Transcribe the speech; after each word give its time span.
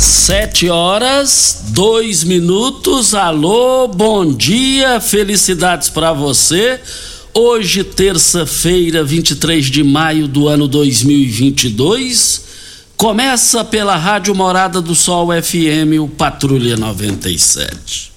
Sete 0.00 0.70
horas, 0.70 1.64
dois 1.74 2.24
minutos. 2.24 3.14
Alô, 3.14 3.86
bom 3.86 4.32
dia, 4.32 4.98
felicidades 4.98 5.90
para 5.90 6.10
você. 6.14 6.80
Hoje, 7.34 7.84
terça-feira, 7.84 9.04
23 9.04 9.66
de 9.66 9.84
maio 9.84 10.26
do 10.26 10.48
ano 10.48 10.66
2022, 10.66 12.44
começa 12.96 13.62
pela 13.62 13.94
Rádio 13.94 14.34
Morada 14.34 14.80
do 14.80 14.94
Sol 14.94 15.28
FM, 15.30 16.00
o 16.00 16.08
Patrulha 16.08 16.78
97. 16.78 18.10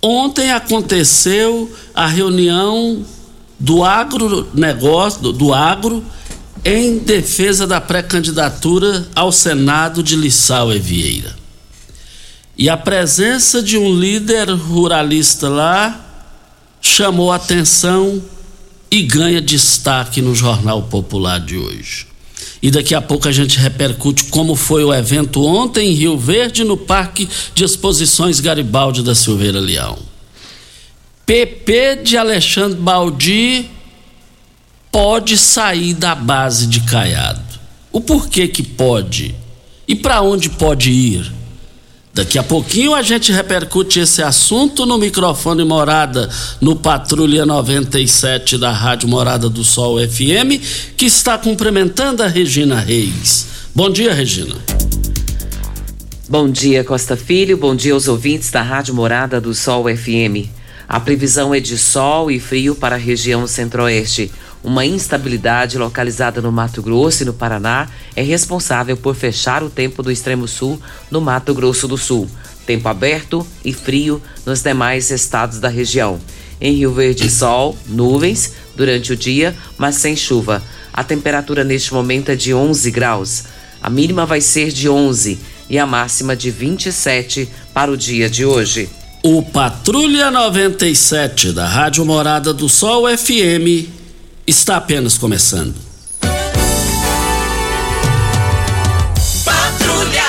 Ontem 0.00 0.52
aconteceu 0.52 1.68
a 1.92 2.06
reunião 2.06 3.04
do 3.58 3.82
agronegócio, 3.82 5.22
do, 5.22 5.32
do 5.32 5.52
agro, 5.52 6.04
em 6.64 6.98
defesa 6.98 7.66
da 7.66 7.80
pré-candidatura 7.80 9.06
ao 9.14 9.32
Senado 9.32 10.02
de 10.02 10.16
Lissau 10.16 10.72
Evieira. 10.72 11.34
E 12.56 12.68
a 12.68 12.76
presença 12.76 13.62
de 13.62 13.78
um 13.78 13.94
líder 13.98 14.50
ruralista 14.50 15.48
lá 15.48 16.06
chamou 16.80 17.32
atenção 17.32 18.22
e 18.90 19.02
ganha 19.02 19.40
destaque 19.40 20.20
no 20.20 20.34
Jornal 20.34 20.82
Popular 20.82 21.40
de 21.40 21.56
hoje. 21.56 22.06
E 22.62 22.70
daqui 22.70 22.94
a 22.94 23.00
pouco 23.00 23.28
a 23.28 23.32
gente 23.32 23.58
repercute 23.58 24.24
como 24.24 24.54
foi 24.54 24.84
o 24.84 24.92
evento 24.92 25.42
ontem 25.44 25.90
em 25.90 25.94
Rio 25.94 26.18
Verde, 26.18 26.64
no 26.64 26.76
Parque 26.76 27.28
de 27.54 27.64
Exposições 27.64 28.40
Garibaldi 28.40 29.02
da 29.02 29.14
Silveira 29.14 29.60
Leão. 29.60 29.98
PP 31.24 32.00
de 32.02 32.18
Alexandre 32.18 32.78
Baldi 32.78 33.70
pode 34.90 35.38
sair 35.38 35.94
da 35.94 36.14
base 36.14 36.66
de 36.66 36.80
Caiado. 36.80 37.40
O 37.92 38.00
porquê 38.00 38.48
que 38.48 38.62
pode? 38.62 39.34
E 39.86 39.94
para 39.94 40.20
onde 40.22 40.50
pode 40.50 40.90
ir? 40.90 41.32
Daqui 42.12 42.38
a 42.38 42.42
pouquinho 42.42 42.94
a 42.94 43.02
gente 43.02 43.30
repercute 43.30 44.00
esse 44.00 44.20
assunto 44.20 44.84
no 44.84 44.98
microfone 44.98 45.64
Morada, 45.64 46.28
no 46.60 46.74
Patrulha 46.74 47.46
97 47.46 48.58
da 48.58 48.72
Rádio 48.72 49.08
Morada 49.08 49.48
do 49.48 49.62
Sol 49.62 49.96
FM, 49.96 50.60
que 50.96 51.06
está 51.06 51.38
cumprimentando 51.38 52.22
a 52.22 52.26
Regina 52.26 52.80
Reis. 52.80 53.46
Bom 53.72 53.90
dia, 53.90 54.12
Regina. 54.12 54.56
Bom 56.28 56.50
dia, 56.50 56.82
Costa 56.82 57.16
Filho. 57.16 57.56
Bom 57.56 57.76
dia 57.76 57.92
aos 57.92 58.08
ouvintes 58.08 58.50
da 58.50 58.62
Rádio 58.62 58.94
Morada 58.94 59.40
do 59.40 59.54
Sol 59.54 59.84
FM. 59.84 60.50
A 60.88 60.98
previsão 60.98 61.54
é 61.54 61.60
de 61.60 61.78
sol 61.78 62.32
e 62.32 62.40
frio 62.40 62.74
para 62.74 62.96
a 62.96 62.98
região 62.98 63.46
centro-oeste. 63.46 64.28
Uma 64.62 64.84
instabilidade 64.84 65.78
localizada 65.78 66.42
no 66.42 66.52
Mato 66.52 66.82
Grosso 66.82 67.22
e 67.22 67.26
no 67.26 67.32
Paraná 67.32 67.88
é 68.14 68.22
responsável 68.22 68.96
por 68.96 69.14
fechar 69.14 69.62
o 69.62 69.70
tempo 69.70 70.02
do 70.02 70.12
extremo 70.12 70.46
sul 70.46 70.80
no 71.10 71.20
Mato 71.20 71.54
Grosso 71.54 71.88
do 71.88 71.96
Sul. 71.96 72.28
Tempo 72.66 72.86
aberto 72.88 73.46
e 73.64 73.72
frio 73.72 74.22
nos 74.44 74.62
demais 74.62 75.10
estados 75.10 75.58
da 75.58 75.68
região. 75.68 76.20
Em 76.60 76.74
Rio 76.74 76.92
Verde, 76.92 77.30
sol, 77.30 77.76
nuvens 77.86 78.52
durante 78.76 79.14
o 79.14 79.16
dia, 79.16 79.56
mas 79.78 79.96
sem 79.96 80.14
chuva. 80.14 80.62
A 80.92 81.02
temperatura 81.02 81.64
neste 81.64 81.94
momento 81.94 82.28
é 82.28 82.36
de 82.36 82.52
11 82.52 82.90
graus. 82.90 83.44
A 83.82 83.88
mínima 83.88 84.26
vai 84.26 84.42
ser 84.42 84.70
de 84.70 84.90
11 84.90 85.38
e 85.70 85.78
a 85.78 85.86
máxima 85.86 86.36
de 86.36 86.50
27 86.50 87.48
para 87.72 87.90
o 87.90 87.96
dia 87.96 88.28
de 88.28 88.44
hoje. 88.44 88.90
O 89.22 89.42
Patrulha 89.42 90.30
97 90.30 91.52
da 91.52 91.66
Rádio 91.66 92.04
Morada 92.04 92.52
do 92.52 92.68
Sol 92.68 93.04
FM 93.08 93.99
está 94.50 94.76
apenas 94.76 95.16
começando. 95.16 95.74
Patrulha 99.44 100.24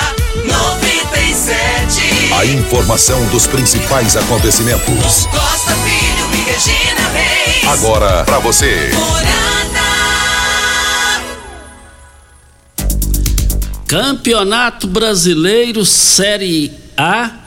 97. 0.46 2.32
A 2.32 2.46
informação 2.46 3.26
dos 3.26 3.48
principais 3.48 4.16
acontecimentos. 4.16 5.26
Costa 5.26 5.74
Filho 5.74 6.30
e 6.34 6.42
Regina 6.48 7.08
Reis. 7.12 7.68
Agora 7.68 8.22
para 8.24 8.38
você. 8.38 8.90
Campeonato 13.88 14.86
Brasileiro 14.86 15.84
Série 15.84 16.72
A, 16.96 17.41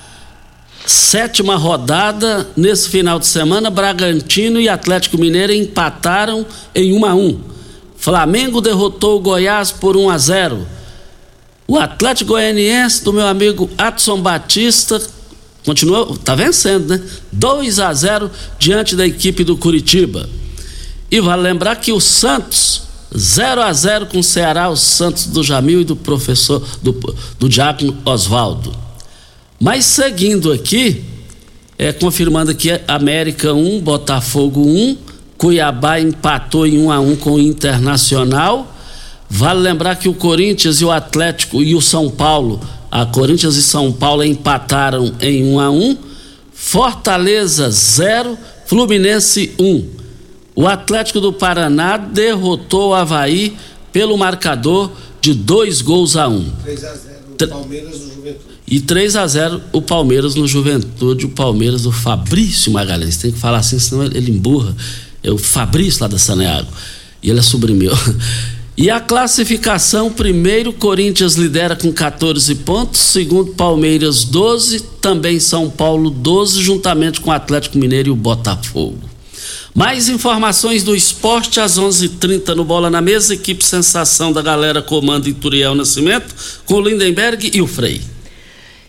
sétima 0.85 1.55
rodada. 1.55 2.47
Nesse 2.55 2.89
final 2.89 3.19
de 3.19 3.27
semana, 3.27 3.69
Bragantino 3.69 4.59
e 4.59 4.69
Atlético 4.69 5.17
Mineiro 5.17 5.53
empataram 5.53 6.45
em 6.73 6.93
1 6.93 7.05
a 7.05 7.15
1. 7.15 7.39
Flamengo 7.97 8.61
derrotou 8.61 9.17
o 9.17 9.19
Goiás 9.19 9.71
por 9.71 9.97
1 9.97 10.09
a 10.09 10.17
0. 10.17 10.67
O 11.67 11.77
Atlético 11.77 12.33
Goianiense 12.33 13.03
do 13.03 13.11
meu 13.11 13.25
amigo 13.25 13.69
Adson 13.77 14.21
Batista 14.21 15.01
continua, 15.65 16.15
tá 16.23 16.35
vencendo, 16.35 16.87
né? 16.89 17.01
2 17.31 17.79
a 17.79 17.91
0 17.91 18.29
diante 18.59 18.95
da 18.95 19.05
equipe 19.07 19.43
do 19.43 19.57
Curitiba. 19.57 20.29
E 21.09 21.19
vale 21.19 21.41
lembrar 21.41 21.77
que 21.77 21.91
o 21.91 21.99
Santos 21.99 22.83
0 23.17 23.61
a 23.61 23.73
0 23.73 24.07
com 24.07 24.19
o 24.19 24.23
Ceará, 24.23 24.69
o 24.69 24.75
Santos 24.75 25.25
do 25.27 25.43
Jamil 25.43 25.81
e 25.81 25.85
do 25.85 25.95
professor 25.95 26.61
do, 26.81 26.91
do 27.39 27.49
Diácono 27.49 27.97
Oswaldo. 28.05 28.84
Mas 29.59 29.85
seguindo 29.85 30.51
aqui, 30.51 31.03
é 31.77 31.91
confirmando 31.91 32.51
aqui 32.51 32.69
América 32.87 33.53
1, 33.53 33.81
Botafogo 33.81 34.61
1, 34.61 34.97
Cuiabá 35.37 35.99
empatou 35.99 36.65
em 36.65 36.77
1 36.77 36.91
a 36.91 36.99
1 36.99 37.15
com 37.17 37.31
o 37.33 37.39
Internacional. 37.39 38.73
Vale 39.29 39.59
lembrar 39.59 39.95
que 39.95 40.07
o 40.07 40.13
Corinthians 40.13 40.81
e 40.81 40.85
o 40.85 40.91
Atlético 40.91 41.61
e 41.61 41.75
o 41.75 41.81
São 41.81 42.09
Paulo, 42.09 42.59
a 42.89 43.05
Corinthians 43.05 43.55
e 43.55 43.63
São 43.63 43.91
Paulo 43.91 44.23
empataram 44.23 45.13
em 45.19 45.43
1 45.43 45.59
a 45.59 45.69
1. 45.69 45.97
Fortaleza 46.53 47.69
0, 47.69 48.37
Fluminense 48.65 49.53
1. 49.59 49.89
O 50.55 50.67
Atlético 50.67 51.19
do 51.19 51.33
Paraná 51.33 51.97
derrotou 51.97 52.91
o 52.91 52.93
Havaí 52.93 53.57
pelo 53.91 54.17
marcador 54.17 54.89
de 55.19 55.33
dois 55.33 55.81
gols 55.81 56.15
a 56.15 56.29
um. 56.29 56.49
3 56.63 56.83
a 56.85 56.93
0 56.93 57.14
O 57.14 57.14
Palmeiras 57.47 57.99
no 57.99 58.13
Juventude. 58.13 58.55
E 58.67 58.79
3 58.79 59.15
a 59.15 59.27
0 59.27 59.61
o 59.71 59.81
Palmeiras 59.81 60.35
no 60.35 60.47
Juventude, 60.47 61.25
o 61.25 61.29
Palmeiras 61.29 61.83
do 61.83 61.91
Fabrício 61.91 62.71
Magalhães. 62.71 63.17
Tem 63.17 63.31
que 63.31 63.39
falar 63.39 63.59
assim, 63.59 63.79
senão 63.79 64.03
ele, 64.03 64.31
emburra. 64.31 64.75
É 65.23 65.31
o 65.31 65.37
Fabrício 65.37 66.01
lá 66.01 66.07
da 66.07 66.17
Saneago. 66.17 66.67
E 67.21 67.29
ele 67.29 67.39
é 67.39 67.73
meu. 67.73 67.93
E 68.77 68.89
a 68.89 68.99
classificação, 68.99 70.11
primeiro, 70.11 70.73
Corinthians 70.73 71.35
lidera 71.35 71.77
com 71.77 71.93
14 71.93 72.53
pontos, 72.55 72.99
segundo, 72.99 73.53
Palmeiras 73.53 74.25
12, 74.25 74.81
também 74.99 75.39
São 75.39 75.69
Paulo 75.69 76.09
12, 76.09 76.61
juntamente 76.61 77.21
com 77.21 77.29
o 77.29 77.33
Atlético 77.33 77.77
Mineiro 77.77 78.09
e 78.09 78.11
o 78.11 78.15
Botafogo. 78.17 79.14
Mais 79.77 80.07
informações 80.07 80.85
do 80.85 80.95
esporte 80.95 81.59
às 81.59 81.77
11:30 81.77 82.05
h 82.05 82.17
30 82.17 82.55
no 82.55 82.63
Bola 82.63 82.89
na 82.89 83.01
Mesa, 83.01 83.33
equipe 83.33 83.61
Sensação 83.61 84.31
da 84.31 84.41
Galera 84.41 84.81
comando 84.81 85.27
Ituriel 85.27 85.75
Nascimento, 85.75 86.33
com 86.65 86.79
Lindenberg 86.79 87.51
e 87.53 87.61
o 87.61 87.67
Frei. 87.67 88.01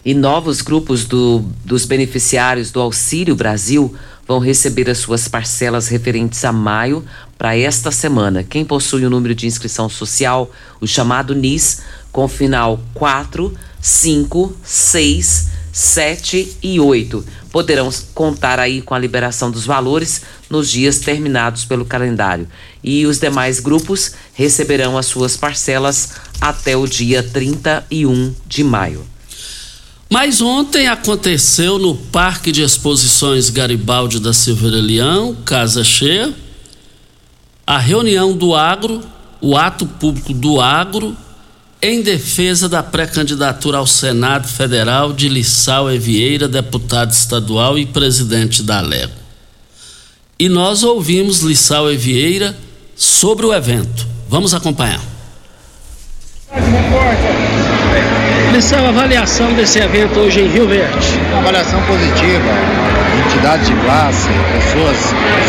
E 0.05 0.15
novos 0.15 0.63
grupos 0.63 1.05
do, 1.05 1.45
dos 1.65 1.85
beneficiários 1.85 2.71
do 2.71 2.81
Auxílio 2.81 3.35
Brasil 3.35 3.93
vão 4.29 4.39
receber 4.39 4.89
as 4.89 4.99
suas 4.99 5.27
parcelas 5.27 5.89
referentes 5.89 6.45
a 6.45 6.53
maio 6.53 7.05
para 7.37 7.59
esta 7.59 7.91
semana. 7.91 8.45
Quem 8.45 8.65
possui 8.65 9.05
o 9.05 9.11
número 9.11 9.35
de 9.35 9.45
inscrição 9.45 9.89
social, 9.89 10.49
o 10.81 10.87
chamado 10.87 11.35
NIS, 11.35 11.81
com 12.13 12.29
final 12.29 12.79
4, 12.95 13.53
5, 13.81 14.57
6, 14.63 15.49
7 15.77 16.57
e 16.63 16.81
8, 16.81 17.23
poderão 17.53 17.91
contar 18.15 18.59
aí 18.59 18.81
com 18.81 18.95
a 18.95 18.99
liberação 18.99 19.51
dos 19.51 19.67
valores 19.67 20.23
nos 20.49 20.71
dias 20.71 21.01
terminados 21.01 21.67
pelo 21.67 21.85
calendário. 21.85 22.49
E 22.83 23.05
os 23.05 23.21
demais 23.21 23.61
grupos 23.61 24.13
receberão 24.33 24.97
as 24.97 25.05
suas 25.05 25.37
parcelas 25.37 26.13
até 26.41 26.75
o 26.79 26.87
dia 26.87 27.23
31 27.23 28.35
de 28.47 28.65
maio. 28.65 29.07
Mas 30.09 30.41
ontem 30.41 30.89
aconteceu 30.89 31.79
no 31.79 31.95
Parque 31.95 32.51
de 32.51 32.63
Exposições 32.63 33.51
Garibaldi 33.51 34.19
da 34.19 34.33
Silveira 34.33 34.81
Leão, 34.81 35.37
casa 35.45 35.85
cheia, 35.85 36.35
a 37.67 37.77
reunião 37.77 38.35
do 38.35 38.55
agro, 38.55 39.03
o 39.43 39.55
ato 39.55 39.85
público 39.85 40.33
do 40.33 40.59
agro, 40.59 41.15
em 41.81 42.01
defesa 42.03 42.69
da 42.69 42.83
pré-candidatura 42.83 43.79
ao 43.79 43.87
Senado 43.87 44.49
Federal 44.49 45.13
de 45.13 45.29
Lissau 45.29 45.91
Evieira, 45.91 46.49
deputado 46.49 47.11
estadual 47.11 47.79
e 47.79 47.87
presidente 47.87 48.63
da 48.63 48.81
Lego. 48.81 49.13
E 50.39 50.49
nós 50.49 50.83
ouvimos 50.83 51.41
Lissau 51.41 51.91
Evieira 51.91 52.57
sobre 52.95 53.47
o 53.47 53.55
evento. 53.55 54.07
Vamos 54.29 54.55
acompanhar. 54.55 55.03
Lissau, 58.57 58.87
avaliação 58.87 59.53
desse 59.53 59.79
evento 59.79 60.19
hoje 60.19 60.41
em 60.41 60.49
Rio 60.49 60.67
Verde. 60.67 61.21
Uma 61.29 61.41
avaliação 61.41 61.79
positiva 61.83 62.87
entidades 63.27 63.67
de 63.67 63.75
classe, 63.75 64.29
pessoas, 64.53 64.97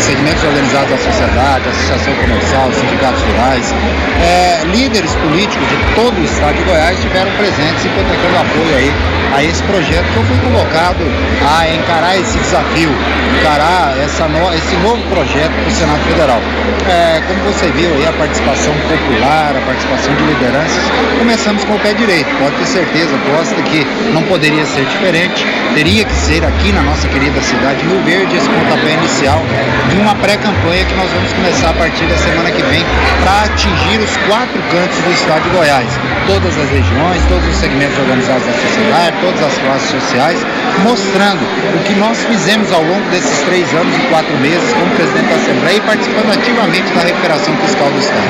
segmentos 0.00 0.44
organizados 0.44 0.90
da 0.90 0.98
sociedade, 0.98 1.68
associação 1.68 2.14
comercial, 2.16 2.72
sindicatos 2.72 3.22
rurais, 3.22 3.74
é, 4.20 4.64
líderes 4.66 5.14
políticos 5.16 5.66
de 5.68 5.94
todo 5.94 6.18
o 6.20 6.24
estado 6.24 6.56
de 6.56 6.62
Goiás 6.64 6.96
estiveram 6.98 7.30
presentes 7.32 7.84
e 7.84 7.88
prestando 7.88 8.36
apoio 8.36 8.76
aí 8.76 8.92
a 9.34 9.42
esse 9.42 9.62
projeto 9.64 10.04
que 10.12 10.16
eu 10.16 10.24
fui 10.24 10.38
convocado 10.38 11.04
a 11.46 11.68
encarar 11.74 12.16
esse 12.18 12.38
desafio, 12.38 12.90
encarar 13.38 13.96
essa 13.98 14.26
no, 14.28 14.52
esse 14.54 14.76
novo 14.76 15.02
projeto 15.08 15.52
para 15.52 15.68
o 15.68 15.72
Senado 15.72 16.02
Federal. 16.04 16.40
É, 16.88 17.20
como 17.26 17.40
você 17.44 17.66
viu 17.72 17.92
aí, 17.94 18.06
a 18.06 18.12
participação 18.12 18.72
popular, 18.88 19.54
a 19.56 19.60
participação 19.66 20.14
de 20.14 20.22
lideranças, 20.24 20.82
começamos 21.18 21.64
com 21.64 21.74
o 21.74 21.78
pé 21.80 21.92
direito. 21.92 22.28
Pode 22.38 22.56
ter 22.56 22.66
certeza, 22.66 23.18
posta 23.34 23.60
que 23.62 23.84
não 24.12 24.22
poderia 24.22 24.64
ser 24.64 24.84
diferente, 24.86 25.44
teria 25.74 26.04
que 26.04 26.14
ser 26.14 26.44
aqui 26.44 26.72
na 26.72 26.82
nossa 26.82 27.06
querida 27.08 27.40
cidade 27.40 27.80
de 27.80 27.86
Rio 27.86 28.02
Verde 28.02 28.36
esse 28.36 28.48
pontapé 28.48 28.92
inicial 28.94 29.42
de 29.90 29.96
uma 29.96 30.14
pré-campanha 30.16 30.84
que 30.84 30.94
nós 30.94 31.10
vamos 31.12 31.32
começar 31.32 31.70
a 31.70 31.74
partir 31.74 32.04
da 32.06 32.16
semana 32.16 32.50
que 32.50 32.62
vem 32.62 32.84
para 33.22 33.44
atingir 33.44 33.98
os 34.00 34.16
quatro 34.28 34.60
cantos 34.70 34.98
do 34.98 35.12
estado 35.12 35.42
de 35.42 35.50
Goiás. 35.50 35.88
Todas 36.26 36.58
as 36.58 36.70
regiões, 36.70 37.22
todos 37.28 37.46
os 37.48 37.56
segmentos 37.56 37.98
organizados 37.98 38.44
da 38.44 38.52
sociedade, 38.52 39.16
todas 39.20 39.42
as 39.42 39.58
classes 39.58 39.90
sociais, 39.90 40.38
mostrando 40.82 41.42
o 41.74 41.82
que 41.84 41.94
nós 41.94 42.18
fizemos 42.24 42.72
ao 42.72 42.82
longo 42.82 43.08
desses 43.10 43.38
três 43.44 43.72
anos 43.74 43.94
e 43.96 44.00
quatro 44.08 44.36
meses 44.38 44.72
como 44.72 44.94
presidente 44.94 45.28
da 45.28 45.36
Assembleia 45.36 45.76
e 45.76 45.80
participando 45.80 46.30
ativamente 46.32 46.92
da 46.92 47.00
recuperação 47.00 47.56
fiscal 47.56 47.90
do 47.90 47.98
Estado. 47.98 48.28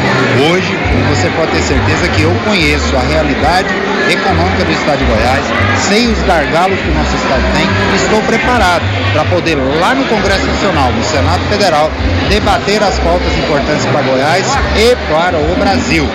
Hoje, 0.51 0.79
você 1.09 1.31
pode 1.31 1.53
ter 1.53 1.63
certeza 1.63 2.09
que 2.09 2.23
eu 2.23 2.35
conheço 2.45 2.97
a 2.97 3.01
realidade 3.01 3.69
econômica 4.11 4.65
do 4.65 4.73
Estado 4.73 4.99
de 4.99 5.05
Goiás, 5.05 5.45
sei 5.89 6.07
os 6.09 6.21
gargalos 6.23 6.79
que 6.79 6.89
o 6.89 6.95
nosso 6.95 7.15
Estado 7.17 7.43
tem 7.55 7.67
e 7.93 7.97
estou 7.97 8.23
preparado 8.23 8.85
para 9.13 9.25
poder, 9.25 9.57
lá 9.81 9.95
no 9.95 10.05
Congresso 10.05 10.47
Nacional, 10.47 10.93
no 10.93 11.05
Senado 11.05 11.41
Federal, 11.49 11.91
debater 12.29 12.83
as 12.83 12.99
pautas 12.99 13.33
importantes 13.39 13.85
para 13.87 14.03
Goiás 14.03 14.47
e 14.77 14.97
para 15.11 15.39
o 15.39 15.57
Brasil 15.59 16.09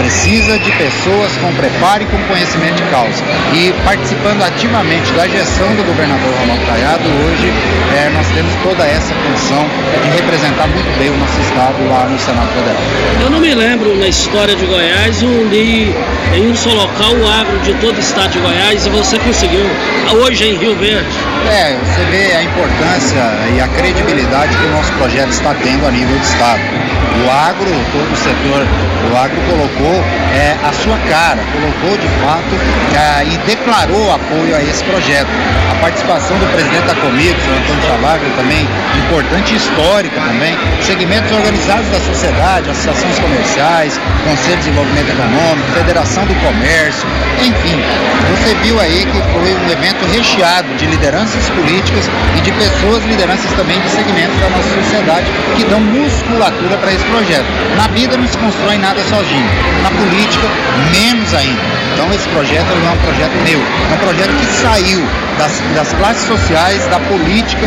precisa 0.00 0.58
de 0.58 0.72
pessoas 0.72 1.30
com 1.36 1.52
preparo 1.52 2.02
e 2.02 2.06
com 2.06 2.16
conhecimento 2.24 2.76
de 2.76 2.82
causa. 2.90 3.22
E 3.52 3.72
participando 3.84 4.42
ativamente 4.42 5.12
da 5.12 5.28
gestão 5.28 5.68
do 5.76 5.84
governador 5.84 6.32
Ronaldo 6.40 6.64
Caiado, 6.64 7.04
hoje 7.04 7.52
é, 7.94 8.08
nós 8.08 8.26
temos 8.28 8.50
toda 8.62 8.82
essa 8.84 9.12
função 9.14 9.68
de 10.02 10.08
representar 10.16 10.66
muito 10.68 10.98
bem 10.98 11.10
o 11.10 11.16
nosso 11.18 11.38
estado 11.40 11.76
lá 11.90 12.08
no 12.08 12.18
Senado 12.18 12.48
Federal. 12.48 12.82
Eu 13.22 13.30
não 13.30 13.40
me 13.40 13.54
lembro 13.54 13.94
na 13.96 14.08
história 14.08 14.56
de 14.56 14.64
Goiás 14.64 15.22
unir 15.22 15.94
em 16.34 16.50
um 16.50 16.56
só 16.56 16.72
local 16.72 17.14
o 17.14 17.28
agro 17.28 17.58
de 17.58 17.74
todo 17.74 17.96
o 17.96 18.00
estado 18.00 18.30
de 18.30 18.38
Goiás 18.38 18.86
e 18.86 18.90
você 18.90 19.18
conseguiu 19.18 19.66
hoje 20.24 20.48
em 20.48 20.56
Rio 20.56 20.76
Verde. 20.76 21.10
É, 21.46 21.76
você 21.76 22.04
vê 22.10 22.36
a 22.36 22.42
importância 22.42 23.20
e 23.54 23.60
a 23.60 23.68
credibilidade 23.68 24.56
que 24.56 24.64
o 24.64 24.70
nosso 24.70 24.92
projeto 24.92 25.30
está 25.30 25.54
tendo 25.54 25.86
a 25.86 25.90
nível 25.90 26.16
do 26.16 26.24
estado. 26.24 26.60
O 27.10 27.30
agro, 27.30 27.70
todo 27.92 28.12
o 28.12 28.16
setor, 28.16 28.66
o 29.12 29.16
agro 29.16 29.36
colocou 29.48 30.04
é, 30.32 30.56
a 30.64 30.72
sua 30.72 30.96
cara, 31.08 31.42
colocou 31.52 31.98
de 31.98 32.08
fato 32.22 32.54
é, 32.94 33.24
e 33.26 33.36
declarou 33.46 34.12
apoio 34.12 34.56
a 34.56 34.62
esse 34.62 34.82
projeto. 34.84 35.28
A 35.70 35.74
participação 35.80 36.38
do 36.38 36.46
presidente 36.52 36.86
da 36.86 36.94
Comigo, 36.94 37.36
o 37.48 37.58
Antônio 37.58 37.82
Chavarga, 37.82 38.26
também 38.36 38.66
importante 39.06 39.54
e 39.54 39.56
histórica 39.56 40.20
também, 40.20 40.56
segmentos 40.82 41.32
organizados 41.32 41.88
da 41.88 42.00
sociedade, 42.00 42.70
associações 42.70 43.18
comerciais, 43.18 44.00
Conselho 44.24 44.56
de 44.56 44.62
Desenvolvimento 44.70 45.10
Econômico, 45.10 45.72
Federação 45.72 46.24
do 46.26 46.34
Comércio, 46.34 47.08
enfim, 47.42 47.76
você 48.30 48.54
viu 48.62 48.78
aí 48.78 49.06
que 49.06 49.22
foi 49.32 49.54
um 49.54 49.70
evento 49.70 50.04
recheado 50.12 50.68
de 50.76 50.86
lideranças 50.86 51.48
políticas 51.50 52.04
e 52.36 52.40
de 52.40 52.52
pessoas, 52.52 53.02
lideranças 53.04 53.50
também 53.52 53.80
de 53.80 53.88
segmentos 53.88 54.38
da 54.38 54.50
nossa 54.50 54.68
sociedade 54.82 55.26
que 55.56 55.64
dão 55.64 55.80
musculatura 55.80 56.76
para 56.76 56.92
esse 56.92 56.99
projeto. 57.04 57.46
Na 57.76 57.88
vida 57.88 58.16
não 58.16 58.26
se 58.26 58.36
constrói 58.38 58.78
nada 58.78 59.00
sozinho 59.02 59.46
na 59.82 59.90
política, 59.90 60.46
menos 60.92 61.34
ainda. 61.34 61.89
Então 62.00 62.14
esse 62.14 62.28
projeto 62.30 62.66
não 62.80 62.88
é 62.88 62.94
um 62.94 62.96
projeto 62.96 63.32
meu, 63.44 63.60
é 63.60 63.94
um 63.94 63.98
projeto 63.98 64.30
que 64.30 64.46
saiu 64.46 65.06
das, 65.36 65.52
das 65.74 65.92
classes 65.92 66.26
sociais, 66.26 66.86
da 66.86 66.98
política 66.98 67.66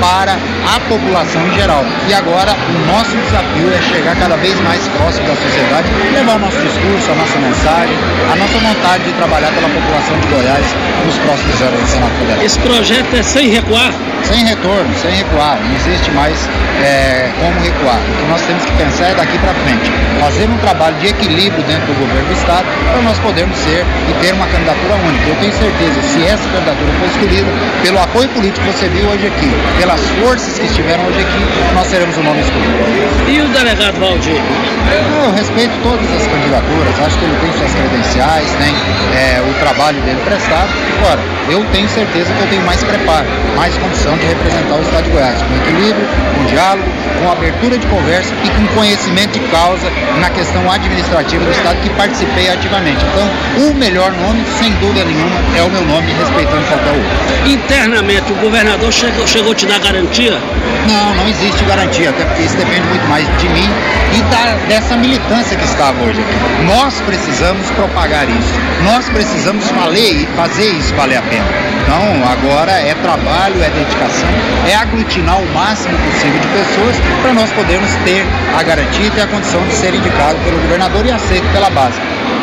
para 0.00 0.32
a 0.32 0.80
população 0.88 1.46
em 1.46 1.54
geral. 1.54 1.84
E 2.08 2.12
agora 2.12 2.56
o 2.74 2.92
nosso 2.92 3.16
desafio 3.16 3.72
é 3.72 3.80
chegar 3.82 4.16
cada 4.16 4.36
vez 4.36 4.58
mais 4.62 4.82
próximo 4.88 5.28
da 5.28 5.36
sociedade, 5.36 5.88
levar 6.12 6.34
o 6.34 6.38
nosso 6.40 6.58
discurso, 6.58 7.12
a 7.12 7.14
nossa 7.14 7.38
mensagem, 7.38 7.96
a 8.32 8.34
nossa 8.34 8.58
vontade 8.58 9.04
de 9.04 9.12
trabalhar 9.12 9.52
pela 9.52 9.68
população 9.68 10.18
de 10.18 10.26
Goiás 10.26 10.66
nos 11.06 11.16
próximos 11.18 11.62
anos 11.62 11.80
do 11.80 11.86
Senado 11.86 12.18
Federal. 12.18 12.44
Esse 12.44 12.58
projeto 12.58 13.14
é 13.14 13.22
sem 13.22 13.48
recuar? 13.48 13.92
Sem 14.24 14.44
retorno, 14.44 14.92
sem 15.00 15.10
recuar. 15.12 15.58
Não 15.62 15.74
existe 15.76 16.10
mais 16.10 16.36
é, 16.82 17.30
como 17.40 17.60
recuar. 17.60 17.98
O 17.98 18.22
que 18.22 18.28
nós 18.28 18.42
temos 18.42 18.64
que 18.64 18.72
pensar 18.72 19.10
é 19.10 19.14
daqui 19.14 19.38
para 19.38 19.54
frente. 19.54 19.90
Fazer 20.20 20.48
um 20.50 20.58
trabalho 20.58 20.96
de 20.96 21.06
equilíbrio 21.06 21.62
dentro 21.62 21.86
do 21.86 22.00
governo 22.00 22.26
do 22.26 22.34
Estado 22.34 22.66
para 22.90 23.00
nós 23.02 23.18
podermos 23.18 23.56
e 23.70 24.12
ter 24.24 24.32
uma 24.34 24.46
candidatura 24.46 24.94
única. 24.96 25.28
Eu 25.28 25.36
tenho 25.36 25.52
certeza, 25.52 26.02
se 26.02 26.24
essa 26.24 26.48
candidatura 26.48 26.92
for 26.98 27.08
escolhida, 27.08 27.50
pelo 27.82 27.98
apoio 28.00 28.28
político 28.30 28.66
que 28.66 28.72
você 28.72 28.88
viu 28.88 29.08
hoje 29.08 29.26
aqui, 29.26 29.50
pelas 29.78 30.00
forças 30.22 30.58
que 30.58 30.66
estiveram 30.66 31.04
hoje 31.06 31.20
aqui, 31.20 31.74
nós 31.74 31.88
teremos 31.88 32.16
o 32.16 32.22
nome 32.22 32.40
escolhido. 32.40 33.28
E 33.28 33.40
o 33.40 33.48
delegado 33.48 34.00
Valdir? 34.00 34.40
Eu 34.88 35.32
respeito 35.32 35.72
todas 35.82 36.08
as 36.16 36.26
candidaturas, 36.26 37.00
acho 37.04 37.18
que 37.18 37.24
ele 37.24 37.36
tem 37.40 37.52
suas 37.52 37.74
credenciais, 37.74 38.48
tem 38.56 38.74
é, 39.14 39.42
o 39.42 39.52
trabalho 39.60 40.00
dele 40.00 40.20
prestado. 40.24 40.68
Agora, 40.98 41.20
eu 41.50 41.64
tenho 41.72 41.88
certeza 41.88 42.32
que 42.32 42.40
eu 42.40 42.48
tenho 42.48 42.64
mais 42.64 42.82
preparo, 42.82 43.26
mais 43.54 43.76
condição 43.76 43.98
condição 43.98 44.16
de 44.16 44.26
representar 44.26 44.76
o 44.76 44.82
Estado 44.82 45.04
de 45.04 45.10
Goiás, 45.10 45.42
com 45.42 45.56
equilíbrio, 45.56 46.06
com 46.36 46.44
diálogo, 46.46 46.88
com 47.20 47.30
abertura 47.30 47.78
de 47.78 47.86
conversa 47.88 48.32
e 48.44 48.50
com 48.50 48.74
conhecimento 48.74 49.32
de 49.32 49.40
causa 49.48 49.90
na 50.20 50.30
questão 50.30 50.70
administrativa 50.70 51.44
do 51.44 51.50
Estado 51.50 51.80
que 51.82 51.90
participei 51.90 52.48
ativamente. 52.48 53.04
Então, 53.04 53.28
o 53.56 53.74
melhor 53.74 54.12
nome, 54.12 54.44
sem 54.58 54.72
dúvida 54.74 55.04
nenhuma, 55.04 55.40
é 55.56 55.62
o 55.62 55.70
meu 55.70 55.84
nome, 55.84 56.12
respeitando 56.12 56.62
qualquer 56.66 56.90
outro. 56.90 57.28
Internamente, 57.46 58.32
o 58.32 58.36
governador 58.36 58.92
chegou, 58.92 59.26
chegou 59.26 59.52
a 59.52 59.54
te 59.54 59.66
dar 59.66 59.78
garantia? 59.78 60.38
Não, 60.86 61.14
não 61.14 61.28
existe 61.28 61.64
garantia, 61.64 62.10
até 62.10 62.24
porque 62.24 62.42
isso 62.42 62.56
depende 62.56 62.86
muito 62.88 63.06
mais 63.08 63.26
de 63.38 63.48
mim 63.48 63.68
e 64.16 64.22
da, 64.22 64.54
dessa 64.68 64.96
militância 64.96 65.56
que 65.56 65.64
estava 65.64 66.02
hoje 66.02 66.20
aqui. 66.20 66.64
Nós 66.64 67.00
precisamos 67.00 67.68
propagar 67.70 68.28
isso, 68.28 68.54
nós 68.84 69.08
precisamos 69.08 69.68
fazer, 69.70 70.28
fazer 70.36 70.70
isso 70.70 70.94
valer 70.94 71.18
a 71.18 71.22
pena. 71.22 71.46
Então, 71.82 72.28
agora 72.30 72.72
é 72.72 72.94
trabalho, 72.94 73.62
é 73.62 73.70
dedicação, 73.70 74.28
é 74.68 74.74
aglutinar 74.74 75.40
o 75.40 75.46
máximo 75.54 75.96
possível 75.98 76.38
de 76.38 76.48
pessoas 76.48 76.96
para 77.22 77.32
nós 77.32 77.50
podermos 77.52 77.90
ter 78.04 78.24
a 78.58 78.62
garantia 78.62 79.06
e 79.06 79.10
ter 79.10 79.22
a 79.22 79.26
condição 79.26 79.62
de 79.66 79.74
ser 79.74 79.94
indicado 79.94 80.38
pelo 80.44 80.58
governador 80.58 81.06
e 81.06 81.10
aceito 81.10 81.50
pela 81.52 81.70
base. 81.70 81.98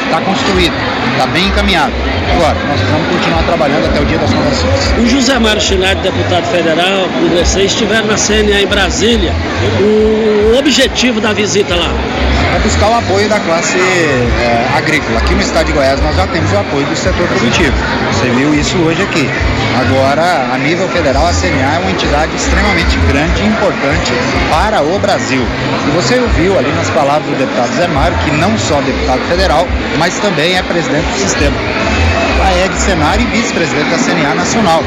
Está 0.05 0.21
construído, 0.21 0.73
está 1.11 1.25
bem 1.27 1.47
encaminhado. 1.47 1.91
Agora, 2.31 2.57
nós 2.67 2.79
vamos 2.81 3.07
continuar 3.09 3.43
trabalhando 3.43 3.85
até 3.85 4.01
o 4.01 4.05
dia 4.05 4.17
das 4.17 4.31
convenções. 4.33 4.97
O 4.97 5.07
José 5.07 5.37
Mário 5.39 5.61
Chinardi, 5.61 6.01
deputado 6.01 6.45
federal, 6.45 7.07
com 7.09 7.29
você, 7.35 7.61
estiveram 7.63 8.07
na 8.07 8.15
CNA 8.15 8.61
em 8.61 8.67
Brasília. 8.67 9.33
O 9.79 10.57
objetivo 10.57 11.21
da 11.21 11.33
visita 11.33 11.75
lá? 11.75 11.91
É 12.55 12.59
buscar 12.59 12.89
o 12.89 12.93
apoio 12.93 13.27
da 13.27 13.39
classe 13.39 13.77
é, 13.77 14.77
agrícola. 14.77 15.19
Aqui 15.19 15.35
no 15.35 15.41
estado 15.41 15.65
de 15.65 15.73
Goiás 15.73 15.99
nós 16.01 16.15
já 16.15 16.25
temos 16.27 16.51
o 16.51 16.57
apoio 16.57 16.85
do 16.85 16.95
setor 16.95 17.27
produtivo. 17.27 17.73
Você 18.13 18.29
viu 18.29 18.53
isso 18.53 18.77
hoje 18.77 19.01
aqui. 19.01 19.29
Agora, 19.77 20.53
a 20.53 20.57
nível 20.57 20.87
federal, 20.87 21.27
a 21.27 21.33
CNA 21.33 21.75
é 21.75 21.79
uma 21.79 21.91
entidade 21.91 22.33
extremamente 22.35 22.97
grande 23.07 23.41
e 23.41 23.47
importante 23.47 24.13
para 24.49 24.81
o 24.81 24.97
Brasil. 24.99 25.41
E 25.85 25.91
você 25.91 26.17
ouviu 26.17 26.57
ali 26.57 26.71
nas 26.71 26.89
palavras 26.91 27.29
do 27.29 27.37
deputado 27.37 27.75
Zé 27.75 27.87
Mário, 27.87 28.17
que 28.23 28.31
não 28.31 28.57
só 28.57 28.79
deputado 28.81 29.21
federal, 29.27 29.67
mas 29.97 30.17
também 30.19 30.57
é 30.57 30.63
presidente 30.63 31.05
do 31.07 31.17
sistema. 31.19 31.57
A 32.45 32.53
Ed 32.53 32.75
Senar 32.75 33.19
e 33.19 33.25
vice-presidente 33.25 33.89
da 33.89 33.97
CNA 33.97 34.35
Nacional. 34.35 34.83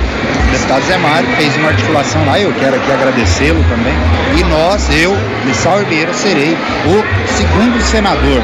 O 0.49 0.51
deputado 0.51 0.83
Zé 0.87 0.97
Mário 0.97 1.29
fez 1.37 1.55
uma 1.57 1.69
articulação 1.69 2.25
lá, 2.25 2.41
eu 2.41 2.53
quero 2.55 2.77
aqui 2.77 2.91
agradecê-lo 2.91 3.63
também. 3.69 3.93
E 4.35 4.43
nós, 4.45 4.89
eu, 4.97 5.15
Lissau 5.45 5.79
Ribeiro, 5.79 6.13
serei 6.15 6.57
o 6.87 7.37
segundo 7.37 7.81
senador. 7.83 8.43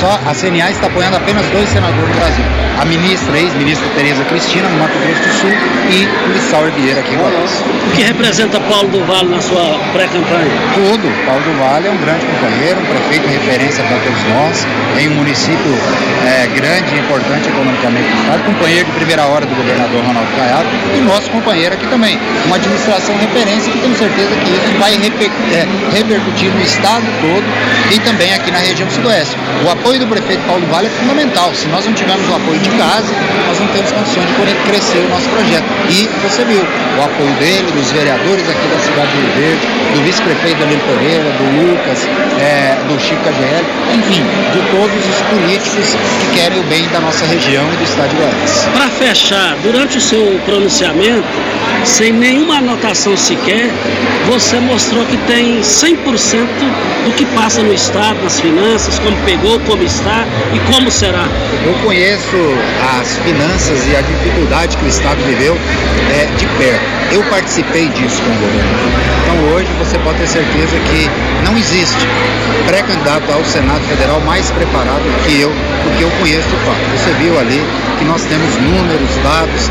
Só 0.00 0.18
a 0.26 0.34
CNA 0.34 0.70
está 0.70 0.86
apoiando 0.86 1.16
apenas 1.16 1.44
dois 1.50 1.68
senadores 1.68 2.08
no 2.08 2.14
Brasil. 2.14 2.44
A 2.80 2.84
ministra, 2.86 3.38
ex-ministra 3.38 3.86
Tereza 3.94 4.24
Cristina, 4.24 4.66
no 4.68 4.78
Mato 4.78 4.98
Grosso 4.98 5.22
do 5.22 5.32
Sul, 5.34 5.50
e 5.90 6.08
o 6.28 6.32
Lissau 6.32 6.64
Ribeiro 6.64 6.98
aqui 6.98 7.14
em 7.14 7.18
Goiás. 7.18 7.62
O 7.86 7.96
que 7.96 8.02
representa 8.02 8.58
Paulo 8.60 8.88
do 8.88 9.04
Vale 9.04 9.28
na 9.28 9.40
sua 9.40 9.78
pré-campanha? 9.92 10.50
Tudo. 10.74 11.26
Paulo 11.26 11.42
do 11.42 11.58
Vale 11.58 11.86
é 11.86 11.90
um 11.90 11.98
grande 11.98 12.24
companheiro, 12.24 12.80
um 12.80 12.86
prefeito 12.86 13.28
de 13.28 13.34
referência 13.34 13.84
para 13.84 13.98
todos 13.98 14.24
nós, 14.34 14.66
em 14.98 15.08
um 15.08 15.14
município 15.16 15.76
é, 16.26 16.46
grande 16.48 16.94
e 16.94 16.98
importante 16.98 17.48
economicamente 17.48 18.08
do 18.08 18.20
Estado, 18.22 18.42
companheiro 18.44 18.86
de 18.86 18.92
primeira 18.92 19.26
hora 19.26 19.44
do 19.44 19.54
governador 19.54 20.02
Ronaldo 20.02 20.30
Caiado 20.34 20.68
e 20.96 21.00
nosso 21.00 21.30
companheiro 21.42 21.74
aqui 21.74 21.86
também. 21.88 22.18
Uma 22.46 22.56
administração 22.56 23.16
referência 23.18 23.70
que 23.72 23.78
tenho 23.78 23.96
certeza 23.96 24.30
que 24.36 24.50
isso 24.52 24.78
vai 24.78 24.94
é, 24.94 25.66
repercutir 25.92 26.50
no 26.52 26.62
Estado 26.62 27.04
todo 27.20 27.44
e 27.92 27.98
também 28.00 28.32
aqui 28.32 28.50
na 28.50 28.58
região 28.58 28.88
sudoeste. 28.90 29.36
O 29.66 29.70
apoio 29.70 29.98
do 29.98 30.06
prefeito 30.06 30.42
Paulo 30.46 30.64
Vale 30.66 30.86
é 30.86 30.90
fundamental. 30.90 31.52
Se 31.54 31.66
nós 31.68 31.84
não 31.84 31.92
tivermos 31.92 32.28
o 32.28 32.34
apoio 32.34 32.58
de 32.60 32.70
casa, 32.70 33.12
nós 33.46 33.58
não 33.58 33.66
temos 33.68 33.90
condições 33.90 34.26
de 34.26 34.32
crescer 34.66 34.98
o 34.98 35.08
nosso 35.08 35.28
projeto. 35.28 35.64
E 35.88 36.08
você 36.22 36.44
viu 36.44 36.62
o 36.62 37.02
apoio 37.02 37.32
dele, 37.38 37.70
dos 37.72 37.90
vereadores 37.90 38.48
aqui 38.48 38.66
da 38.68 38.78
cidade 38.78 39.10
de 39.12 39.18
Rio 39.18 39.32
Verde, 39.34 39.66
do 39.94 40.02
vice-prefeito 40.02 40.58
Danilo 40.58 40.80
Pereira, 40.80 41.30
do 41.32 41.44
Lucas, 41.60 42.06
é, 42.40 42.76
do 42.88 43.00
Chico 43.00 43.22
KGL, 43.22 43.64
enfim, 43.94 44.24
de 44.52 44.60
todos 44.70 45.08
os 45.08 45.20
políticos 45.30 45.96
que 46.20 46.38
querem 46.38 46.60
o 46.60 46.62
bem 46.64 46.88
da 46.88 47.00
nossa 47.00 47.24
região 47.26 47.64
e 47.72 47.76
do 47.76 47.84
estado 47.84 48.10
de 48.10 48.16
Goiás. 48.16 48.68
Para 48.72 48.88
fechar, 48.88 49.56
durante 49.62 49.98
o 49.98 50.00
seu 50.00 50.40
pronunciamento, 50.44 51.31
sem 51.84 52.12
nenhuma 52.12 52.58
anotação 52.58 53.16
sequer, 53.16 53.68
você 54.26 54.58
mostrou 54.60 55.04
que 55.06 55.16
tem 55.18 55.60
100% 55.60 56.46
do 57.04 57.12
que 57.12 57.26
passa 57.26 57.62
no 57.62 57.72
Estado, 57.72 58.22
nas 58.22 58.40
finanças, 58.40 58.98
como 58.98 59.16
pegou, 59.24 59.58
como 59.60 59.82
está 59.82 60.24
e 60.54 60.60
como 60.72 60.90
será. 60.90 61.26
Eu 61.64 61.74
conheço 61.84 62.36
as 62.98 63.16
finanças 63.18 63.86
e 63.88 63.96
a 63.96 64.00
dificuldade 64.00 64.76
que 64.76 64.84
o 64.84 64.88
Estado 64.88 65.22
viveu 65.24 65.56
é, 66.10 66.26
de 66.36 66.46
perto. 66.58 66.84
Eu 67.12 67.22
participei 67.24 67.88
disso 67.88 68.22
com 68.22 68.30
o 68.30 68.38
governo. 68.38 69.12
Então 69.22 69.54
hoje 69.54 69.68
você 69.78 69.98
pode 69.98 70.18
ter 70.18 70.28
certeza 70.28 70.78
que 70.90 71.10
não 71.44 71.56
existe 71.58 72.06
pré-candidato 72.66 73.30
ao 73.32 73.44
Senado 73.44 73.82
Federal 73.86 74.20
mais 74.20 74.50
preparado 74.50 75.02
que 75.24 75.40
eu, 75.40 75.52
porque 75.84 76.04
eu 76.04 76.10
conheço 76.20 76.48
o 76.48 76.58
fato. 76.64 76.80
Você 76.96 77.12
viu 77.14 77.38
ali 77.38 77.62
que 77.98 78.04
nós 78.04 78.24
temos 78.24 78.56
números, 78.56 79.10
dados, 79.22 79.70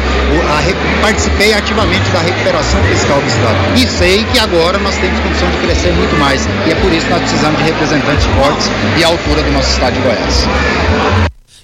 participei 1.02 1.51
ativamente 1.54 2.10
da 2.12 2.20
recuperação 2.20 2.84
fiscal 2.84 3.22
do 3.22 3.28
Estado. 3.28 3.78
E 3.78 3.88
sei 3.88 4.24
que 4.26 4.40
agora 4.40 4.78
nós 4.80 4.96
temos 4.96 5.20
condição 5.20 5.50
de 5.52 5.58
crescer 5.58 5.92
muito 5.94 6.18
mais. 6.18 6.46
E 6.68 6.72
é 6.72 6.76
por 6.76 6.92
isso 6.92 7.06
que 7.06 7.12
nós 7.12 7.22
precisamos 7.22 7.58
de 7.60 7.64
representantes 7.66 8.26
fortes 8.26 8.68
e 8.98 9.04
à 9.04 9.08
altura 9.08 9.44
do 9.44 9.52
nosso 9.52 9.72
Estado 9.72 9.94
de 9.94 10.00
Goiás. 10.02 10.46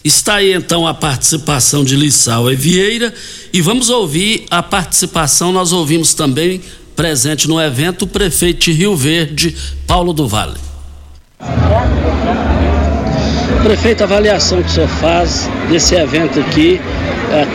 Está 0.03 0.35
aí 0.35 0.53
então 0.53 0.87
a 0.87 0.93
participação 0.93 1.83
de 1.83 1.95
Lissau 1.95 2.51
e 2.51 2.55
Vieira 2.55 3.13
e 3.51 3.61
vamos 3.61 3.89
ouvir 3.89 4.45
a 4.49 4.63
participação, 4.63 5.51
nós 5.51 5.73
ouvimos 5.73 6.13
também 6.13 6.61
presente 6.95 7.47
no 7.47 7.61
evento 7.61 8.03
o 8.03 8.07
prefeito 8.07 8.65
de 8.65 8.71
Rio 8.71 8.95
Verde, 8.95 9.55
Paulo 9.85 10.13
do 10.13 10.27
Vale. 10.27 10.57
Prefeito, 13.63 14.01
a 14.01 14.05
avaliação 14.05 14.63
que 14.63 14.69
o 14.69 14.71
senhor 14.71 14.87
faz 14.87 15.49
desse 15.69 15.93
evento 15.93 16.39
aqui, 16.39 16.79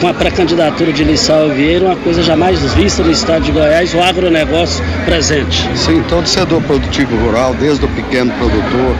com 0.00 0.09
a 0.09 0.14
pré-candidatura 0.14 0.93
de 0.93 1.02
Lissau 1.05 1.49
Vieira, 1.49 1.87
uma 1.87 1.97
coisa 1.97 2.23
jamais 2.23 2.61
vista 2.75 3.02
no 3.02 3.11
estado 3.11 3.45
de 3.45 3.52
Goiás, 3.52 3.95
o 3.95 4.00
agronegócio 4.00 4.85
presente. 5.05 5.69
Sim, 5.76 6.02
todo 6.09 6.26
setor 6.26 6.62
produtivo 6.62 7.17
rural, 7.17 7.55
desde 7.55 7.85
o 7.85 7.88
pequeno 7.88 8.33
produtor 8.33 8.97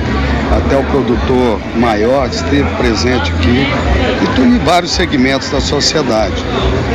até 0.57 0.77
o 0.77 0.85
produtor 0.85 1.61
maior, 1.77 2.29
esteve 2.29 2.69
presente 2.77 3.33
aqui, 3.33 3.67
e 4.23 4.41
em 4.41 4.59
vários 4.59 4.93
segmentos 4.93 5.51
da 5.51 5.61
sociedade. 5.61 6.35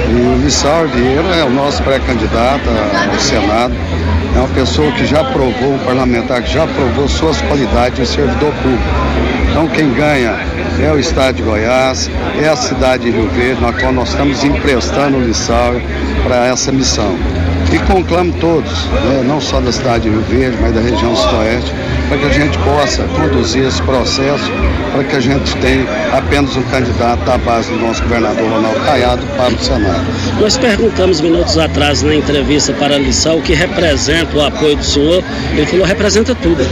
E 0.09 0.43
Lissau 0.43 0.87
Vieira 0.87 1.35
é 1.35 1.43
o 1.43 1.49
nosso 1.49 1.81
pré-candidato 1.83 2.69
ao 3.11 3.19
Senado, 3.19 3.73
é 4.35 4.39
uma 4.39 4.49
pessoa 4.49 4.91
que 4.91 5.05
já 5.05 5.23
provou, 5.23 5.73
um 5.73 5.79
parlamentar 5.79 6.41
que 6.43 6.53
já 6.53 6.67
provou 6.67 7.07
suas 7.07 7.41
qualidades 7.41 7.99
em 7.99 8.05
servidor 8.05 8.53
público. 8.55 9.26
Então 9.57 9.67
quem 9.69 9.91
ganha 9.91 10.35
é 10.79 10.91
o 10.91 10.99
estado 10.99 11.37
de 11.37 11.41
Goiás, 11.41 12.11
é 12.39 12.47
a 12.47 12.55
cidade 12.55 13.05
de 13.05 13.09
Rio 13.09 13.27
Verde, 13.29 13.59
na 13.59 13.73
qual 13.73 13.91
nós 13.91 14.09
estamos 14.09 14.43
emprestando 14.43 15.17
o 15.17 15.19
Lissau 15.19 15.73
para 16.23 16.45
essa 16.45 16.71
missão. 16.71 17.17
E 17.73 17.79
conclamo 17.91 18.31
todos, 18.33 18.85
né, 18.85 19.23
não 19.25 19.41
só 19.41 19.59
da 19.59 19.71
cidade 19.71 20.03
de 20.03 20.09
Rio 20.11 20.21
Verde, 20.21 20.59
mas 20.61 20.75
da 20.75 20.79
região 20.79 21.15
sudoeste, 21.15 21.73
para 22.07 22.17
que 22.17 22.25
a 22.25 22.29
gente 22.29 22.57
possa 22.59 23.03
conduzir 23.03 23.65
esse 23.65 23.81
processo, 23.81 24.51
para 24.91 25.03
que 25.03 25.15
a 25.15 25.19
gente 25.19 25.55
tenha 25.57 25.85
apenas 26.13 26.55
um 26.55 26.63
candidato 26.63 27.23
da 27.25 27.37
base 27.37 27.69
do 27.69 27.79
nosso 27.79 28.01
governador 28.03 28.49
Ronaldo 28.49 28.79
Caiado 28.81 29.25
para 29.35 29.53
o 29.53 29.59
Senado. 29.59 30.05
Nós 30.39 30.57
perguntamos 30.57 31.21
minutos 31.21 31.57
atrás 31.57 32.01
na 32.03 32.15
entrevista 32.15 32.73
para 32.73 32.95
a 32.95 32.97
Lissau 32.97 33.37
o 33.37 33.41
que 33.41 33.53
representa 33.53 34.37
o 34.37 34.45
apoio 34.45 34.75
do 34.75 34.83
senhor. 34.83 35.23
Ele 35.51 35.65
falou 35.65 35.85
representa 35.85 36.33
tudo. 36.35 36.63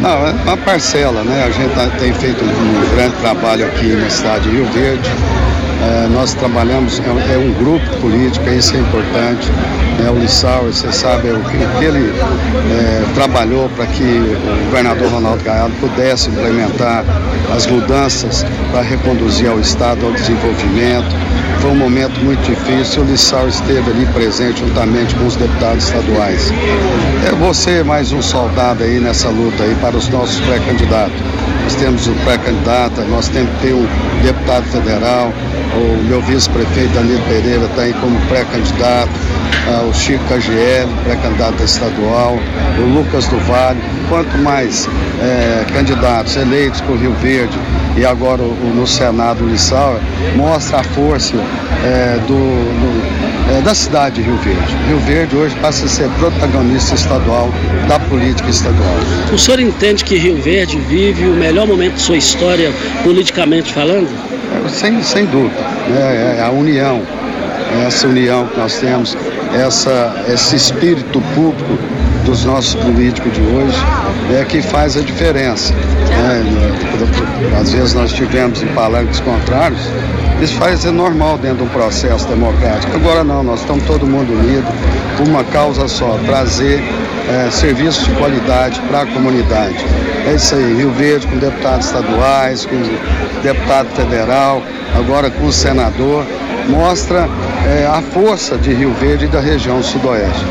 Não, 0.00 0.26
é 0.26 0.30
uma 0.30 0.56
parcela, 0.56 1.22
né? 1.22 1.44
A 1.44 1.50
gente 1.50 1.74
tá, 1.74 1.88
tem 1.98 2.12
feito 2.14 2.44
um 2.44 2.94
grande 2.94 3.16
trabalho 3.16 3.66
aqui 3.66 3.88
na 3.88 4.08
cidade 4.08 4.48
de 4.48 4.56
Rio 4.56 4.66
Verde. 4.66 5.10
É, 5.82 6.08
nós 6.08 6.34
trabalhamos, 6.34 7.00
é, 7.00 7.34
é, 7.34 7.38
um 7.38 7.52
grupo 7.52 7.84
político, 8.00 8.48
isso 8.50 8.74
é 8.76 8.80
importante. 8.80 9.50
É, 10.04 10.10
o 10.10 10.18
Lissau, 10.18 10.64
você 10.64 10.90
sabe 10.92 11.30
o 11.30 11.40
que, 11.40 11.78
que 11.78 11.84
ele 11.84 12.12
é, 12.70 13.04
trabalhou 13.14 13.68
para 13.70 13.86
que 13.86 14.02
o 14.02 14.64
governador 14.66 15.08
Ronaldo 15.08 15.44
Gaiado 15.44 15.72
pudesse 15.80 16.30
implementar 16.30 17.04
as 17.54 17.66
mudanças 17.66 18.44
para 18.70 18.82
reconduzir 18.82 19.48
ao 19.48 19.60
Estado 19.60 20.06
ao 20.06 20.12
desenvolvimento. 20.12 21.14
Foi 21.60 21.70
um 21.70 21.76
momento 21.76 22.18
muito 22.20 22.42
difícil, 22.42 23.02
o 23.02 23.06
Lissau 23.06 23.48
esteve 23.48 23.90
ali 23.90 24.06
presente 24.06 24.60
juntamente 24.60 25.14
com 25.14 25.26
os 25.26 25.36
deputados 25.36 25.84
estaduais. 25.84 26.52
É 27.26 27.34
você 27.36 27.82
mais 27.82 28.12
um 28.12 28.20
soldado 28.20 28.84
aí 28.84 29.00
nessa 29.00 29.28
luta 29.28 29.62
aí 29.62 29.74
para 29.80 29.96
os 29.96 30.08
nossos 30.08 30.40
pré-candidatos. 30.40 31.18
Nós 31.62 31.74
temos 31.76 32.06
o 32.06 32.12
pré-candidato, 32.24 33.00
nós 33.08 33.28
temos 33.28 33.50
que 33.54 33.68
ter 33.68 33.72
um 33.72 33.86
deputado 34.22 34.64
federal, 34.64 35.32
o 35.76 36.02
meu 36.04 36.20
vice-prefeito 36.22 36.92
Danilo 36.94 37.22
Pereira 37.28 37.64
está 37.66 37.82
aí 37.82 37.92
como 37.94 38.18
pré-candidato, 38.26 39.10
uh, 39.68 39.88
o 39.88 39.94
Chico 39.94 40.22
KGL, 40.24 40.88
pré-candidato 41.04 41.62
estadual, 41.62 42.38
o 42.78 42.94
Lucas 42.94 43.26
do 43.28 43.38
Vale, 43.40 43.80
quanto 44.08 44.36
mais 44.38 44.88
eh, 45.20 45.64
candidatos 45.72 46.36
eleitos 46.36 46.80
por 46.82 46.96
Rio 46.96 47.14
Verde 47.14 47.58
e 47.96 48.04
agora 48.04 48.42
o, 48.42 48.72
no 48.74 48.86
Senado 48.86 49.44
o 49.44 49.48
Lissau, 49.48 49.98
mostra 50.36 50.80
a 50.80 50.84
força 50.84 51.34
eh, 51.84 52.18
do, 52.26 52.34
do 52.34 53.24
é, 53.50 53.60
da 53.60 53.74
cidade 53.74 54.16
de 54.16 54.22
Rio 54.22 54.36
Verde. 54.38 54.76
Rio 54.88 54.98
Verde 55.00 55.36
hoje 55.36 55.54
passa 55.56 55.84
a 55.84 55.88
ser 55.88 56.08
protagonista 56.18 56.94
estadual 56.94 57.50
da 57.86 57.98
política 58.00 58.48
estadual. 58.48 58.96
O 59.32 59.38
senhor 59.38 59.60
entende 59.60 60.02
que 60.02 60.16
Rio 60.16 60.40
Verde 60.40 60.78
vive 60.78 61.26
o 61.26 61.34
melhor 61.34 61.66
momento 61.66 61.94
de 61.94 62.00
sua 62.00 62.16
história, 62.16 62.72
politicamente 63.02 63.72
falando? 63.72 64.08
É, 64.64 64.68
sem, 64.68 65.02
sem 65.02 65.26
dúvida. 65.26 65.62
Né? 65.88 66.36
É 66.38 66.42
a 66.42 66.50
união, 66.50 67.02
essa 67.86 68.06
união 68.06 68.46
que 68.46 68.58
nós 68.58 68.78
temos, 68.78 69.16
essa, 69.54 70.24
esse 70.28 70.56
espírito 70.56 71.20
público 71.34 71.78
dos 72.24 72.44
nossos 72.44 72.74
políticos 72.76 73.32
de 73.32 73.40
hoje 73.40 73.76
é 74.38 74.44
que 74.44 74.62
faz 74.62 74.96
a 74.96 75.00
diferença. 75.00 75.74
Né? 75.74 76.44
Às 77.60 77.72
vezes 77.72 77.94
nós 77.94 78.12
tivemos 78.12 78.62
em 78.62 78.66
palanques 78.68 79.20
contrários, 79.20 79.80
isso 80.40 80.54
faz 80.54 80.84
é 80.84 80.90
normal 80.90 81.38
dentro 81.38 81.58
de 81.58 81.62
um 81.64 81.68
processo 81.68 82.26
democrático. 82.28 82.94
Agora 82.96 83.22
não, 83.22 83.42
nós 83.42 83.60
estamos 83.60 83.84
todo 83.84 84.06
mundo 84.06 84.32
unido 84.32 84.66
por 85.16 85.28
uma 85.28 85.44
causa 85.44 85.86
só, 85.86 86.18
trazer 86.26 86.82
é, 87.28 87.50
serviços 87.50 88.04
de 88.04 88.10
qualidade 88.12 88.80
para 88.88 89.02
a 89.02 89.06
comunidade. 89.06 89.84
É 90.26 90.34
isso 90.34 90.54
aí, 90.54 90.74
Rio 90.74 90.90
Verde 90.90 91.26
com 91.26 91.38
deputados 91.38 91.86
estaduais, 91.86 92.66
com 92.66 92.76
deputado 93.42 93.88
federal, 93.94 94.62
agora 94.96 95.30
com 95.30 95.46
o 95.46 95.52
senador, 95.52 96.24
mostra 96.68 97.28
é, 97.66 97.86
a 97.86 98.00
força 98.00 98.56
de 98.56 98.72
Rio 98.72 98.92
Verde 98.94 99.26
e 99.26 99.28
da 99.28 99.40
região 99.40 99.82
sudoeste. 99.82 100.44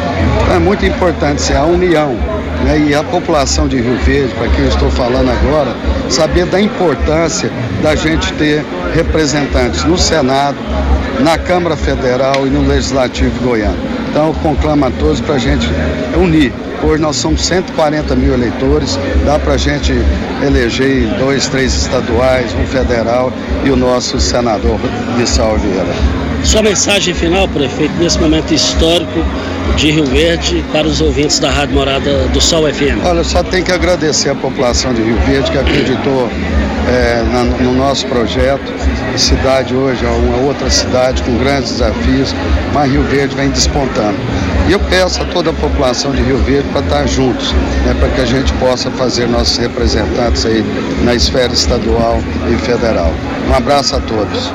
Então 0.43 0.55
é 0.55 0.59
muito 0.59 0.85
importante 0.85 1.41
ser 1.41 1.55
a 1.55 1.63
união 1.63 2.15
né, 2.63 2.79
e 2.87 2.95
a 2.95 3.03
população 3.03 3.67
de 3.67 3.77
Rio 3.77 3.97
Verde, 3.97 4.33
para 4.35 4.47
quem 4.49 4.61
eu 4.61 4.69
estou 4.69 4.89
falando 4.91 5.29
agora, 5.29 5.75
saber 6.09 6.45
da 6.45 6.61
importância 6.61 7.51
da 7.81 7.95
gente 7.95 8.31
ter 8.33 8.63
representantes 8.93 9.83
no 9.83 9.97
Senado, 9.97 10.57
na 11.19 11.37
Câmara 11.37 11.75
Federal 11.75 12.45
e 12.45 12.49
no 12.49 12.67
Legislativo 12.67 13.43
goiano. 13.43 13.92
Então 14.13 14.27
eu 14.27 14.33
conclamo 14.43 14.85
a 14.85 14.91
todos 14.91 15.19
para 15.21 15.33
a 15.33 15.39
gente 15.39 15.67
unir. 16.15 16.53
Hoje 16.83 17.01
nós 17.01 17.15
somos 17.15 17.43
140 17.47 18.15
mil 18.15 18.31
eleitores, 18.35 18.99
dá 19.25 19.39
para 19.39 19.53
a 19.53 19.57
gente 19.57 19.91
eleger 20.45 21.07
dois, 21.17 21.47
três 21.47 21.73
estaduais, 21.73 22.53
um 22.53 22.63
federal 22.67 23.33
e 23.65 23.71
o 23.71 23.75
nosso 23.75 24.19
senador 24.19 24.79
Lissau 25.17 25.57
Vieira. 25.57 25.95
Sua 26.43 26.61
mensagem 26.61 27.11
final, 27.15 27.47
prefeito, 27.47 27.95
nesse 27.95 28.19
momento 28.19 28.53
histórico 28.53 29.25
de 29.75 29.91
Rio 29.91 30.05
Verde 30.05 30.63
para 30.71 30.87
os 30.87 31.01
ouvintes 31.01 31.39
da 31.39 31.49
Rádio 31.49 31.75
Morada 31.75 32.27
do 32.27 32.39
Sol 32.39 32.71
FM. 32.71 33.03
Olha, 33.03 33.23
só 33.23 33.43
tenho 33.43 33.63
que 33.63 33.71
agradecer 33.71 34.29
a 34.29 34.35
população 34.35 34.93
de 34.93 35.01
Rio 35.01 35.17
Verde 35.25 35.51
que 35.51 35.57
acreditou 35.57 36.29
é, 36.87 37.23
na, 37.31 37.43
no 37.43 37.73
nosso 37.73 38.05
projeto. 38.07 38.71
A 39.13 39.17
cidade 39.17 39.75
hoje 39.75 40.05
é 40.05 40.09
uma 40.09 40.37
outra 40.37 40.69
cidade 40.69 41.21
com 41.23 41.37
grandes 41.37 41.71
desafios, 41.71 42.33
mas 42.73 42.91
Rio 42.91 43.03
Verde 43.03 43.35
vem 43.35 43.49
despontando. 43.49 44.17
E 44.67 44.71
eu 44.71 44.79
peço 44.79 45.21
a 45.21 45.25
toda 45.25 45.49
a 45.49 45.53
população 45.53 46.11
de 46.11 46.21
Rio 46.21 46.37
Verde 46.37 46.69
para 46.69 46.81
estar 46.81 47.07
juntos, 47.07 47.51
né, 47.85 47.95
para 47.99 48.09
que 48.09 48.21
a 48.21 48.25
gente 48.25 48.51
possa 48.53 48.89
fazer 48.91 49.27
nossos 49.27 49.57
representantes 49.57 50.45
aí 50.45 50.63
na 51.03 51.13
esfera 51.13 51.53
estadual 51.53 52.19
e 52.51 52.57
federal. 52.57 53.13
Um 53.49 53.53
abraço 53.53 53.95
a 53.95 53.99
todos. 53.99 54.51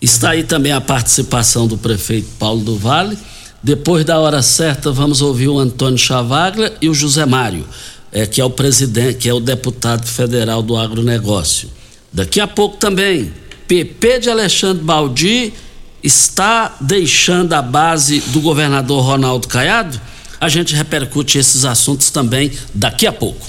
Está 0.00 0.30
aí 0.30 0.44
também 0.44 0.72
a 0.72 0.80
participação 0.80 1.66
do 1.66 1.76
prefeito 1.76 2.28
Paulo 2.38 2.60
do 2.60 2.78
Vale. 2.78 3.18
Depois 3.62 4.04
da 4.04 4.18
hora 4.18 4.40
certa, 4.40 4.92
vamos 4.92 5.20
ouvir 5.20 5.48
o 5.48 5.58
Antônio 5.58 5.98
Chavaglia 5.98 6.72
e 6.80 6.88
o 6.88 6.94
José 6.94 7.26
Mário, 7.26 7.66
é, 8.12 8.24
que 8.24 8.40
é 8.40 8.44
o 8.44 8.50
presidente, 8.50 9.18
que 9.18 9.28
é 9.28 9.34
o 9.34 9.40
deputado 9.40 10.06
federal 10.06 10.62
do 10.62 10.76
agronegócio. 10.76 11.68
Daqui 12.12 12.40
a 12.40 12.46
pouco 12.46 12.76
também, 12.76 13.32
PP 13.66 14.20
de 14.20 14.30
Alexandre 14.30 14.82
Baldi 14.82 15.52
está 16.02 16.76
deixando 16.80 17.52
a 17.52 17.60
base 17.60 18.20
do 18.28 18.40
governador 18.40 19.02
Ronaldo 19.04 19.48
Caiado? 19.48 20.00
A 20.40 20.48
gente 20.48 20.74
repercute 20.74 21.36
esses 21.36 21.64
assuntos 21.64 22.10
também 22.10 22.52
daqui 22.72 23.06
a 23.06 23.12
pouco. 23.12 23.44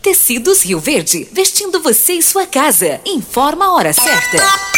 Tecidos 0.00 0.62
Rio 0.62 0.78
Verde, 0.78 1.28
vestindo 1.32 1.80
você 1.80 2.14
e 2.14 2.22
sua 2.22 2.46
casa. 2.46 3.00
Informa 3.04 3.66
a 3.66 3.72
hora 3.74 3.92
certa. 3.92 4.77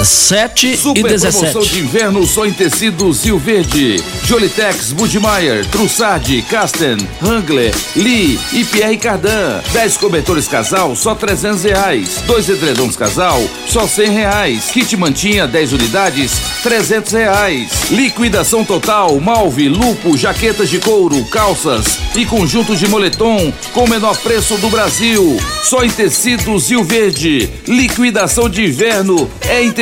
7 0.00 0.76
Super 0.76 1.00
e 1.00 1.02
17. 1.02 1.52
promoção 1.52 1.62
de 1.62 1.80
inverno 1.80 2.26
só 2.26 2.46
em 2.46 2.52
tecidos 2.52 3.24
Rio 3.24 3.38
Verde. 3.38 4.02
Jolitex, 4.24 4.90
Budmeier, 4.92 5.66
Trussardi, 5.66 6.42
Casten, 6.42 6.96
Hangler, 7.22 7.72
Lee 7.94 8.38
e 8.52 8.64
Pierre 8.64 8.96
Cardan. 8.96 9.60
10 9.72 9.96
cobertores 9.98 10.48
casal, 10.48 10.96
só 10.96 11.14
300 11.14 11.64
reais. 11.64 12.22
Dois 12.26 12.48
edredons 12.48 12.96
casal, 12.96 13.40
só 13.68 13.86
100 13.86 14.10
reais. 14.10 14.64
Kit 14.72 14.96
mantinha, 14.96 15.46
10 15.46 15.74
unidades, 15.74 16.32
300 16.62 17.12
reais. 17.12 17.90
Liquidação 17.90 18.64
total, 18.64 19.20
malve, 19.20 19.68
lupo, 19.68 20.16
jaquetas 20.16 20.70
de 20.70 20.78
couro, 20.78 21.22
calças 21.26 21.98
e 22.16 22.24
conjuntos 22.24 22.80
de 22.80 22.88
moletom 22.88 23.52
com 23.72 23.84
o 23.84 23.88
menor 23.88 24.16
preço 24.16 24.56
do 24.56 24.70
Brasil. 24.70 25.38
Só 25.62 25.84
em 25.84 25.90
tecidos 25.90 26.70
Rio 26.70 26.82
Verde. 26.82 27.48
Liquidação 27.68 28.48
de 28.48 28.64
inverno 28.64 29.30
é 29.42 29.62
em 29.62 29.70
Tecidos 29.70 29.81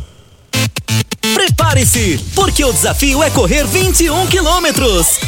Prepare-se, 1.21 2.19
porque 2.33 2.65
o 2.65 2.73
desafio 2.73 3.21
é 3.21 3.29
correr 3.29 3.65
21 3.65 4.25
quilômetros. 4.27 5.19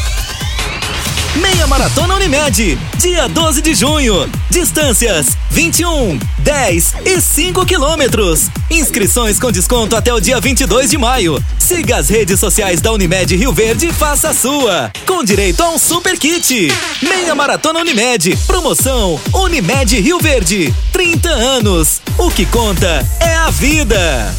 Meia 1.36 1.68
Maratona 1.68 2.16
Unimed, 2.16 2.78
dia 2.98 3.28
12 3.30 3.62
de 3.62 3.76
junho. 3.76 4.30
Distâncias 4.50 5.38
21, 5.52 6.20
10 6.40 6.94
e 7.06 7.22
5 7.22 7.66
quilômetros. 7.66 8.50
Inscrições 8.72 9.40
com 9.40 9.52
desconto 9.52 9.96
até 9.96 10.14
o 10.14 10.20
dia 10.20 10.40
22 10.42 10.90
de 10.90 10.98
maio. 10.98 11.44
Siga 11.60 11.98
as 11.98 12.10
redes 12.10 12.40
sociais 12.40 12.82
da 12.82 12.92
Unimed 12.92 13.36
Rio 13.36 13.54
Verde 13.54 13.88
e 13.88 13.94
faça 13.94 14.30
a 14.30 14.34
sua. 14.34 14.92
Com 15.06 15.24
direito 15.24 15.62
a 15.62 15.70
um 15.70 15.78
super 15.78 16.18
kit. 16.18 16.72
Meia 17.02 17.36
Maratona 17.36 17.80
Unimed. 17.80 18.36
Promoção 18.48 19.20
Unimed 19.32 20.00
Rio 20.00 20.20
Verde. 20.20 20.74
30 20.92 21.30
anos. 21.30 22.02
O 22.18 22.32
que 22.32 22.46
conta 22.46 23.08
é 23.20 23.36
a 23.36 23.50
vida. 23.52 24.34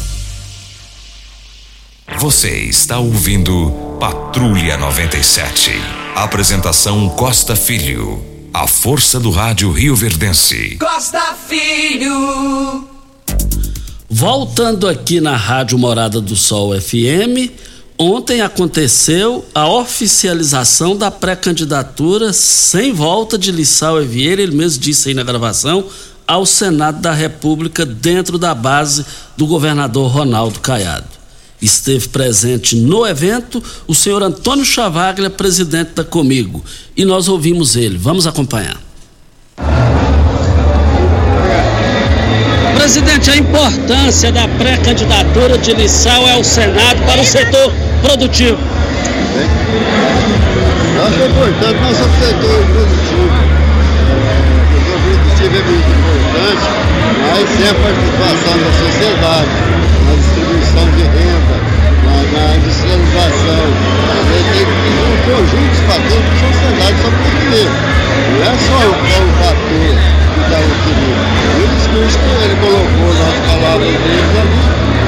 Você 2.13 2.59
está 2.59 2.99
ouvindo 2.99 3.97
Patrulha 3.99 4.77
97. 4.77 5.71
Apresentação 6.15 7.09
Costa 7.09 7.55
Filho. 7.55 8.23
A 8.53 8.67
força 8.67 9.19
do 9.19 9.31
rádio 9.31 9.71
Rio 9.71 9.95
Verdense. 9.95 10.77
Costa 10.79 11.35
Filho. 11.47 12.87
Voltando 14.07 14.87
aqui 14.87 15.19
na 15.19 15.35
Rádio 15.35 15.79
Morada 15.79 16.21
do 16.21 16.35
Sol 16.35 16.79
FM, 16.79 17.51
ontem 17.97 18.39
aconteceu 18.39 19.43
a 19.53 19.67
oficialização 19.67 20.95
da 20.95 21.09
pré-candidatura 21.09 22.31
sem 22.31 22.93
volta 22.93 23.35
de 23.35 23.51
Lissau 23.51 23.99
Vieira, 24.03 24.43
ele 24.43 24.55
mesmo 24.55 24.79
disse 24.79 25.09
aí 25.09 25.15
na 25.15 25.23
gravação, 25.23 25.83
ao 26.27 26.45
Senado 26.45 27.01
da 27.01 27.11
República 27.11 27.83
dentro 27.83 28.37
da 28.37 28.53
base 28.53 29.03
do 29.35 29.47
governador 29.47 30.11
Ronaldo 30.11 30.59
Caiado. 30.59 31.24
Esteve 31.65 32.07
presente 32.09 32.75
no 32.75 33.07
evento 33.07 33.61
o 33.87 33.95
senhor 33.95 34.21
Antônio 34.21 34.63
Chavaglia, 34.63 35.31
presidente 35.31 35.93
da 35.95 36.03
Comigo, 36.03 36.63
e 36.95 37.03
nós 37.03 37.27
ouvimos 37.27 37.75
ele. 37.75 37.97
Vamos 37.97 38.27
acompanhar. 38.27 38.79
Presidente, 42.75 43.31
a 43.31 43.37
importância 43.37 44.31
da 44.31 44.47
pré-candidatura 44.47 45.57
de 45.57 45.73
Lissau 45.73 46.27
ao 46.27 46.43
Senado 46.43 47.03
para 47.03 47.21
o 47.21 47.25
setor 47.25 47.73
produtivo. 48.03 48.59
Acho 51.01 51.19
é 51.19 51.25
importante 51.25 51.79
não 51.81 51.95
só 51.95 52.03
para 52.03 52.13
o 52.13 52.19
setor 52.19 52.63
produtivo. 52.67 53.33
O 54.69 54.83
setor 54.85 54.99
produtivo 55.01 55.55
é 55.55 55.63
muito 55.63 55.89
importante, 55.89 56.65
mas 57.25 57.49
sem 57.57 57.67
a 57.67 57.73
participação 57.73 58.55
da 58.59 58.69
sociedade, 58.77 59.49
na 60.05 60.13
distribuição 60.15 60.85
de 60.91 61.01
renda, 61.01 61.54
na, 62.31 62.55
industrialização. 62.55 63.65
Tem 64.53 64.65
um 65.01 65.17
conjunto 65.25 65.69
de 65.71 65.81
fatores 65.85 66.25
que 66.25 66.35
a 66.35 66.53
sociedade 66.53 66.95
só 67.01 67.09
pode 67.11 67.39
ter. 67.51 67.69
Não 68.31 68.41
é 68.43 68.53
só 68.57 68.79
o, 68.81 68.93
o 68.95 69.33
fator 69.39 70.15
da 70.49 70.59
UTI. 70.59 71.13
E 71.45 71.63
o 71.63 71.67
discurso 71.75 72.17
que 72.19 72.29
ele 72.43 72.55
colocou 72.61 73.11
nas 73.13 73.37
palavras 73.45 73.91
dele 73.91 74.35
ali, 74.41 74.63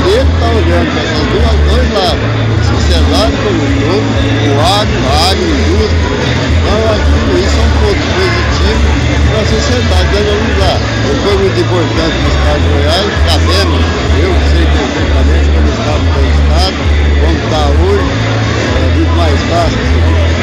ele 0.08 0.24
está 0.24 0.48
olhando 0.48 0.90
para 0.92 1.02
essas 1.04 1.26
duas, 1.28 1.58
dois 1.68 1.88
lados, 1.94 2.48
sociedade 2.68 3.36
como 3.44 3.58
um 3.58 3.74
todo, 3.82 4.10
o 4.28 4.62
agro, 4.62 5.02
a 5.08 5.32
agroindústria. 5.32 6.48
Então, 6.58 6.80
tudo 7.08 7.32
isso 7.40 7.58
é 7.58 7.64
um 7.64 7.72
ponto 7.80 8.04
positivo 8.18 8.98
para 9.28 9.40
a 9.40 9.46
sociedade 9.46 10.12
analisar. 10.18 10.78
Foi 11.24 11.38
muito 11.38 11.60
importante 11.60 12.18
no 12.18 12.28
Estado 12.28 12.60
de 12.62 12.70
Goiás, 12.70 13.08
sabemos, 13.28 13.82
eu 14.22 14.34
sei 14.52 14.67
como 15.14 15.70
estava 15.70 15.98
o 15.98 16.28
Estado, 16.28 16.78
como 17.22 17.38
está 17.38 17.64
hoje, 17.68 18.10
é 18.68 18.96
muito 18.96 19.14
mais 19.16 19.40
fácil 19.50 19.80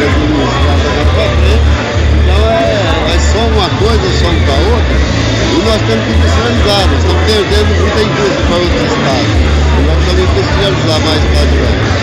administrar 0.04 0.76
daqui 0.78 1.04
para 1.14 1.28
frente. 1.36 1.68
Então 2.14 2.42
é, 2.50 3.14
é 3.14 3.18
só 3.32 3.42
uma 3.46 3.68
coisa, 3.78 4.06
só 4.18 4.30
para 4.44 4.56
outra, 4.72 4.96
e 5.44 5.62
nós 5.64 5.80
temos 5.86 6.04
que 6.04 6.12
industrializar, 6.12 6.82
nós 6.88 6.98
estamos 7.00 7.22
perdendo 7.24 7.70
muita 7.80 8.00
indústria 8.02 8.44
para 8.46 8.56
outros 8.56 8.82
estados. 8.92 9.32
E 9.74 9.80
nós 9.86 10.00
que 10.04 10.40
industrializar 10.40 11.00
mais 11.00 11.22
para 11.24 11.40
adiante. 11.42 11.94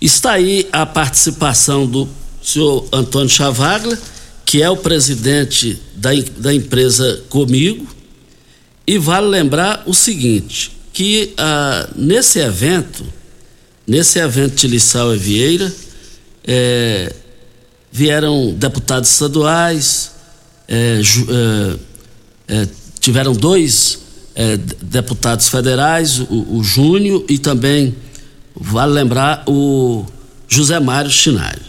Está 0.00 0.32
aí 0.32 0.68
a 0.72 0.84
participação 0.84 1.86
do 1.86 2.08
senhor 2.42 2.86
Antônio 2.92 3.28
Chavaglia, 3.28 3.98
que 4.44 4.62
é 4.62 4.68
o 4.68 4.76
presidente 4.76 5.80
da, 5.96 6.10
da 6.36 6.52
empresa 6.54 7.22
Comigo, 7.30 7.86
e 8.86 8.98
vale 8.98 9.28
lembrar 9.28 9.82
o 9.86 9.94
seguinte, 9.94 10.70
que 10.94 11.34
ah, 11.36 11.88
nesse 11.96 12.38
evento, 12.38 13.04
nesse 13.84 14.20
evento 14.20 14.54
de 14.54 14.68
Lissau 14.68 15.12
e 15.12 15.18
Vieira, 15.18 15.74
é, 16.46 17.12
vieram 17.90 18.54
deputados 18.54 19.10
estaduais, 19.10 20.12
é, 20.68 21.00
ju, 21.02 21.26
é, 22.48 22.68
tiveram 23.00 23.32
dois 23.34 24.02
deputados 24.82 25.48
federais, 25.48 26.18
o, 26.18 26.56
o 26.56 26.64
Júnior 26.64 27.24
e 27.28 27.38
também, 27.38 27.94
vale 28.52 28.92
lembrar, 28.92 29.44
o 29.46 30.04
José 30.48 30.80
Mário 30.80 31.10
Chinari. 31.10 31.62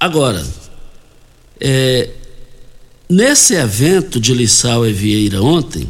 Agora, 0.00 0.42
nesse 3.06 3.54
evento 3.54 4.18
de 4.18 4.32
Lissau 4.32 4.86
e 4.86 4.94
Vieira 4.94 5.42
ontem, 5.42 5.86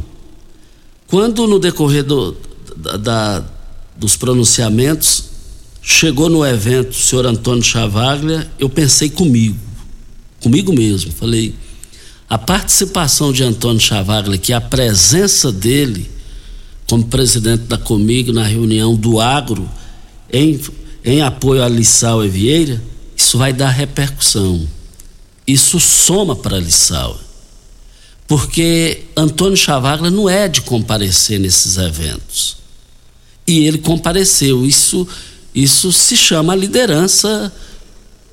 quando 1.15 1.47
no 1.47 1.59
decorrer 1.59 2.03
do, 2.03 2.35
da, 2.75 2.97
da, 2.97 3.45
dos 3.95 4.17
pronunciamentos 4.17 5.35
Chegou 5.87 6.29
no 6.29 6.43
evento 6.43 6.89
o 6.89 6.93
senhor 6.95 7.27
Antônio 7.27 7.63
Chavaglia, 7.63 8.51
eu 8.57 8.67
pensei 8.67 9.07
comigo, 9.07 9.55
comigo 10.41 10.73
mesmo. 10.73 11.11
Falei, 11.11 11.53
a 12.27 12.39
participação 12.39 13.31
de 13.31 13.43
Antônio 13.43 13.79
Chavaglia, 13.79 14.35
que 14.35 14.51
a 14.51 14.59
presença 14.59 15.51
dele 15.51 16.09
como 16.89 17.05
presidente 17.05 17.65
da 17.65 17.77
Comigo 17.77 18.33
na 18.33 18.43
reunião 18.43 18.95
do 18.95 19.21
Agro, 19.21 19.69
em, 20.33 20.59
em 21.03 21.21
apoio 21.21 21.61
a 21.61 21.69
Lissau 21.69 22.25
e 22.25 22.29
Vieira, 22.29 22.81
isso 23.15 23.37
vai 23.37 23.53
dar 23.53 23.69
repercussão. 23.69 24.67
Isso 25.45 25.79
soma 25.79 26.35
para 26.35 26.59
Lissau. 26.59 27.24
Porque 28.27 29.03
Antônio 29.15 29.57
Chavaglia 29.57 30.09
não 30.09 30.29
é 30.29 30.47
de 30.47 30.61
comparecer 30.61 31.39
nesses 31.39 31.77
eventos. 31.77 32.57
E 33.45 33.65
ele 33.65 33.77
compareceu. 33.77 34.65
Isso 34.65 35.07
isso 35.55 35.93
se 35.93 36.17
chama 36.17 36.53
liderança 36.53 37.51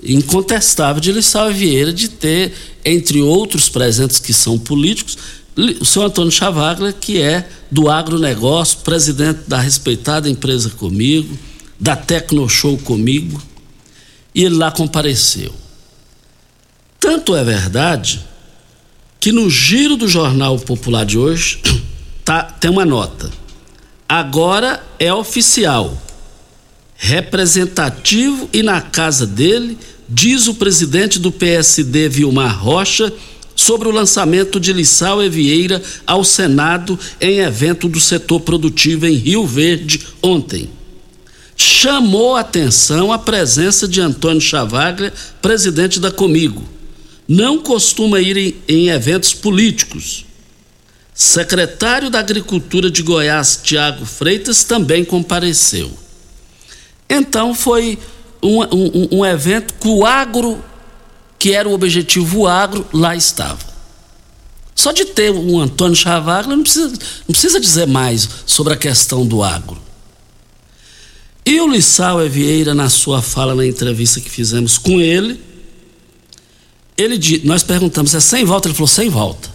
incontestável 0.02 1.00
de 1.00 1.12
Lissau 1.12 1.52
Vieira 1.52 1.92
de 1.92 2.08
ter, 2.08 2.52
entre 2.84 3.22
outros 3.22 3.68
presentes 3.68 4.18
que 4.18 4.32
são 4.32 4.58
políticos, 4.58 5.16
o 5.80 5.84
senhor 5.84 6.06
Antônio 6.06 6.32
Chavaglia, 6.32 6.92
que 6.92 7.20
é 7.20 7.48
do 7.70 7.88
agronegócio, 7.88 8.78
presidente 8.78 9.42
da 9.46 9.60
respeitada 9.60 10.28
empresa 10.28 10.70
comigo, 10.70 11.38
da 11.78 11.94
Tecnoshow 11.94 12.76
comigo, 12.78 13.40
e 14.34 14.42
ele 14.42 14.56
lá 14.56 14.72
compareceu. 14.72 15.54
Tanto 16.98 17.36
é 17.36 17.44
verdade 17.44 18.24
que 19.22 19.30
no 19.30 19.48
giro 19.48 19.96
do 19.96 20.08
Jornal 20.08 20.58
Popular 20.58 21.06
de 21.06 21.16
hoje 21.16 21.60
tá, 22.24 22.42
tem 22.42 22.68
uma 22.68 22.84
nota. 22.84 23.30
Agora 24.08 24.84
é 24.98 25.14
oficial 25.14 25.96
representativo 26.96 28.50
e 28.52 28.64
na 28.64 28.80
casa 28.80 29.24
dele, 29.24 29.78
diz 30.08 30.48
o 30.48 30.54
presidente 30.54 31.20
do 31.20 31.30
PSD, 31.30 32.08
Vilmar 32.08 32.60
Rocha, 32.60 33.12
sobre 33.54 33.86
o 33.86 33.92
lançamento 33.92 34.58
de 34.58 34.72
Lissau 34.72 35.22
e 35.22 35.28
Vieira 35.28 35.80
ao 36.04 36.24
Senado 36.24 36.98
em 37.20 37.38
evento 37.38 37.88
do 37.88 38.00
setor 38.00 38.40
produtivo 38.40 39.06
em 39.06 39.14
Rio 39.14 39.46
Verde 39.46 40.00
ontem. 40.20 40.68
Chamou 41.56 42.34
atenção 42.34 43.12
a 43.12 43.18
presença 43.20 43.86
de 43.86 44.00
Antônio 44.00 44.40
Chavaglia, 44.40 45.12
presidente 45.40 46.00
da 46.00 46.10
Comigo. 46.10 46.81
Não 47.28 47.58
costuma 47.62 48.20
ir 48.20 48.36
em, 48.36 48.54
em 48.68 48.88
eventos 48.88 49.32
políticos. 49.32 50.26
Secretário 51.14 52.10
da 52.10 52.18
Agricultura 52.18 52.90
de 52.90 53.02
Goiás, 53.02 53.60
Tiago 53.62 54.04
Freitas, 54.04 54.64
também 54.64 55.04
compareceu. 55.04 55.90
Então 57.08 57.54
foi 57.54 57.98
um, 58.42 58.62
um, 58.62 59.08
um 59.18 59.26
evento 59.26 59.74
que 59.74 59.88
o 59.88 60.04
agro, 60.04 60.62
que 61.38 61.52
era 61.52 61.68
o 61.68 61.72
objetivo 61.72 62.46
agro, 62.46 62.86
lá 62.92 63.14
estava. 63.14 63.72
Só 64.74 64.90
de 64.90 65.04
ter 65.04 65.30
um 65.30 65.60
Antônio 65.60 65.94
Chavaglia 65.94 66.56
não 66.56 66.62
precisa, 66.62 66.88
não 66.88 67.32
precisa 67.32 67.60
dizer 67.60 67.86
mais 67.86 68.28
sobre 68.46 68.72
a 68.72 68.76
questão 68.76 69.26
do 69.26 69.42
agro. 69.42 69.80
E 71.44 71.60
o 71.60 71.68
Lissau 71.68 72.18
Vieira, 72.28 72.74
na 72.74 72.88
sua 72.88 73.20
fala 73.20 73.54
na 73.54 73.66
entrevista 73.66 74.20
que 74.20 74.30
fizemos 74.30 74.78
com 74.78 75.00
ele, 75.00 75.40
ele 76.96 77.42
nós 77.44 77.62
perguntamos, 77.62 78.14
é 78.14 78.20
sem 78.20 78.44
volta? 78.44 78.68
Ele 78.68 78.74
falou, 78.74 78.88
sem 78.88 79.08
volta. 79.08 79.50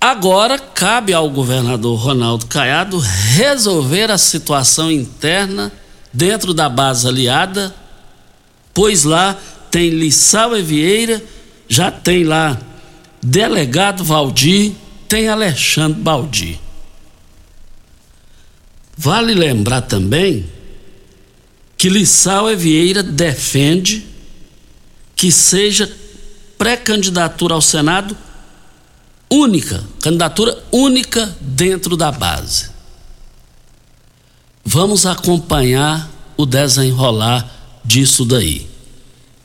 Agora 0.00 0.58
cabe 0.58 1.12
ao 1.12 1.28
governador 1.28 1.98
Ronaldo 1.98 2.46
Caiado 2.46 2.98
resolver 2.98 4.10
a 4.10 4.16
situação 4.16 4.90
interna 4.90 5.70
dentro 6.12 6.54
da 6.54 6.68
base 6.68 7.06
aliada, 7.06 7.74
pois 8.72 9.04
lá 9.04 9.38
tem 9.70 9.90
Lissau 9.90 10.56
e 10.56 10.62
Vieira, 10.62 11.22
já 11.68 11.90
tem 11.90 12.24
lá 12.24 12.58
delegado 13.22 14.02
Valdir, 14.02 14.72
tem 15.06 15.28
Alexandre 15.28 16.00
Baldi. 16.00 16.60
Vale 18.96 19.34
lembrar 19.34 19.82
também 19.82 20.46
que 21.76 21.88
Lissau 21.88 22.50
e 22.50 22.56
Vieira 22.56 23.02
defende 23.02 24.06
que 25.14 25.30
seja 25.30 25.90
pré-candidatura 26.56 27.54
ao 27.54 27.60
Senado 27.60 28.16
única, 29.30 29.82
candidatura 30.00 30.62
única 30.72 31.36
dentro 31.40 31.96
da 31.96 32.10
base. 32.10 32.70
Vamos 34.64 35.06
acompanhar 35.06 36.10
o 36.36 36.44
desenrolar 36.44 37.80
disso 37.84 38.24
daí. 38.24 38.68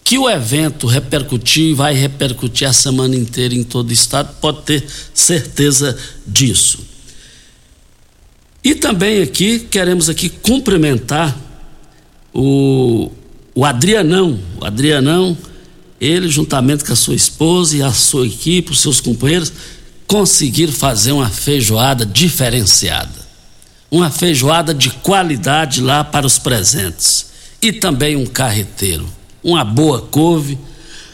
Que 0.03 0.17
o 0.17 0.29
evento 0.29 0.87
repercutir, 0.87 1.75
vai 1.75 1.93
repercutir 1.93 2.67
a 2.67 2.73
semana 2.73 3.15
inteira 3.15 3.55
em 3.55 3.63
todo 3.63 3.89
o 3.89 3.93
estado, 3.93 4.35
pode 4.39 4.61
ter 4.61 4.85
certeza 5.13 5.97
disso. 6.27 6.79
E 8.63 8.75
também 8.75 9.21
aqui 9.21 9.59
queremos 9.59 10.09
aqui 10.09 10.29
cumprimentar 10.29 11.35
o, 12.33 13.11
o 13.53 13.63
Adrianão. 13.65 14.39
O 14.59 14.65
Adrianão, 14.65 15.37
ele 15.99 16.27
juntamente 16.29 16.83
com 16.83 16.93
a 16.93 16.95
sua 16.95 17.15
esposa 17.15 17.77
e 17.77 17.81
a 17.81 17.91
sua 17.91 18.27
equipe, 18.27 18.71
os 18.71 18.81
seus 18.81 18.99
companheiros, 18.99 19.51
conseguiram 20.07 20.73
fazer 20.73 21.11
uma 21.11 21.29
feijoada 21.29 22.05
diferenciada. 22.05 23.25
Uma 23.89 24.09
feijoada 24.09 24.73
de 24.73 24.89
qualidade 24.89 25.81
lá 25.81 26.03
para 26.03 26.27
os 26.27 26.37
presentes. 26.37 27.27
E 27.61 27.71
também 27.71 28.15
um 28.15 28.25
carreteiro. 28.25 29.07
Uma 29.43 29.63
boa 29.63 30.01
couve. 30.01 30.57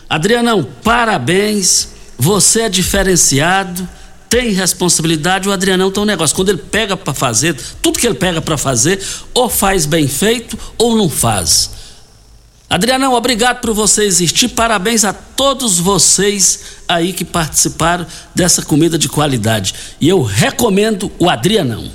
Adrianão, 0.09 0.67
parabéns. 0.83 1.89
Você 2.17 2.61
é 2.61 2.69
diferenciado 2.69 3.87
tem 4.31 4.51
responsabilidade, 4.51 5.49
o 5.49 5.51
Adrianão 5.51 5.91
tem 5.91 6.01
um 6.01 6.05
negócio. 6.05 6.33
Quando 6.33 6.47
ele 6.47 6.57
pega 6.57 6.95
para 6.95 7.13
fazer, 7.13 7.53
tudo 7.81 7.99
que 7.99 8.07
ele 8.07 8.15
pega 8.15 8.41
para 8.41 8.57
fazer, 8.57 8.97
ou 9.33 9.49
faz 9.49 9.85
bem 9.85 10.07
feito 10.07 10.57
ou 10.77 10.95
não 10.95 11.09
faz. 11.09 11.71
Adrianão, 12.71 13.13
obrigado 13.15 13.59
por 13.59 13.73
você 13.73 14.03
existir. 14.05 14.47
Parabéns 14.47 15.03
a 15.03 15.11
todos 15.11 15.77
vocês 15.77 16.77
aí 16.87 17.11
que 17.11 17.25
participaram 17.25 18.07
dessa 18.33 18.61
comida 18.61 18.97
de 18.97 19.09
qualidade. 19.09 19.75
E 19.99 20.07
eu 20.07 20.21
recomendo 20.21 21.11
o 21.19 21.29
Adrianão. 21.29 21.91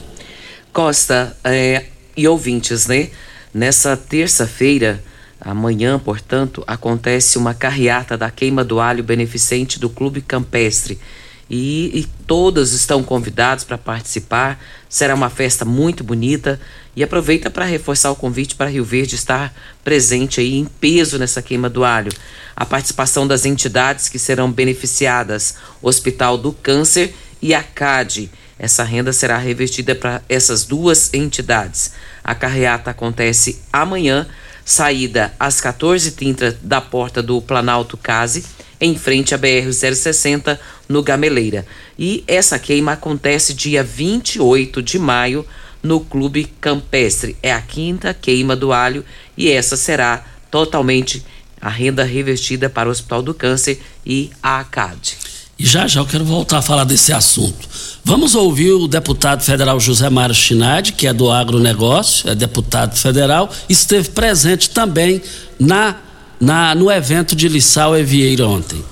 Costa 0.74 1.34
é, 1.42 1.86
e 2.14 2.28
ouvintes, 2.28 2.86
né? 2.86 3.08
Nessa 3.54 3.96
terça-feira, 3.96 5.02
amanhã, 5.40 5.98
portanto, 5.98 6.62
acontece 6.66 7.38
uma 7.38 7.54
carreata 7.54 8.14
da 8.14 8.30
queima 8.30 8.62
do 8.62 8.78
alho 8.78 9.02
beneficente 9.02 9.80
do 9.80 9.88
Clube 9.88 10.20
Campestre 10.20 11.00
e, 11.48 11.90
e 11.94 12.06
todas 12.26 12.72
estão 12.72 13.02
convidadas 13.02 13.64
para 13.64 13.78
participar. 13.78 14.62
Será 14.88 15.14
uma 15.14 15.30
festa 15.30 15.64
muito 15.64 16.02
bonita 16.02 16.61
e 16.94 17.02
aproveita 17.02 17.50
para 17.50 17.64
reforçar 17.64 18.11
o 18.11 18.16
convite 18.16 18.54
para 18.54 18.70
Rio 18.70 18.85
Verde 18.85 19.14
estar 19.14 19.54
presente 19.85 20.40
aí 20.40 20.54
em 20.54 20.64
peso 20.64 21.18
nessa 21.18 21.42
queima 21.42 21.68
do 21.68 21.85
alho. 21.85 22.12
A 22.54 22.64
participação 22.64 23.26
das 23.26 23.44
entidades 23.44 24.09
que 24.09 24.18
serão 24.18 24.50
beneficiadas: 24.50 25.56
Hospital 25.82 26.38
do 26.38 26.52
Câncer 26.52 27.14
e 27.40 27.54
a 27.54 27.62
CAD. 27.62 28.30
Essa 28.59 28.82
renda 28.82 29.12
será 29.12 29.37
revertida 29.37 29.94
para 29.94 30.22
essas 30.28 30.64
duas 30.64 31.12
entidades. 31.12 31.92
A 32.24 32.35
carreata 32.35 32.90
acontece 32.90 33.61
amanhã, 33.70 34.26
saída 34.64 35.35
às 35.38 35.61
14h30 35.61 36.56
da 36.62 36.80
porta 36.80 37.22
do 37.22 37.40
Planalto 37.42 37.98
Case 37.98 38.44
em 38.80 38.96
frente 38.96 39.34
à 39.34 39.38
BR-060, 39.38 40.58
no 40.88 41.02
Gameleira. 41.02 41.66
E 41.98 42.22
essa 42.26 42.58
queima 42.58 42.92
acontece 42.92 43.54
dia 43.54 43.82
28 43.82 44.82
de 44.82 44.98
maio 44.98 45.46
no 45.82 46.00
Clube 46.00 46.50
Campestre. 46.60 47.36
É 47.42 47.52
a 47.52 47.60
quinta 47.60 48.12
queima 48.12 48.54
do 48.54 48.72
alho 48.72 49.04
e 49.36 49.50
essa 49.50 49.76
será 49.76 50.24
totalmente 50.50 51.24
a 51.60 51.68
renda 51.68 52.04
revertida 52.04 52.68
para 52.68 52.88
o 52.88 52.92
Hospital 52.92 53.22
do 53.22 53.34
Câncer 53.34 53.80
e 54.04 54.30
a 54.42 54.60
ACAD. 54.60 55.16
E 55.58 55.64
já 55.64 55.88
já 55.88 56.00
eu 56.00 56.06
quero 56.06 56.24
voltar 56.24 56.58
a 56.58 56.62
falar 56.62 56.84
desse 56.84 57.12
assunto. 57.14 57.66
Vamos 58.04 58.34
ouvir 58.34 58.72
o 58.72 58.86
deputado 58.86 59.42
federal 59.42 59.80
José 59.80 60.08
Mário 60.10 60.34
Chinade, 60.34 60.92
que 60.92 61.06
é 61.06 61.14
do 61.14 61.30
agronegócio, 61.30 62.28
é 62.28 62.34
deputado 62.34 62.94
federal, 62.94 63.50
esteve 63.68 64.10
presente 64.10 64.70
também 64.70 65.22
na 65.58 65.96
na, 66.40 66.75
no 66.75 66.90
evento 66.90 67.35
de 67.35 67.49
Lissau 67.49 67.96
Evieira 67.96 68.46
ontem. 68.46 68.85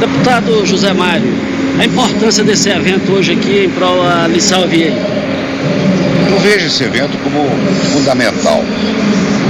Deputado 0.00 0.64
José 0.66 0.92
Mário, 0.92 1.32
a 1.78 1.84
importância 1.84 2.44
desse 2.44 2.68
evento 2.68 3.12
hoje 3.12 3.32
aqui 3.32 3.64
em 3.64 3.70
prol 3.70 4.02
da 4.02 4.26
Lissau 4.26 4.64
Evieira. 4.64 4.96
Eu 6.30 6.38
vejo 6.40 6.66
esse 6.66 6.84
evento 6.84 7.16
como 7.22 7.48
fundamental. 7.92 8.64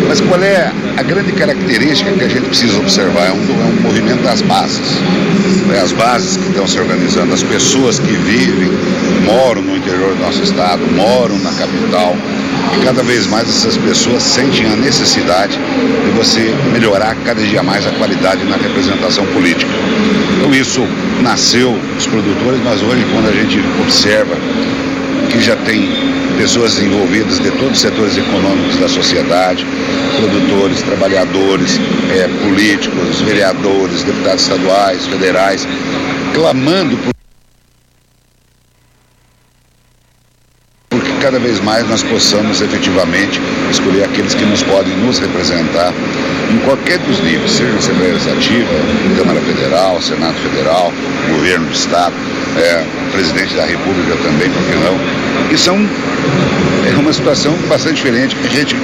Mas 0.06 0.20
qual 0.20 0.42
é 0.42 0.70
a 0.96 1.02
grande 1.02 1.32
característica 1.32 2.12
que 2.12 2.24
a 2.24 2.28
gente 2.28 2.46
precisa 2.46 2.78
observar? 2.78 3.28
É 3.28 3.32
um, 3.32 3.36
é 3.36 3.64
um 3.64 3.82
movimento 3.82 4.22
das 4.22 4.42
bases. 4.42 4.98
É 5.72 5.80
as 5.80 5.92
bases 5.92 6.36
que 6.36 6.48
estão 6.48 6.66
se 6.66 6.78
organizando, 6.78 7.32
as 7.32 7.42
pessoas 7.42 7.98
que 7.98 8.12
vivem, 8.12 8.70
moram 9.24 9.62
no 9.62 9.76
interior 9.76 10.14
do 10.14 10.20
nosso 10.20 10.42
estado, 10.42 10.82
moram 10.94 11.38
na 11.38 11.50
capital, 11.52 12.14
e 12.14 12.53
cada 12.82 13.02
vez 13.02 13.26
mais 13.26 13.48
essas 13.48 13.76
pessoas 13.76 14.22
sentem 14.22 14.66
a 14.66 14.76
necessidade 14.76 15.58
de 15.58 16.10
você 16.10 16.54
melhorar 16.72 17.14
cada 17.24 17.42
dia 17.42 17.62
mais 17.62 17.86
a 17.86 17.90
qualidade 17.92 18.44
na 18.44 18.56
representação 18.56 19.26
política. 19.26 19.70
Então 20.36 20.54
isso 20.54 20.86
nasceu 21.22 21.78
dos 21.94 22.06
produtores, 22.06 22.60
mas 22.64 22.82
hoje 22.82 23.04
quando 23.12 23.28
a 23.28 23.32
gente 23.32 23.58
observa 23.80 24.36
que 25.30 25.40
já 25.40 25.56
tem 25.56 25.88
pessoas 26.36 26.80
envolvidas 26.80 27.38
de 27.38 27.50
todos 27.52 27.72
os 27.72 27.80
setores 27.80 28.16
econômicos 28.16 28.76
da 28.76 28.88
sociedade, 28.88 29.64
produtores, 30.16 30.82
trabalhadores, 30.82 31.78
é, 32.10 32.28
políticos, 32.44 33.20
vereadores, 33.20 34.02
deputados 34.02 34.42
estaduais, 34.42 35.06
federais, 35.06 35.66
clamando 36.34 36.96
por 36.98 37.14
cada 41.24 41.38
vez 41.38 41.58
mais 41.58 41.88
nós 41.88 42.02
possamos 42.02 42.60
efetivamente 42.60 43.40
escolher 43.70 44.04
aqueles 44.04 44.34
que 44.34 44.44
nos 44.44 44.62
podem 44.62 44.94
nos 44.98 45.18
representar 45.18 45.90
em 46.52 46.58
qualquer 46.58 46.98
dos 46.98 47.18
níveis, 47.20 47.50
seja 47.50 47.74
Assembleia 47.78 48.12
Legislativa, 48.12 48.68
Câmara 49.16 49.40
Federal, 49.40 50.02
Senado 50.02 50.34
Federal, 50.34 50.92
Governo 51.30 51.64
do 51.64 51.72
Estado, 51.72 52.12
é, 52.58 52.84
Presidente 53.10 53.54
da 53.54 53.64
República 53.64 54.14
também, 54.22 54.50
por 54.50 54.62
que 54.64 54.76
não? 54.76 55.50
E 55.50 55.56
são 55.56 55.78
é 56.86 56.98
uma 56.98 57.10
situação 57.10 57.54
bastante 57.70 57.94
diferente 57.94 58.36
a 58.44 58.48
gente 58.48 58.76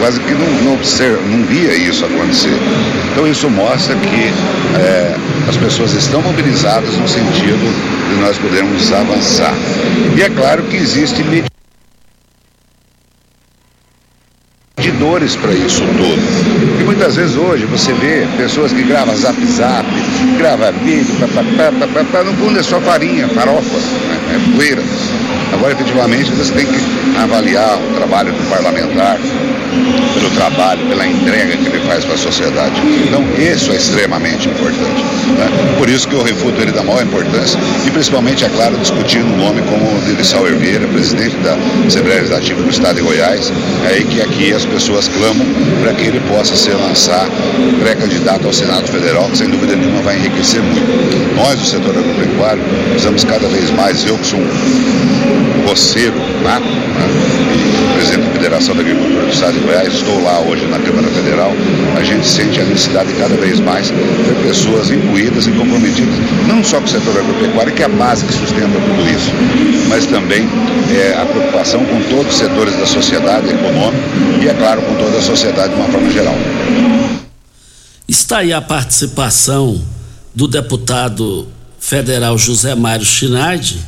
quase 0.00 0.18
que 0.18 0.32
não, 0.32 0.50
não, 0.64 0.74
observa, 0.74 1.22
não 1.28 1.44
via 1.46 1.72
isso 1.76 2.04
acontecer. 2.04 2.58
Então 3.12 3.24
isso 3.24 3.48
mostra 3.48 3.94
que 3.94 4.32
é, 4.80 5.14
as 5.48 5.56
pessoas 5.56 5.92
estão 5.92 6.20
mobilizadas 6.22 6.96
no 6.96 7.06
sentido 7.06 8.10
de 8.10 8.20
nós 8.20 8.36
podermos 8.36 8.92
avançar. 8.92 9.54
E 10.16 10.22
é 10.22 10.28
claro 10.28 10.64
que 10.64 10.76
existe 10.76 11.22
medidores 14.84 15.34
para 15.36 15.54
isso 15.54 15.82
tudo. 15.96 16.80
E 16.80 16.84
muitas 16.84 17.16
vezes 17.16 17.36
hoje 17.36 17.64
você 17.64 17.92
vê 17.94 18.26
pessoas 18.36 18.72
que 18.72 18.82
gravam 18.82 19.16
zap 19.16 19.42
zap, 19.46 19.86
grava 20.36 20.72
vídeo, 20.72 21.14
papapá, 21.18 21.72
papapá, 21.72 22.24
no 22.24 22.34
fundo 22.34 22.58
é 22.58 22.62
só 22.62 22.78
farinha, 22.80 23.26
farofa, 23.28 23.78
né? 23.78 24.18
é 24.34 24.56
poeira. 24.56 24.82
Agora 25.52 25.72
efetivamente 25.72 26.30
você 26.32 26.52
tem 26.52 26.66
que 26.66 26.78
avaliar 27.18 27.78
o 27.78 27.94
trabalho 27.94 28.32
do 28.32 28.48
parlamentar, 28.50 29.18
pelo 30.14 30.30
trabalho, 30.30 30.86
pela 30.86 31.06
entrega 31.06 31.56
que 31.56 31.66
ele 31.66 31.80
faz 31.80 32.04
para 32.04 32.14
a 32.14 32.18
sociedade. 32.18 32.80
Então, 33.06 33.24
isso 33.38 33.72
é 33.72 33.76
extremamente 33.76 34.48
importante. 34.48 35.02
Né? 35.02 35.76
Por 35.78 35.88
isso 35.88 36.06
que 36.08 36.14
eu 36.14 36.22
refuto 36.22 36.60
ele 36.60 36.72
da 36.72 36.82
maior 36.82 37.02
importância 37.02 37.58
e, 37.86 37.90
principalmente, 37.90 38.44
é 38.44 38.48
claro, 38.48 38.76
discutindo 38.76 39.26
um 39.26 39.36
nome 39.36 39.62
como 39.62 39.96
o 39.96 40.00
de 40.02 40.12
Lissau 40.12 40.46
Herveira, 40.46 40.86
presidente 40.88 41.36
da 41.36 41.56
Assembleia 41.86 42.20
Legislativa 42.20 42.62
do 42.62 42.70
Estado 42.70 42.96
de 42.96 43.02
Goiás, 43.02 43.52
é 43.84 43.88
aí 43.88 44.04
que 44.04 44.20
aqui 44.20 44.52
as 44.52 44.64
pessoas 44.64 44.73
clamam 45.08 45.46
para 45.80 45.94
que 45.94 46.04
ele 46.04 46.20
possa 46.20 46.56
ser 46.56 46.74
lançar 46.74 47.28
pré-candidato 47.80 48.46
ao 48.46 48.52
Senado 48.52 48.90
Federal, 48.90 49.28
que 49.30 49.38
sem 49.38 49.48
dúvida 49.48 49.76
nenhuma 49.76 50.02
vai 50.02 50.16
enriquecer 50.18 50.60
muito. 50.62 51.36
Nós, 51.36 51.60
do 51.60 51.66
setor 51.66 51.96
agropecuário, 51.96 52.62
precisamos 52.90 53.24
cada 53.24 53.46
vez 53.48 53.70
mais, 53.70 54.04
eu 54.04 54.18
que 54.18 54.26
sou 54.26 54.40
um 54.40 55.66
roceiro, 55.68 56.16
né? 56.42 56.60
e 57.54 57.94
presidente 57.94 58.23
Federação 58.44 58.76
da 58.76 58.82
Agricultura 58.82 59.24
do 59.24 59.32
Estado 59.32 59.54
de 59.54 59.60
Goiás, 59.60 59.94
estou 59.94 60.22
lá 60.22 60.38
hoje 60.40 60.66
na 60.66 60.78
Câmara 60.78 61.08
Federal, 61.08 61.50
a 61.96 62.02
gente 62.02 62.28
sente 62.28 62.60
a 62.60 62.64
necessidade 62.64 63.10
cada 63.14 63.34
vez 63.38 63.58
mais 63.58 63.86
de 63.86 64.46
pessoas 64.46 64.90
incluídas 64.90 65.46
e 65.46 65.52
comprometidas, 65.52 66.14
não 66.46 66.62
só 66.62 66.78
com 66.78 66.84
o 66.84 66.88
setor 66.88 67.18
agropecuário, 67.18 67.72
que 67.72 67.80
é 67.80 67.86
a 67.86 67.88
base 67.88 68.26
que 68.26 68.34
sustenta 68.34 68.78
tudo 68.78 69.08
isso, 69.08 69.30
mas 69.88 70.04
também 70.04 70.46
é, 70.94 71.14
a 71.14 71.24
preocupação 71.24 71.86
com 71.86 72.02
todos 72.02 72.34
os 72.34 72.38
setores 72.38 72.76
da 72.76 72.84
sociedade 72.84 73.48
econômica 73.48 74.04
e, 74.42 74.46
é 74.46 74.52
claro, 74.52 74.82
com 74.82 74.94
toda 74.96 75.16
a 75.16 75.22
sociedade 75.22 75.72
de 75.72 75.80
uma 75.80 75.88
forma 75.88 76.10
geral. 76.10 76.34
Está 78.06 78.38
aí 78.40 78.52
a 78.52 78.60
participação 78.60 79.82
do 80.34 80.46
deputado 80.46 81.48
federal 81.80 82.36
José 82.36 82.74
Mário 82.74 83.06
Chinardi, 83.06 83.78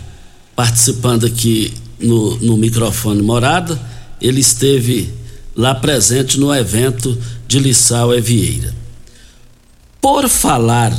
participando 0.57 1.27
aqui 1.27 1.75
no, 2.01 2.39
no 2.39 2.57
microfone 2.57 3.21
Morada. 3.21 3.79
Ele 4.21 4.41
esteve 4.41 5.13
lá 5.55 5.75
presente 5.75 6.39
no 6.39 6.55
evento 6.55 7.17
de 7.47 7.59
Lissau 7.59 8.15
Evieira. 8.15 8.75
Por 10.01 10.29
falar 10.29 10.97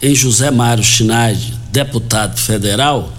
em 0.00 0.14
José 0.14 0.50
Mário 0.50 0.84
Schneid, 0.84 1.54
deputado 1.70 2.38
federal, 2.38 3.12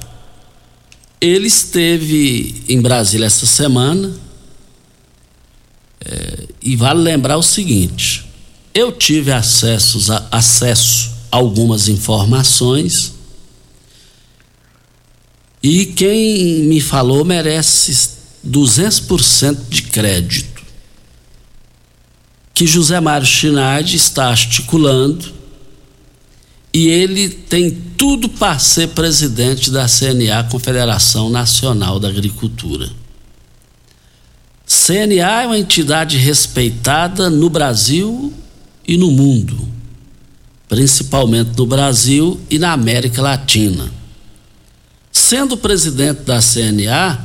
ele 1.20 1.48
esteve 1.48 2.64
em 2.70 2.82
Brasília 2.82 3.26
essa 3.26 3.46
semana 3.46 4.14
é, 6.06 6.48
e 6.62 6.76
vale 6.76 7.02
lembrar 7.02 7.38
o 7.38 7.44
seguinte: 7.44 8.26
eu 8.74 8.92
tive 8.92 9.32
acesso 9.32 10.12
a, 10.14 10.28
acesso 10.32 11.12
a 11.32 11.38
algumas 11.38 11.88
informações 11.88 13.18
E 15.62 15.88
quem 15.88 16.64
me 16.64 16.80
falou 16.80 17.26
merece 17.26 18.16
200% 18.48 19.70
de 19.70 19.84
crédito. 19.84 20.64
Que 22.54 22.66
José 22.66 23.00
Mário 23.00 23.28
Chinardi 23.28 23.96
está 23.96 24.30
articulando 24.30 25.38
e 26.74 26.88
ele 26.88 27.30
tem 27.30 27.72
tudo 27.98 28.30
para 28.30 28.60
ser 28.60 28.90
presidente 28.90 29.72
da 29.72 29.88
CNA, 29.88 30.44
Confederação 30.44 31.30
Nacional 31.30 32.00
da 32.00 32.08
Agricultura. 32.08 32.90
CNA 34.66 35.44
é 35.44 35.48
uma 35.48 35.58
entidade 35.58 36.18
respeitada 36.18 37.30
no 37.30 37.50
Brasil 37.50 38.34
e 38.88 38.98
no 38.98 39.10
mundo, 39.12 39.68
principalmente 40.68 41.58
no 41.58 41.66
Brasil 41.66 42.40
e 42.50 42.60
na 42.60 42.74
América 42.74 43.22
Latina. 43.22 43.90
Sendo 45.12 45.58
presidente 45.58 46.22
da 46.22 46.40
CNA, 46.40 47.20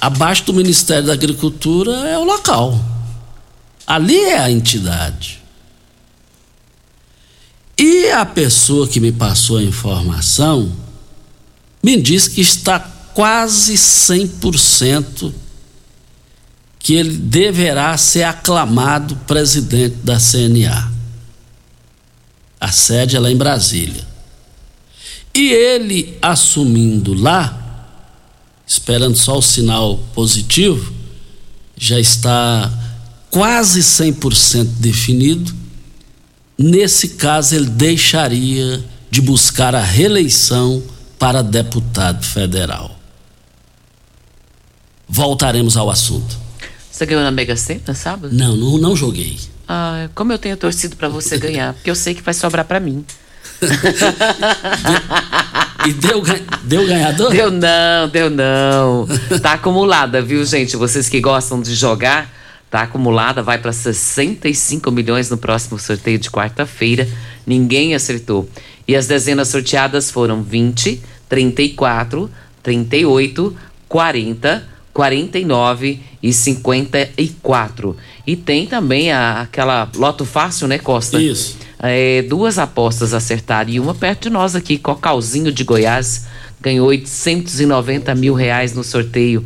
abaixo 0.00 0.44
do 0.44 0.54
Ministério 0.54 1.06
da 1.06 1.12
Agricultura 1.12 1.92
é 2.08 2.18
o 2.18 2.24
local. 2.24 2.78
Ali 3.86 4.18
é 4.18 4.38
a 4.38 4.50
entidade. 4.50 5.40
E 7.76 8.10
a 8.10 8.24
pessoa 8.24 8.86
que 8.86 9.00
me 9.00 9.12
passou 9.12 9.58
a 9.58 9.62
informação 9.62 10.70
me 11.82 12.00
disse 12.00 12.30
que 12.30 12.40
está 12.40 12.78
quase 12.78 13.74
100% 13.74 15.32
que 16.78 16.94
ele 16.94 17.16
deverá 17.16 17.96
ser 17.96 18.22
aclamado 18.22 19.16
presidente 19.26 19.96
da 19.96 20.18
CNA. 20.18 20.90
A 22.58 22.72
sede 22.72 23.16
é 23.16 23.20
lá 23.20 23.30
em 23.30 23.36
Brasília. 23.36 24.06
E 25.34 25.50
ele 25.50 26.18
assumindo 26.20 27.14
lá, 27.14 27.59
esperando 28.70 29.16
só 29.16 29.36
o 29.36 29.42
sinal 29.42 29.98
positivo, 30.14 30.92
já 31.76 31.98
está 31.98 32.72
quase 33.30 33.80
100% 33.80 34.64
definido 34.78 35.60
Nesse 36.62 37.08
caso, 37.08 37.54
ele 37.54 37.70
deixaria 37.70 38.84
de 39.10 39.22
buscar 39.22 39.74
a 39.74 39.80
reeleição 39.80 40.82
para 41.18 41.40
deputado 41.40 42.22
federal. 42.22 43.00
Voltaremos 45.08 45.78
ao 45.78 45.88
assunto. 45.88 46.36
Você 46.92 47.06
ganhou 47.06 47.24
na 47.24 47.30
Mega 47.30 47.56
Sena, 47.56 47.94
sábado? 47.94 48.34
Não, 48.34 48.54
não, 48.54 48.76
não 48.76 48.94
joguei. 48.94 49.40
Ah, 49.66 50.10
como 50.14 50.34
eu 50.34 50.38
tenho 50.38 50.54
torcido 50.54 50.96
para 50.96 51.08
você 51.08 51.38
ganhar, 51.38 51.72
porque 51.72 51.90
eu 51.90 51.94
sei 51.94 52.14
que 52.14 52.20
vai 52.20 52.34
sobrar 52.34 52.66
para 52.66 52.78
mim. 52.78 53.06
e 55.86 55.92
deu, 55.92 56.22
deu 56.62 56.86
ganhador? 56.86 57.30
Deu 57.30 57.50
não, 57.50 58.08
deu 58.08 58.30
não. 58.30 59.06
Tá 59.42 59.52
acumulada, 59.52 60.20
viu, 60.20 60.44
gente? 60.44 60.76
Vocês 60.76 61.08
que 61.08 61.20
gostam 61.20 61.60
de 61.60 61.74
jogar, 61.74 62.30
Está 62.70 62.82
acumulada, 62.82 63.42
vai 63.42 63.58
para 63.58 63.72
65 63.72 64.92
milhões 64.92 65.28
no 65.28 65.36
próximo 65.36 65.76
sorteio 65.76 66.20
de 66.20 66.30
quarta-feira. 66.30 67.08
Ninguém 67.44 67.96
acertou. 67.96 68.48
E 68.86 68.94
as 68.94 69.08
dezenas 69.08 69.48
sorteadas 69.48 70.08
foram 70.08 70.40
20, 70.40 71.02
34, 71.28 72.30
38, 72.62 73.56
40, 73.88 74.68
49 74.92 76.00
e 76.22 76.32
54. 76.32 77.96
E 78.26 78.36
tem 78.36 78.66
também 78.66 79.10
a, 79.10 79.42
aquela 79.42 79.88
loto 79.96 80.24
fácil, 80.24 80.68
né, 80.68 80.78
Costa? 80.78 81.20
Isso. 81.20 81.56
É, 81.78 82.22
duas 82.22 82.58
apostas 82.58 83.14
acertaram 83.14 83.70
e 83.70 83.80
uma 83.80 83.94
perto 83.94 84.24
de 84.24 84.30
nós 84.30 84.54
aqui, 84.54 84.76
Cocalzinho 84.76 85.50
de 85.50 85.64
Goiás, 85.64 86.26
ganhou 86.60 86.88
890 86.88 88.14
mil 88.14 88.34
reais 88.34 88.74
no 88.74 88.84
sorteio 88.84 89.44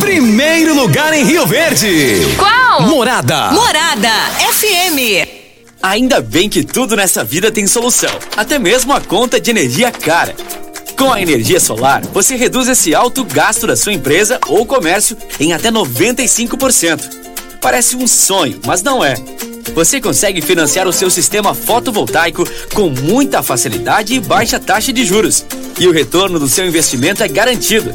Primeiro 0.00 0.74
lugar 0.74 1.12
em 1.12 1.24
Rio 1.24 1.46
Verde. 1.46 2.34
Qual? 2.36 2.82
Morada. 2.82 3.52
Morada 3.52 4.10
FM. 4.52 5.26
Ainda 5.82 6.20
bem 6.20 6.48
que 6.48 6.64
tudo 6.64 6.96
nessa 6.96 7.22
vida 7.22 7.50
tem 7.50 7.66
solução, 7.66 8.10
até 8.36 8.58
mesmo 8.58 8.92
a 8.92 9.00
conta 9.00 9.40
de 9.40 9.50
energia 9.50 9.90
cara. 9.90 10.34
Com 10.98 11.12
a 11.12 11.20
energia 11.20 11.60
solar, 11.60 12.02
você 12.06 12.36
reduz 12.36 12.68
esse 12.68 12.94
alto 12.94 13.24
gasto 13.24 13.66
da 13.66 13.76
sua 13.76 13.92
empresa 13.92 14.40
ou 14.46 14.64
comércio 14.64 15.16
em 15.38 15.52
até 15.52 15.70
95%. 15.70 17.00
Parece 17.60 17.96
um 17.96 18.06
sonho, 18.06 18.60
mas 18.64 18.82
não 18.82 19.04
é. 19.04 19.14
Você 19.74 20.00
consegue 20.00 20.40
financiar 20.40 20.88
o 20.88 20.92
seu 20.92 21.10
sistema 21.10 21.54
fotovoltaico 21.54 22.44
com 22.72 22.88
muita 22.88 23.42
facilidade 23.42 24.14
e 24.14 24.20
baixa 24.20 24.58
taxa 24.58 24.92
de 24.92 25.04
juros. 25.04 25.44
E 25.78 25.86
o 25.86 25.92
retorno 25.92 26.38
do 26.38 26.48
seu 26.48 26.66
investimento 26.66 27.22
é 27.22 27.28
garantido. 27.28 27.94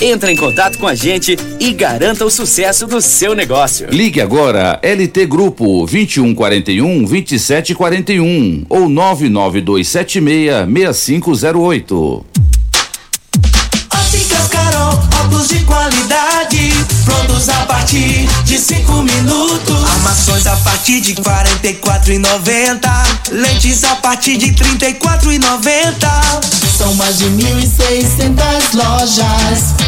Entre 0.00 0.30
em 0.30 0.36
contato 0.36 0.78
com 0.78 0.86
a 0.86 0.94
gente 0.94 1.36
e 1.58 1.72
garanta 1.72 2.24
o 2.24 2.30
sucesso 2.30 2.86
do 2.86 3.00
seu 3.00 3.34
negócio. 3.34 3.88
Ligue 3.90 4.20
agora 4.20 4.78
LT 4.80 5.26
Grupo 5.26 5.84
2141 5.86 7.04
2741 7.04 8.66
ou 8.68 8.88
99276 8.88 10.68
6508. 10.72 12.24
Óticas 13.92 14.48
Carol, 14.48 14.92
óculos 15.20 15.48
de 15.48 15.58
qualidade, 15.64 16.70
prontos 17.04 17.48
a 17.48 17.66
partir 17.66 18.28
de 18.44 18.56
cinco 18.56 19.02
minutos. 19.02 19.82
Armações 19.96 20.46
a 20.46 20.56
partir 20.58 21.00
de 21.00 21.14
quarenta 21.14 21.66
e 21.66 21.74
quatro 21.74 22.12
e 22.12 22.18
noventa, 22.18 23.02
lentes 23.32 23.82
a 23.82 23.96
partir 23.96 24.36
de 24.36 24.52
trinta 24.52 24.88
e 24.88 24.94
quatro 24.94 25.32
e 25.32 25.40
noventa. 25.40 26.08
São 26.76 26.94
mais 26.94 27.18
de 27.18 27.24
mil 27.30 27.58
e 27.58 27.66
seiscentas 27.66 28.72
lojas 28.72 29.87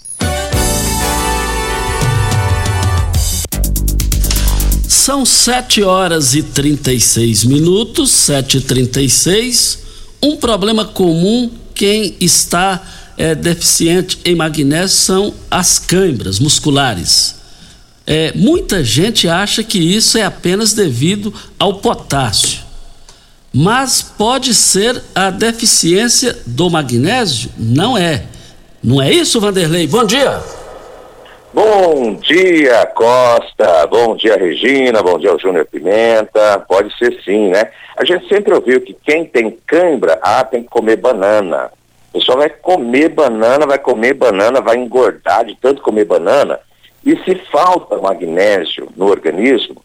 São 5.01 5.25
7 5.25 5.81
horas 5.81 6.35
e 6.35 6.43
36 6.43 7.43
minutos, 7.45 8.11
7 8.11 8.59
e 8.59 8.61
36 8.61 9.79
Um 10.21 10.37
problema 10.37 10.85
comum, 10.85 11.49
quem 11.73 12.15
está 12.21 12.79
é, 13.17 13.33
deficiente 13.33 14.19
em 14.23 14.35
magnésio 14.35 14.95
são 14.95 15.33
as 15.49 15.79
câimbras 15.79 16.37
musculares. 16.37 17.33
É, 18.05 18.31
muita 18.35 18.83
gente 18.83 19.27
acha 19.27 19.63
que 19.63 19.79
isso 19.79 20.19
é 20.19 20.23
apenas 20.23 20.73
devido 20.73 21.33
ao 21.57 21.79
potássio, 21.79 22.59
mas 23.51 24.03
pode 24.03 24.53
ser 24.53 25.01
a 25.15 25.31
deficiência 25.31 26.37
do 26.45 26.69
magnésio? 26.69 27.49
Não 27.57 27.97
é. 27.97 28.25
Não 28.83 29.01
é 29.01 29.11
isso, 29.11 29.41
Vanderlei? 29.41 29.87
Bom 29.87 30.05
dia. 30.05 30.60
Bom 31.53 32.13
dia, 32.13 32.85
Costa. 32.95 33.85
Bom 33.87 34.15
dia, 34.15 34.37
Regina. 34.37 35.03
Bom 35.03 35.19
dia 35.19 35.37
Júnior 35.37 35.65
Pimenta. 35.65 36.63
Pode 36.65 36.97
ser 36.97 37.21
sim, 37.25 37.49
né? 37.49 37.71
A 37.97 38.05
gente 38.05 38.25
sempre 38.29 38.53
ouviu 38.53 38.79
que 38.79 38.93
quem 38.93 39.25
tem 39.25 39.59
cãibra, 39.67 40.17
ah, 40.21 40.45
tem 40.45 40.63
que 40.63 40.69
comer 40.69 40.95
banana. 40.95 41.69
O 42.13 42.19
pessoal 42.19 42.37
vai 42.37 42.49
comer 42.49 43.09
banana, 43.09 43.65
vai 43.67 43.77
comer 43.77 44.13
banana, 44.13 44.61
vai 44.61 44.77
engordar 44.77 45.43
de 45.43 45.53
tanto 45.55 45.81
comer 45.81 46.05
banana. 46.05 46.57
E 47.05 47.17
se 47.17 47.35
falta 47.51 47.97
magnésio 47.97 48.87
no 48.95 49.07
organismo, 49.09 49.83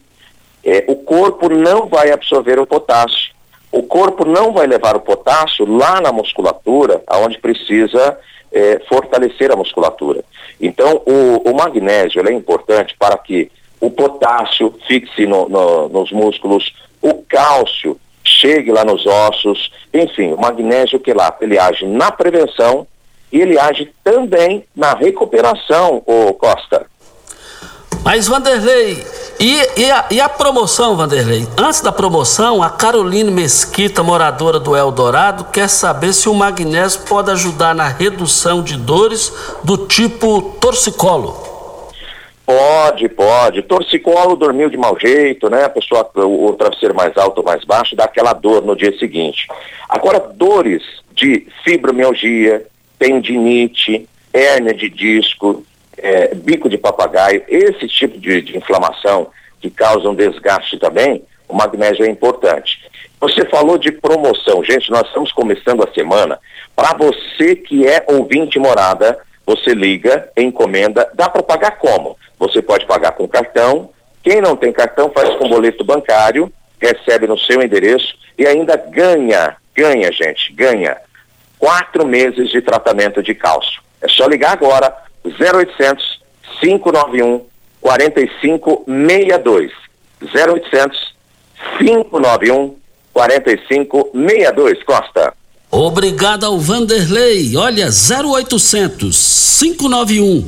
é, 0.63 0.85
o 0.87 0.95
corpo 0.95 1.49
não 1.49 1.87
vai 1.87 2.11
absorver 2.11 2.59
o 2.59 2.65
potássio. 2.65 3.33
O 3.73 3.83
corpo 3.83 4.23
não 4.23 4.53
vai 4.53 4.67
levar 4.67 4.95
o 4.95 5.01
potássio 5.01 5.65
lá 5.65 5.99
na 5.99 6.13
musculatura, 6.13 7.03
aonde 7.07 7.37
precisa 7.39 8.17
é, 8.53 8.79
fortalecer 8.87 9.51
a 9.51 9.57
musculatura. 9.57 10.23
Então, 10.59 11.01
o, 11.05 11.49
o 11.49 11.55
magnésio 11.55 12.27
é 12.27 12.33
importante 12.33 12.95
para 12.97 13.17
que 13.17 13.51
o 13.79 13.89
potássio 13.91 14.73
fixe 14.87 15.25
no, 15.25 15.47
no, 15.47 15.89
nos 15.89 16.11
músculos, 16.11 16.73
o 17.01 17.13
cálcio 17.13 17.99
chegue 18.23 18.71
lá 18.71 18.83
nos 18.83 19.05
ossos, 19.05 19.71
enfim, 19.93 20.33
o 20.33 20.37
magnésio 20.39 20.99
que 20.99 21.13
lá, 21.13 21.35
ele 21.41 21.57
age 21.57 21.85
na 21.85 22.11
prevenção 22.11 22.85
e 23.31 23.39
ele 23.39 23.59
age 23.59 23.91
também 24.03 24.65
na 24.75 24.93
recuperação, 24.93 26.01
o 26.05 26.33
Costa. 26.33 26.85
Mas, 28.07 28.25
Vanderlei, 28.25 29.03
e, 29.37 29.81
e, 29.81 29.91
a, 29.91 30.05
e, 30.09 30.21
a, 30.21 30.29
promoção, 30.29 30.95
Vanderlei? 30.95 31.45
Antes 31.57 31.81
da 31.81 31.91
promoção, 31.91 32.63
a 32.63 32.69
Caroline 32.69 33.29
Mesquita, 33.29 34.01
moradora 34.01 34.61
do 34.61 34.77
Eldorado, 34.77 35.43
quer 35.51 35.67
saber 35.67 36.13
se 36.13 36.29
o 36.29 36.33
magnésio 36.33 37.01
pode 37.01 37.29
ajudar 37.31 37.75
na 37.75 37.89
redução 37.89 38.63
de 38.63 38.77
dores 38.77 39.29
do 39.61 39.87
tipo 39.87 40.55
torcicolo. 40.61 41.35
Pode, 42.45 43.09
pode. 43.09 43.61
Torcicolo 43.63 44.37
dormiu 44.37 44.69
de 44.69 44.77
mau 44.77 44.97
jeito, 44.97 45.49
né? 45.49 45.65
A 45.65 45.69
pessoa, 45.69 46.09
o, 46.15 46.45
o 46.45 46.53
travesseiro 46.53 46.95
mais 46.95 47.17
alto 47.17 47.39
ou 47.39 47.43
mais 47.43 47.65
baixo, 47.65 47.93
dá 47.93 48.05
aquela 48.05 48.31
dor 48.31 48.63
no 48.63 48.73
dia 48.73 48.97
seguinte. 48.97 49.49
Agora, 49.89 50.17
dores 50.17 50.81
de 51.11 51.45
fibromialgia, 51.61 52.65
tendinite, 52.97 54.07
hérnia 54.31 54.73
de 54.73 54.87
disco, 54.87 55.65
é, 55.97 56.33
bico 56.35 56.69
de 56.69 56.77
papagaio, 56.77 57.43
esse 57.47 57.87
tipo 57.87 58.17
de, 58.19 58.41
de 58.41 58.57
inflamação 58.57 59.29
que 59.59 59.69
causa 59.69 60.09
um 60.09 60.15
desgaste 60.15 60.77
também, 60.77 61.23
o 61.47 61.55
magnésio 61.55 62.05
é 62.05 62.09
importante. 62.09 62.79
Você 63.19 63.45
falou 63.45 63.77
de 63.77 63.91
promoção. 63.91 64.63
Gente, 64.63 64.91
nós 64.91 65.07
estamos 65.07 65.31
começando 65.31 65.83
a 65.83 65.91
semana. 65.93 66.39
Para 66.75 66.95
você 66.95 67.55
que 67.55 67.87
é 67.87 68.03
ouvinte 68.07 68.59
morada, 68.59 69.17
você 69.45 69.73
liga, 69.73 70.29
encomenda. 70.37 71.09
Dá 71.15 71.29
para 71.29 71.41
pagar 71.41 71.77
como? 71.77 72.17
Você 72.37 72.61
pode 72.61 72.85
pagar 72.85 73.13
com 73.13 73.27
cartão. 73.27 73.89
Quem 74.21 74.41
não 74.41 74.55
tem 74.55 74.71
cartão 74.71 75.09
faz 75.09 75.29
com 75.35 75.49
boleto 75.49 75.83
bancário, 75.83 76.51
recebe 76.79 77.25
no 77.25 77.39
seu 77.39 77.61
endereço 77.61 78.15
e 78.37 78.45
ainda 78.45 78.75
ganha, 78.75 79.55
ganha, 79.73 80.11
gente, 80.11 80.53
ganha 80.53 80.97
quatro 81.57 82.05
meses 82.05 82.49
de 82.51 82.61
tratamento 82.61 83.23
de 83.23 83.33
cálcio. 83.33 83.81
É 84.01 84.07
só 84.07 84.27
ligar 84.27 84.51
agora 84.51 84.95
0800 85.39 86.19
591 86.61 87.41
4562. 87.81 89.71
0800 90.21 91.17
591 91.79 92.75
4562, 93.13 94.83
Costa. 94.83 95.33
Obrigado 95.71 96.45
ao 96.45 96.59
Vanderlei. 96.59 97.55
Olha, 97.57 97.89
0800 97.89 99.57
591 99.59 100.45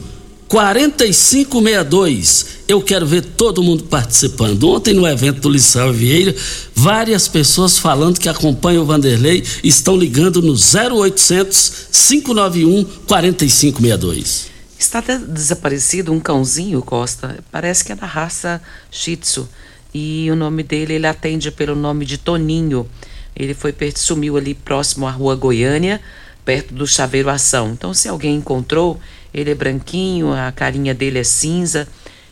4562. 0.48 2.60
Eu 2.68 2.82
quero 2.82 3.06
ver 3.06 3.24
todo 3.24 3.62
mundo 3.64 3.84
participando. 3.86 4.70
Ontem 4.70 4.94
no 4.94 5.08
evento 5.08 5.42
do 5.42 5.50
Lissau 5.50 5.92
Vieira, 5.92 6.36
várias 6.76 7.28
pessoas 7.28 7.80
falando 7.80 8.20
que 8.20 8.30
acompanham 8.30 8.84
o 8.84 8.86
Vanderlei 8.86 9.44
estão 9.64 9.98
ligando 9.98 10.42
no 10.42 10.54
0800 10.54 11.88
591 11.92 12.86
4562. 13.08 14.59
Está 14.80 15.02
desaparecido 15.02 16.14
um 16.14 16.22
cãozinho, 16.22 16.82
Costa. 16.82 17.44
Parece 17.52 17.84
que 17.84 17.92
é 17.92 17.96
da 17.96 18.08
raça 18.08 18.62
Shih 18.90 19.18
Tzu. 19.18 19.50
E 19.94 20.32
o 20.32 20.38
nome 20.38 20.64
dele, 20.64 20.94
ele 20.94 21.06
atende 21.06 21.52
pelo 21.52 21.76
nome 21.76 22.06
de 22.06 22.18
Toninho. 22.18 22.90
Ele 23.36 23.54
foi 23.54 23.76
sumiu 23.94 24.38
ali 24.38 24.56
próximo 24.56 25.06
à 25.06 25.12
Rua 25.12 25.36
Goiânia, 25.36 26.00
perto 26.46 26.74
do 26.74 26.88
Chaveiro 26.88 27.30
Ação. 27.30 27.72
Então, 27.72 27.94
se 27.94 28.08
alguém 28.08 28.38
encontrou, 28.38 28.98
ele 29.34 29.52
é 29.52 29.54
branquinho, 29.54 30.32
a 30.32 30.50
carinha 30.50 30.94
dele 30.94 31.20
é 31.20 31.26
cinza. 31.26 31.86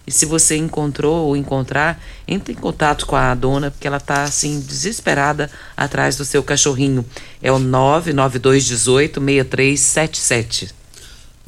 E 0.07 0.11
se 0.11 0.25
você 0.25 0.55
encontrou 0.55 1.27
ou 1.27 1.35
encontrar, 1.35 2.01
entre 2.25 2.53
em 2.53 2.55
contato 2.57 3.05
com 3.05 3.17
a 3.17 3.35
dona, 3.35 3.71
porque 3.71 3.87
ela 3.87 3.97
está 3.97 4.23
assim 4.23 4.61
desesperada 4.61 5.51
atrás 5.75 6.15
do 6.15 6.23
seu 6.23 6.41
cachorrinho. 6.41 7.05
É 7.43 7.51
o 7.51 7.59
99218 7.59 9.19
6377. 9.19 10.76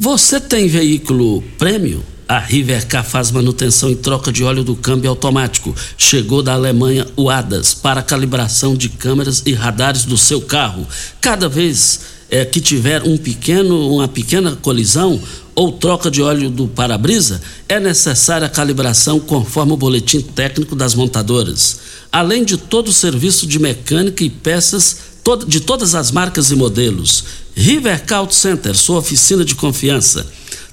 Você 0.02 0.40
tem 0.40 0.70
veículo 0.70 1.44
prêmio? 1.58 2.02
A 2.26 2.40
Rivercar 2.40 3.04
faz 3.04 3.32
manutenção 3.32 3.92
e 3.92 3.98
troca 3.98 4.32
de 4.32 4.46
óleo 4.46 4.64
do 4.64 4.74
câmbio 4.74 5.10
automático. 5.10 5.76
Chegou 5.98 6.42
da 6.42 6.54
Alemanha 6.54 7.06
o 7.18 7.30
ADAS 7.30 7.74
para 7.74 8.02
calibração 8.02 8.78
de 8.78 8.88
câmeras 8.88 9.44
e 9.46 9.52
radares 9.52 10.06
do 10.06 10.18
seu 10.18 10.40
carro. 10.40 10.88
Cada 11.20 11.50
vez 11.50 12.00
é, 12.30 12.46
que 12.46 12.62
tiver 12.62 13.04
um 13.04 13.18
pequeno, 13.18 13.94
uma 13.94 14.08
pequena 14.08 14.56
colisão 14.56 15.20
ou 15.54 15.74
troca 15.74 16.10
de 16.10 16.22
óleo 16.22 16.50
do 16.50 16.66
para-brisa, 16.66 17.42
é 17.68 17.78
necessária 17.78 18.48
a 18.48 18.50
calibração 18.50 19.20
conforme 19.20 19.74
o 19.74 19.78
boletim 19.78 20.22
técnico 20.22 20.78
das 20.78 20.96
montadoras. 20.96 21.78
Além 22.10 22.46
de 22.46 22.56
todo 22.56 22.88
o 22.88 22.94
serviço 22.94 23.46
de 23.46 23.60
mecânica 23.60 24.24
e 24.24 24.30
peças 24.30 25.10
de 25.48 25.60
todas 25.60 25.94
as 25.94 26.12
marcas 26.12 26.50
e 26.50 26.56
modelos. 26.56 27.24
Rivercar 27.60 28.20
Auto 28.20 28.34
Center, 28.34 28.74
sua 28.74 29.00
oficina 29.00 29.44
de 29.44 29.54
confiança. 29.54 30.26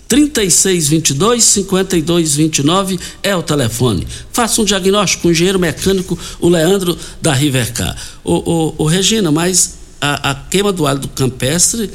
3622 0.06 1.42
5229 1.42 3.00
é 3.24 3.34
o 3.34 3.42
telefone. 3.42 4.06
Faça 4.32 4.62
um 4.62 4.64
diagnóstico 4.64 5.22
com 5.22 5.28
o 5.28 5.30
engenheiro 5.32 5.58
mecânico, 5.58 6.16
o 6.38 6.48
Leandro 6.48 6.96
da 7.20 7.34
Rivercar. 7.34 8.00
Ô, 8.22 8.72
ô 8.78 8.86
Regina, 8.86 9.32
mas 9.32 9.74
a, 10.00 10.30
a, 10.30 10.34
queima 10.36 10.72
do 10.72 10.86
alho 10.86 11.00
do 11.00 11.08
campestre, 11.08 11.90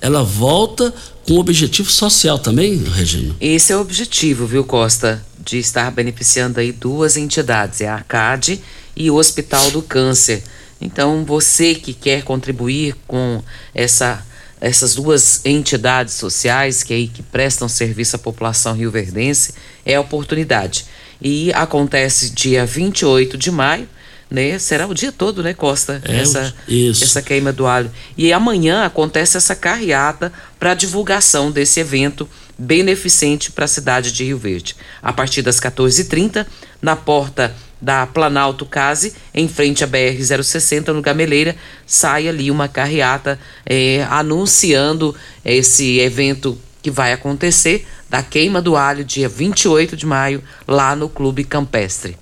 ela 0.00 0.22
volta 0.22 0.94
com 1.26 1.40
objetivo 1.40 1.90
social 1.90 2.38
também, 2.38 2.76
Regina? 2.94 3.34
Esse 3.40 3.72
é 3.72 3.76
o 3.76 3.80
objetivo, 3.80 4.46
viu, 4.46 4.62
Costa? 4.62 5.26
De 5.44 5.58
estar 5.58 5.90
beneficiando 5.90 6.60
aí 6.60 6.70
duas 6.70 7.16
entidades, 7.16 7.80
é 7.80 7.88
a 7.88 7.94
ARCAD 7.94 8.60
e 8.96 9.10
o 9.10 9.16
Hospital 9.16 9.72
do 9.72 9.82
Câncer. 9.82 10.44
Então, 10.80 11.24
você 11.24 11.74
que 11.74 11.92
quer 11.92 12.22
contribuir 12.22 12.94
com 13.08 13.42
essa 13.74 14.24
essas 14.60 14.94
duas 14.94 15.44
entidades 15.44 16.14
sociais 16.14 16.82
que 16.82 16.94
aí 16.94 17.08
que 17.08 17.22
prestam 17.22 17.68
serviço 17.68 18.16
à 18.16 18.18
população 18.18 18.74
rioverdense 18.74 19.54
é 19.84 19.96
a 19.96 20.00
oportunidade. 20.00 20.86
E 21.20 21.52
acontece 21.52 22.30
dia 22.30 22.64
28 22.66 23.36
de 23.38 23.50
maio, 23.50 23.88
né? 24.30 24.58
Será 24.58 24.86
o 24.86 24.94
dia 24.94 25.12
todo, 25.12 25.42
né, 25.42 25.54
Costa? 25.54 26.02
É, 26.04 26.18
essa, 26.18 26.54
isso. 26.66 27.04
essa 27.04 27.22
queima 27.22 27.52
do 27.52 27.66
alho. 27.66 27.90
E 28.16 28.32
amanhã 28.32 28.84
acontece 28.84 29.36
essa 29.36 29.54
carreata 29.54 30.32
para 30.58 30.74
divulgação 30.74 31.50
desse 31.50 31.80
evento 31.80 32.28
beneficente 32.58 33.52
para 33.52 33.66
a 33.66 33.68
cidade 33.68 34.12
de 34.12 34.24
Rio 34.24 34.38
Verde. 34.38 34.74
A 35.02 35.12
partir 35.12 35.42
das 35.42 35.60
14h30, 35.60 36.46
na 36.80 36.96
porta 36.96 37.54
da 37.80 38.06
Planalto 38.06 38.64
Case, 38.64 39.12
em 39.34 39.48
frente 39.48 39.84
à 39.84 39.86
BR-060, 39.86 40.88
no 40.88 41.02
Gameleira, 41.02 41.56
sai 41.86 42.28
ali 42.28 42.50
uma 42.50 42.68
carreata 42.68 43.38
é, 43.64 44.06
anunciando 44.10 45.14
esse 45.44 45.98
evento 45.98 46.58
que 46.82 46.90
vai 46.90 47.12
acontecer 47.12 47.86
da 48.08 48.22
queima 48.22 48.62
do 48.62 48.76
alho, 48.76 49.04
dia 49.04 49.28
28 49.28 49.96
de 49.96 50.06
maio, 50.06 50.42
lá 50.66 50.94
no 50.94 51.08
Clube 51.08 51.44
Campestre. 51.44 52.16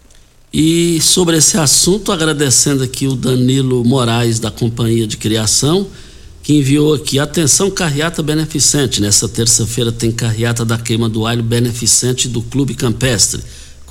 E 0.52 1.00
sobre 1.00 1.36
esse 1.36 1.58
assunto, 1.58 2.12
agradecendo 2.12 2.82
aqui 2.82 3.06
o 3.06 3.14
Danilo 3.14 3.84
Moraes, 3.84 4.38
da 4.38 4.50
Companhia 4.50 5.06
de 5.06 5.16
Criação, 5.16 5.86
que 6.42 6.54
enviou 6.54 6.94
aqui, 6.94 7.18
atenção 7.18 7.70
carreata 7.70 8.22
beneficente, 8.22 9.00
nessa 9.00 9.28
terça-feira 9.28 9.90
tem 9.90 10.12
carreata 10.12 10.64
da 10.64 10.78
queima 10.78 11.08
do 11.08 11.26
alho 11.26 11.42
beneficente 11.42 12.28
do 12.28 12.40
Clube 12.42 12.74
Campestre 12.74 13.42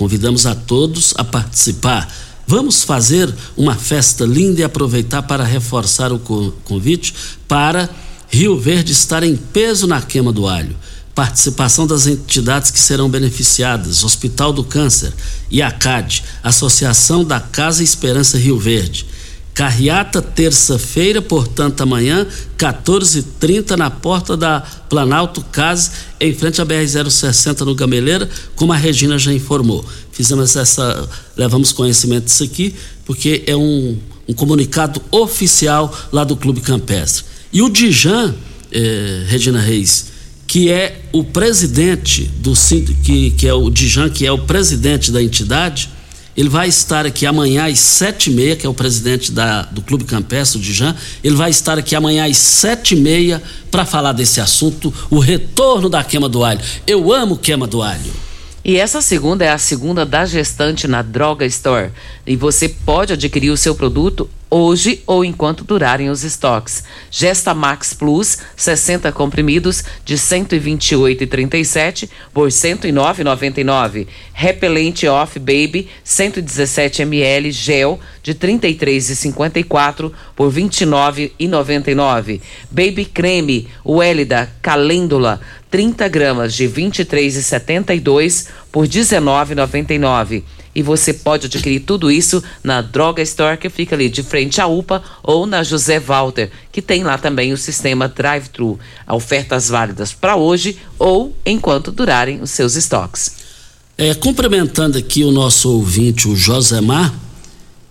Convidamos 0.03 0.45
a 0.45 0.53
todos 0.53 1.13
a 1.15 1.23
participar. 1.23 2.13
Vamos 2.45 2.83
fazer 2.83 3.33
uma 3.55 3.73
festa 3.73 4.25
linda 4.25 4.59
e 4.59 4.63
aproveitar 4.65 5.21
para 5.21 5.45
reforçar 5.45 6.11
o 6.11 6.19
convite 6.65 7.13
para 7.47 7.89
Rio 8.27 8.59
Verde 8.59 8.91
estar 8.91 9.23
em 9.23 9.37
peso 9.37 9.87
na 9.87 10.01
queima 10.01 10.33
do 10.33 10.45
alho. 10.45 10.75
Participação 11.15 11.87
das 11.87 12.05
entidades 12.05 12.69
que 12.69 12.81
serão 12.81 13.09
beneficiadas: 13.09 14.03
Hospital 14.03 14.51
do 14.51 14.65
Câncer 14.65 15.13
e 15.49 15.61
a 15.61 15.71
CAD, 15.71 16.21
Associação 16.43 17.23
da 17.23 17.39
Casa 17.39 17.81
Esperança 17.81 18.37
Rio 18.37 18.59
Verde. 18.59 19.05
Carreata, 19.53 20.19
terça-feira, 20.19 21.21
portanto, 21.21 21.81
amanhã, 21.81 22.25
14h30, 22.57 23.77
na 23.77 23.91
porta 23.91 24.35
da 24.35 24.61
Planalto 24.89 25.43
Case, 25.51 25.91
em 26.19 26.33
frente 26.33 26.59
à 26.59 26.65
BR-060 26.65 27.59
no 27.61 27.75
Gameleira, 27.75 28.27
como 28.55 28.73
a 28.73 28.75
Regina 28.75 29.19
já 29.19 29.31
informou. 29.31 29.85
Fizemos 30.11 30.55
essa. 30.55 31.07
levamos 31.37 31.71
conhecimento 31.71 32.25
disso 32.25 32.43
aqui, 32.43 32.73
porque 33.05 33.43
é 33.45 33.55
um, 33.55 33.97
um 34.27 34.33
comunicado 34.33 34.99
oficial 35.11 35.95
lá 36.11 36.23
do 36.23 36.35
Clube 36.35 36.61
Campestre. 36.61 37.23
E 37.51 37.61
o 37.61 37.69
Dijan, 37.69 38.33
eh, 38.71 39.25
Regina 39.27 39.61
Reis, 39.61 40.07
que 40.47 40.71
é 40.71 41.01
o 41.11 41.23
presidente 41.23 42.23
do 42.39 42.53
que, 43.03 43.31
que 43.31 43.47
é 43.47 43.53
o 43.53 43.69
Dijan, 43.69 44.09
que 44.09 44.25
é 44.25 44.31
o 44.31 44.39
presidente 44.39 45.11
da 45.11 45.21
entidade 45.21 45.89
ele 46.35 46.49
vai 46.49 46.67
estar 46.67 47.05
aqui 47.05 47.25
amanhã 47.25 47.65
às 47.65 47.79
sete 47.79 48.31
e 48.31 48.33
meia, 48.33 48.55
que 48.55 48.65
é 48.65 48.69
o 48.69 48.73
presidente 48.73 49.31
da, 49.31 49.63
do 49.63 49.81
Clube 49.81 50.03
Campestre, 50.03 50.57
o 50.57 50.61
Dijan. 50.61 50.95
Ele 51.23 51.35
vai 51.35 51.51
estar 51.51 51.77
aqui 51.77 51.95
amanhã 51.95 52.25
às 52.25 52.37
sete 52.37 52.95
e 52.95 52.99
meia 52.99 53.41
para 53.69 53.85
falar 53.85 54.13
desse 54.13 54.41
assunto, 54.41 54.93
o 55.09 55.19
retorno 55.19 55.89
da 55.89 56.03
queima 56.03 56.27
do 56.27 56.43
alho. 56.43 56.59
Eu 56.87 57.13
amo 57.13 57.37
queima 57.37 57.67
do 57.67 57.81
alho. 57.81 58.11
E 58.65 58.77
essa 58.77 59.01
segunda 59.01 59.43
é 59.43 59.49
a 59.49 59.57
segunda 59.57 60.05
da 60.05 60.25
gestante 60.25 60.87
na 60.87 61.01
Droga 61.01 61.45
Store. 61.45 61.91
E 62.25 62.35
você 62.35 62.69
pode 62.69 63.13
adquirir 63.13 63.51
o 63.51 63.57
seu 63.57 63.75
produto 63.75 64.29
hoje 64.53 65.01
ou 65.07 65.25
enquanto 65.25 65.63
durarem 65.63 66.11
os 66.11 66.23
estoques. 66.23 66.83
Gesta 67.09 67.55
Max 67.55 67.91
Plus, 67.91 68.37
60 68.55 69.11
comprimidos 69.11 69.83
de 70.05 70.13
128,37 70.15 72.07
por 72.31 72.49
109,99. 72.49 74.05
Repelente 74.31 75.07
Off 75.07 75.39
Baby, 75.39 75.89
117 76.03 77.01
ml 77.01 77.51
gel 77.51 77.99
de 78.21 78.35
33,54 78.35 80.11
por 80.35 80.53
29,99. 80.53 82.39
Baby 82.69 83.05
Creme 83.05 83.67
Wélida 83.83 84.51
Calêndula, 84.61 85.41
30 85.73 86.07
gramas 86.07 86.53
de 86.53 86.65
23,72 86.65 88.45
por 88.71 88.87
19,99 88.87 90.43
e 90.75 90.83
você 90.83 91.11
pode 91.11 91.47
adquirir 91.47 91.79
tudo 91.79 92.11
isso 92.11 92.43
na 92.63 92.79
Droga 92.79 93.23
Store 93.23 93.57
que 93.57 93.71
fica 93.71 93.95
ali 93.95 94.07
de 94.07 94.21
frente 94.21 94.61
à 94.61 94.67
UPA 94.67 95.01
ou 95.23 95.47
na 95.47 95.63
José 95.63 95.99
Walter, 95.99 96.51
que 96.71 96.79
tem 96.79 97.03
lá 97.03 97.17
também 97.17 97.51
o 97.51 97.57
sistema 97.57 98.07
drive-thru. 98.07 98.79
Ofertas 99.09 99.67
válidas 99.67 100.13
para 100.13 100.35
hoje 100.35 100.77
ou 100.99 101.35
enquanto 101.43 101.91
durarem 101.91 102.39
os 102.39 102.51
seus 102.51 102.75
estoques. 102.75 103.31
É, 103.97 104.13
cumprimentando 104.13 104.99
aqui 104.99 105.23
o 105.23 105.31
nosso 105.31 105.71
ouvinte, 105.71 106.27
o 106.27 106.35
Josemar, 106.35 107.11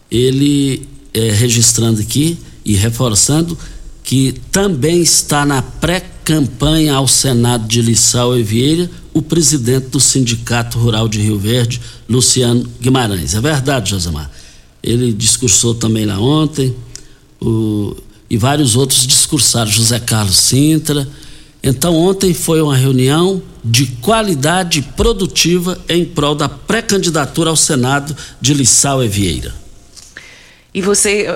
ele 0.09 0.89
é, 1.13 1.33
registrando 1.33 2.01
aqui 2.01 2.39
e 2.65 2.77
reforçando 2.77 3.59
que 4.05 4.41
também 4.53 5.03
está 5.03 5.45
na 5.45 5.61
pré-campanha 6.23 6.95
ao 6.95 7.07
Senado 7.07 7.67
de 7.67 7.83
Lissau 7.83 8.39
e 8.39 8.43
Vieira 8.43 8.89
o 9.13 9.21
presidente 9.21 9.89
do 9.89 10.01
Sindicato 10.01 10.79
Rural 10.79 11.07
de 11.07 11.21
Rio 11.21 11.39
Verde, 11.39 11.81
Luciano 12.09 12.67
Guimarães. 12.81 13.35
É 13.35 13.41
verdade, 13.41 13.91
Josemar. 13.91 14.31
Ele 14.83 15.13
discursou 15.13 15.75
também 15.75 16.07
lá 16.07 16.19
ontem, 16.19 16.75
o, 17.41 17.95
e 18.31 18.39
vários 18.39 18.75
outros 18.75 19.07
discursaram, 19.07 19.71
José 19.71 20.01
Carlos 20.01 20.37
Sintra. 20.37 21.07
Então, 21.63 21.95
ontem 21.95 22.33
foi 22.33 22.63
uma 22.63 22.77
reunião 22.77 23.43
de 23.63 23.87
qualidade 24.01 24.83
produtiva 24.97 25.79
em 25.89 26.05
prol 26.05 26.35
da 26.35 26.49
pré-candidatura 26.49 27.51
ao 27.51 27.57
Senado 27.57 28.17
de 28.41 28.55
Lissau 28.55 29.05
e 29.05 29.09
Vieira. 29.09 29.62
E 30.75 30.81
você, 30.81 31.27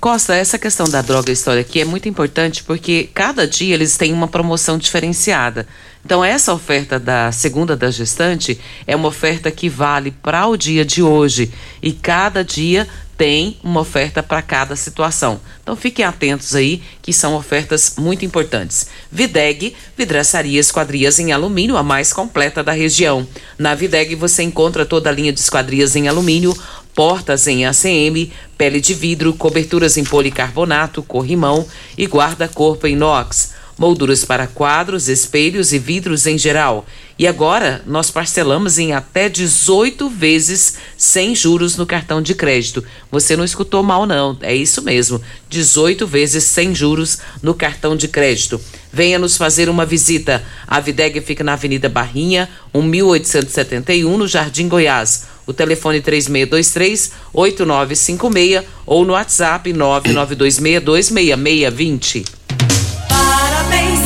Costa, 0.00 0.34
essa 0.34 0.58
questão 0.58 0.88
da 0.88 1.02
droga 1.02 1.30
história 1.30 1.60
aqui 1.60 1.80
é 1.80 1.84
muito 1.84 2.08
importante 2.08 2.64
porque 2.64 3.10
cada 3.12 3.46
dia 3.46 3.74
eles 3.74 3.98
têm 3.98 4.10
uma 4.10 4.26
promoção 4.26 4.78
diferenciada. 4.78 5.66
Então, 6.02 6.24
essa 6.24 6.54
oferta 6.54 6.98
da 6.98 7.30
segunda 7.30 7.76
da 7.76 7.90
gestante 7.90 8.58
é 8.86 8.96
uma 8.96 9.08
oferta 9.08 9.50
que 9.50 9.68
vale 9.68 10.12
para 10.12 10.46
o 10.46 10.56
dia 10.56 10.82
de 10.82 11.02
hoje. 11.02 11.52
E 11.82 11.92
cada 11.92 12.42
dia 12.42 12.88
tem 13.16 13.56
uma 13.62 13.80
oferta 13.80 14.22
para 14.22 14.42
cada 14.42 14.76
situação. 14.76 15.40
Então 15.62 15.74
fiquem 15.74 16.04
atentos 16.04 16.54
aí, 16.54 16.82
que 17.00 17.12
são 17.12 17.34
ofertas 17.34 17.94
muito 17.96 18.24
importantes. 18.24 18.86
Videg, 19.10 19.74
vidraçaria 19.96 20.60
esquadrias 20.60 21.18
em 21.18 21.32
alumínio, 21.32 21.76
a 21.76 21.82
mais 21.82 22.12
completa 22.12 22.62
da 22.62 22.72
região. 22.72 23.26
Na 23.58 23.74
Videg 23.74 24.14
você 24.14 24.42
encontra 24.42 24.84
toda 24.84 25.08
a 25.08 25.12
linha 25.12 25.32
de 25.32 25.40
esquadrias 25.40 25.96
em 25.96 26.08
alumínio, 26.08 26.56
portas 26.94 27.46
em 27.46 27.66
ACM, 27.66 28.30
pele 28.56 28.80
de 28.80 28.94
vidro, 28.94 29.34
coberturas 29.34 29.96
em 29.96 30.04
policarbonato, 30.04 31.02
corrimão 31.02 31.66
e 31.96 32.06
guarda-corpo 32.06 32.86
inox 32.86 33.54
molduras 33.78 34.24
para 34.24 34.46
quadros, 34.46 35.08
espelhos 35.08 35.72
e 35.72 35.78
vidros 35.78 36.26
em 36.26 36.38
geral. 36.38 36.86
E 37.18 37.26
agora 37.26 37.82
nós 37.86 38.10
parcelamos 38.10 38.78
em 38.78 38.92
até 38.92 39.28
18 39.28 40.08
vezes 40.08 40.76
sem 40.96 41.34
juros 41.34 41.76
no 41.76 41.84
cartão 41.86 42.22
de 42.22 42.34
crédito. 42.34 42.84
Você 43.10 43.36
não 43.36 43.44
escutou 43.44 43.82
mal, 43.82 44.06
não. 44.06 44.38
É 44.42 44.54
isso 44.54 44.80
mesmo. 44.82 45.20
18 45.48 46.06
vezes 46.06 46.44
sem 46.44 46.72
juros 46.74 47.18
no 47.42 47.54
cartão 47.54 47.96
de 47.96 48.06
crédito. 48.08 48.60
Venha 48.92 49.18
nos 49.18 49.36
fazer 49.36 49.68
uma 49.68 49.84
visita. 49.84 50.44
A 50.66 50.80
Videg 50.80 51.20
fica 51.20 51.44
na 51.44 51.54
Avenida 51.54 51.88
Barrinha, 51.88 52.48
1871, 52.74 54.16
no 54.16 54.28
Jardim 54.28 54.68
Goiás. 54.68 55.24
O 55.46 55.52
telefone 55.52 56.00
3623-8956 56.00 58.64
ou 58.84 59.04
no 59.04 59.12
WhatsApp 59.12 59.72
992626620. 59.72 62.45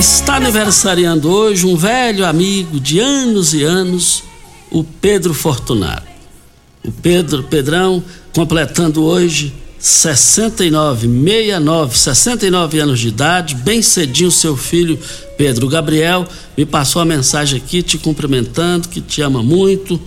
Está 0.01 0.37
aniversariando 0.37 1.31
hoje 1.31 1.67
um 1.67 1.77
velho 1.77 2.25
amigo 2.25 2.81
de 2.81 2.99
anos 2.99 3.53
e 3.53 3.63
anos, 3.63 4.25
o 4.71 4.83
Pedro 4.83 5.35
Fortunato. 5.35 6.07
O 6.83 6.91
Pedro 6.91 7.43
Pedrão 7.43 8.03
completando 8.35 9.05
hoje 9.05 9.53
69, 9.79 11.07
69, 11.07 11.99
69 11.99 12.79
anos 12.79 12.99
de 12.99 13.09
idade, 13.09 13.55
bem 13.57 13.83
cedinho 13.83 14.31
seu 14.31 14.57
filho 14.57 14.99
Pedro 15.37 15.69
Gabriel 15.69 16.27
me 16.57 16.65
passou 16.65 17.03
a 17.03 17.05
mensagem 17.05 17.61
aqui 17.61 17.83
te 17.83 17.99
cumprimentando, 17.99 18.89
que 18.89 19.03
te 19.03 19.21
ama 19.21 19.43
muito. 19.43 20.01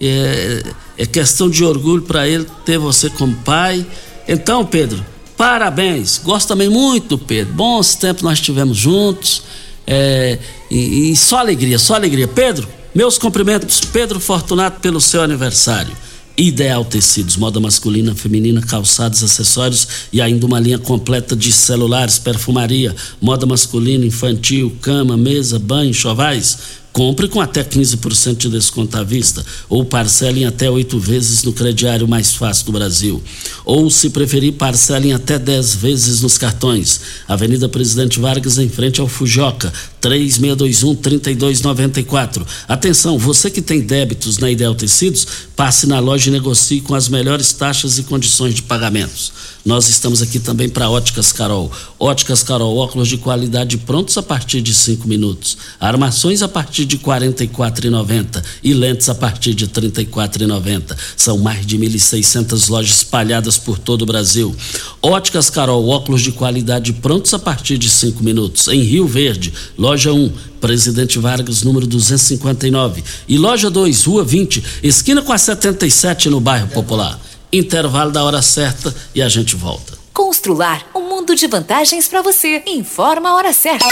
É, 0.00 0.62
é 0.96 1.06
questão 1.06 1.50
de 1.50 1.64
orgulho 1.64 2.02
para 2.02 2.28
ele 2.28 2.46
ter 2.64 2.78
você 2.78 3.10
como 3.10 3.34
pai. 3.38 3.84
Então, 4.28 4.64
Pedro, 4.64 5.04
parabéns. 5.36 6.20
Gosto 6.22 6.48
também 6.48 6.68
muito 6.68 7.18
Pedro. 7.18 7.54
Bons 7.54 7.94
tempos 7.94 8.22
nós 8.22 8.40
tivemos 8.40 8.76
juntos. 8.76 9.42
É, 9.86 10.38
e, 10.70 11.10
e 11.10 11.16
só 11.16 11.38
alegria, 11.38 11.78
só 11.78 11.94
alegria. 11.94 12.26
Pedro, 12.26 12.68
meus 12.94 13.18
cumprimentos, 13.18 13.80
Pedro 13.80 14.20
Fortunato, 14.20 14.80
pelo 14.80 15.00
seu 15.00 15.22
aniversário. 15.22 15.94
Ideal 16.36 16.84
Tecidos, 16.84 17.36
moda 17.36 17.60
masculina, 17.60 18.12
feminina, 18.12 18.60
calçados, 18.60 19.22
acessórios 19.22 19.86
e 20.12 20.20
ainda 20.20 20.44
uma 20.44 20.58
linha 20.58 20.78
completa 20.78 21.36
de 21.36 21.52
celulares, 21.52 22.18
perfumaria, 22.18 22.94
moda 23.20 23.46
masculina, 23.46 24.04
infantil, 24.04 24.76
cama, 24.80 25.16
mesa, 25.16 25.60
banho, 25.60 25.94
chovais. 25.94 26.58
Compre 26.94 27.26
com 27.26 27.40
até 27.40 27.64
15% 27.64 28.36
de 28.36 28.48
desconto 28.48 28.96
à 28.96 29.02
vista 29.02 29.44
ou 29.68 29.84
parcelem 29.84 30.46
até 30.46 30.70
oito 30.70 30.96
vezes 30.96 31.42
no 31.42 31.52
crediário 31.52 32.06
mais 32.06 32.34
fácil 32.34 32.66
do 32.66 32.72
Brasil. 32.72 33.20
Ou, 33.64 33.90
se 33.90 34.10
preferir, 34.10 34.52
parcelem 34.52 35.12
até 35.12 35.36
10 35.36 35.74
vezes 35.74 36.20
nos 36.20 36.38
cartões. 36.38 37.00
Avenida 37.26 37.68
Presidente 37.68 38.20
Vargas, 38.20 38.58
em 38.58 38.68
frente 38.68 39.00
ao 39.00 39.08
Fujoca, 39.08 39.72
3621-3294. 40.00 42.46
Atenção, 42.68 43.18
você 43.18 43.50
que 43.50 43.60
tem 43.60 43.80
débitos 43.80 44.38
na 44.38 44.48
Ideal 44.48 44.76
Tecidos, 44.76 45.26
passe 45.56 45.88
na 45.88 45.98
loja 45.98 46.28
e 46.28 46.32
negocie 46.32 46.80
com 46.80 46.94
as 46.94 47.08
melhores 47.08 47.52
taxas 47.52 47.98
e 47.98 48.04
condições 48.04 48.54
de 48.54 48.62
pagamentos. 48.62 49.32
Nós 49.64 49.88
estamos 49.88 50.20
aqui 50.20 50.38
também 50.38 50.68
para 50.68 50.90
Óticas 50.90 51.32
Carol. 51.32 51.72
Óticas 51.98 52.42
Carol, 52.42 52.76
óculos 52.76 53.08
de 53.08 53.16
qualidade 53.16 53.78
prontos 53.78 54.18
a 54.18 54.22
partir 54.22 54.60
de 54.60 54.74
5 54.74 55.08
minutos. 55.08 55.56
Armações 55.80 56.42
a 56.42 56.48
partir 56.48 56.84
de 56.84 56.96
R$ 56.96 57.04
44,90 57.04 58.42
e 58.62 58.74
lentes 58.74 59.08
a 59.08 59.14
partir 59.14 59.54
de 59.54 59.64
R$ 59.64 59.70
34,90. 59.70 60.94
São 61.16 61.38
mais 61.38 61.64
de 61.64 61.78
1.600 61.78 62.68
lojas 62.68 62.96
espalhadas 62.96 63.56
por 63.56 63.78
todo 63.78 64.02
o 64.02 64.06
Brasil. 64.06 64.54
Óticas 65.00 65.48
Carol, 65.48 65.88
óculos 65.88 66.20
de 66.20 66.32
qualidade 66.32 66.92
prontos 66.92 67.32
a 67.32 67.38
partir 67.38 67.78
de 67.78 67.88
5 67.88 68.22
minutos. 68.22 68.68
Em 68.68 68.82
Rio 68.82 69.06
Verde, 69.06 69.50
loja 69.78 70.12
1, 70.12 70.30
Presidente 70.60 71.18
Vargas, 71.18 71.62
número 71.62 71.86
259. 71.86 73.02
E 73.26 73.38
loja 73.38 73.70
2, 73.70 74.04
Rua 74.04 74.24
20, 74.24 74.62
esquina 74.82 75.22
com 75.22 75.32
a 75.32 75.38
77 75.38 76.28
no 76.28 76.38
bairro 76.38 76.68
Popular 76.68 77.23
intervalo 77.58 78.10
da 78.10 78.24
hora 78.24 78.42
certa 78.42 78.94
e 79.14 79.22
a 79.22 79.28
gente 79.28 79.54
volta. 79.56 79.96
Constrular 80.12 80.86
um 80.94 81.08
mundo 81.08 81.34
de 81.34 81.46
vantagens 81.46 82.08
para 82.08 82.22
você. 82.22 82.62
Informa 82.66 83.30
a 83.30 83.34
hora 83.34 83.52
certa. 83.52 83.86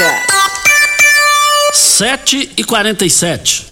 7 1.72 2.52
e 2.56 2.64
47 2.64 3.71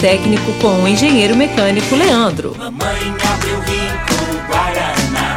técnico 0.00 0.50
com 0.54 0.82
o 0.82 0.88
engenheiro 0.88 1.36
mecânico 1.36 1.94
Leandro. 1.94 2.56
Mamãe 2.56 3.14
abriu 3.32 3.60
rico 3.60 4.46
Guaraná, 4.48 5.36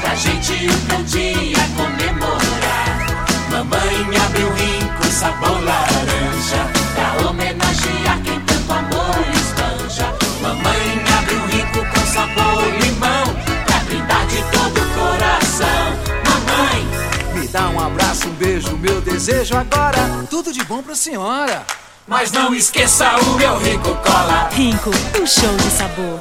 pra 0.00 0.14
gente 0.14 0.52
um 0.52 1.02
dia 1.04 1.58
comemorar. 1.76 3.06
Mamãe 3.50 4.16
abriu 4.24 4.50
rico 4.54 5.04
sabor 5.12 5.62
laranja, 5.62 6.66
pra 6.94 7.28
homenagear 7.28 8.22
quem 8.24 8.40
tanto 8.40 8.72
amor 8.72 9.26
espanja. 9.34 10.14
Mamãe 10.40 11.04
abriu 11.18 11.46
rico 11.48 11.84
com 11.94 12.06
sabor 12.06 12.64
limão, 12.82 13.34
pra 13.66 13.78
brindar 13.80 14.26
de 14.28 14.42
todo 14.50 14.80
o 14.80 14.86
coração. 14.94 15.92
Mamãe, 16.24 16.88
me 17.34 17.48
dá 17.48 17.68
um 17.68 17.78
abraço, 17.78 18.28
um 18.28 18.32
beijo, 18.32 18.78
meu 18.78 19.02
desejo 19.02 19.54
agora. 19.58 20.26
Tudo 20.30 20.54
de 20.54 20.64
bom 20.64 20.82
pra 20.82 20.94
senhora. 20.94 21.66
Mas 22.10 22.32
não 22.32 22.52
esqueça 22.52 23.08
o 23.20 23.34
meu 23.36 23.56
Rico 23.56 23.94
Cola. 24.02 24.48
Rico, 24.50 24.90
um 24.90 25.24
show 25.24 25.56
de 25.58 25.70
sabor. 25.70 26.20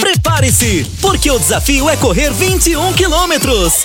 Prepare-se, 0.00 0.88
porque 1.00 1.28
o 1.28 1.40
desafio 1.40 1.90
é 1.90 1.96
correr 1.96 2.32
21 2.32 2.92
quilômetros. 2.92 3.84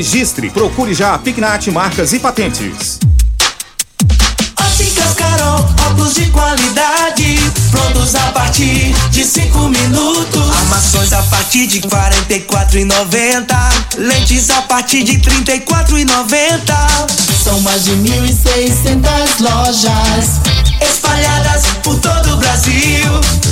registre, 0.00 0.48
procure 0.48 0.94
já 0.94 1.14
a 1.14 1.18
Pignat 1.18 1.70
Marcas 1.70 2.14
e 2.14 2.18
Patentes. 2.18 2.98
Óticas 4.58 5.14
Carol, 5.14 5.68
óculos 5.90 6.14
de 6.14 6.24
qualidade, 6.30 7.38
prontos 7.70 8.14
a 8.14 8.32
partir 8.32 8.94
de 9.10 9.22
cinco 9.22 9.68
minutos. 9.68 10.56
Armações 10.60 11.12
a 11.12 11.22
partir 11.24 11.66
de 11.66 11.82
44,90. 11.82 13.54
Lentes 13.98 14.48
a 14.48 14.62
partir 14.62 15.02
de 15.02 15.18
34,90. 15.18 17.12
São 17.44 17.60
mais 17.60 17.84
de 17.84 17.90
1.600 17.90 19.40
lojas 19.40 20.40
espalhadas 20.80 21.62
por 21.82 21.98
todo 21.98 22.34
o 22.34 22.36
Brasil. 22.36 23.06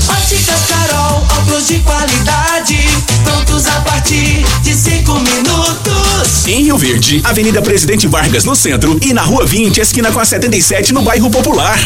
Óticas 0.09 0.61
Carol, 0.69 1.27
óculos 1.39 1.67
de 1.67 1.79
qualidade, 1.81 2.89
prontos 3.25 3.67
a 3.67 3.81
partir 3.81 4.45
de 4.63 4.75
5 4.75 5.13
minutos. 5.21 6.47
Em 6.47 6.63
Rio 6.63 6.79
Verde, 6.79 7.21
Avenida 7.25 7.61
Presidente 7.61 8.07
Vargas 8.07 8.45
no 8.45 8.57
centro 8.57 8.99
e 9.03 9.13
na 9.13 9.23
Rua 9.23 9.45
20, 9.45 9.81
esquina 9.81 10.11
com 10.11 10.21
a 10.21 10.25
77 10.25 10.93
no 10.93 11.03
bairro 11.03 11.31
Popular. 11.31 11.79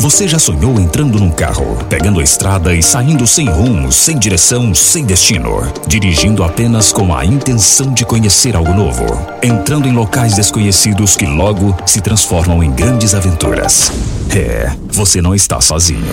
Você 0.00 0.28
já 0.28 0.38
sonhou 0.38 0.78
entrando 0.78 1.18
num 1.18 1.30
carro, 1.30 1.76
pegando 1.88 2.20
a 2.20 2.22
estrada 2.22 2.72
e 2.72 2.82
saindo 2.82 3.26
sem 3.26 3.48
rumo, 3.48 3.90
sem 3.90 4.16
direção, 4.16 4.72
sem 4.72 5.04
destino, 5.04 5.72
dirigindo 5.88 6.44
apenas 6.44 6.92
com 6.92 7.14
a 7.14 7.24
intenção 7.24 7.92
de 7.92 8.04
conhecer 8.04 8.54
algo 8.54 8.72
novo, 8.72 9.04
entrando 9.42 9.88
em 9.88 9.92
locais 9.92 10.34
desconhecidos 10.34 11.16
que 11.16 11.26
logo 11.26 11.76
se 11.84 12.00
transformam 12.00 12.62
em 12.62 12.70
grandes 12.70 13.12
aventuras? 13.12 13.90
É, 14.34 14.70
você 14.92 15.22
não 15.22 15.34
está 15.34 15.60
sozinho. 15.60 16.04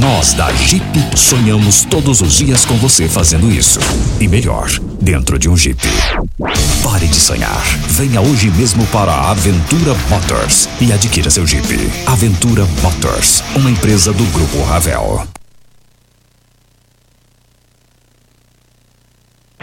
Nós 0.00 0.32
da 0.34 0.52
Jeep 0.52 0.84
sonhamos 1.16 1.84
todos 1.84 2.20
os 2.20 2.34
dias 2.34 2.64
com 2.64 2.76
você 2.76 3.08
fazendo 3.08 3.50
isso. 3.50 3.78
E 4.20 4.26
melhor, 4.26 4.68
dentro 5.00 5.38
de 5.38 5.48
um 5.48 5.56
Jeep. 5.56 5.80
Pare 6.82 7.06
de 7.06 7.16
sonhar. 7.16 7.62
Venha 7.88 8.20
hoje 8.20 8.50
mesmo 8.50 8.84
para 8.86 9.12
a 9.12 9.30
Aventura 9.30 9.94
Motors 10.08 10.68
e 10.80 10.92
adquira 10.92 11.30
seu 11.30 11.46
Jeep. 11.46 11.66
Aventura 12.06 12.66
Motors, 12.82 13.42
uma 13.54 13.70
empresa 13.70 14.12
do 14.12 14.24
Grupo 14.32 14.62
Ravel. 14.64 15.26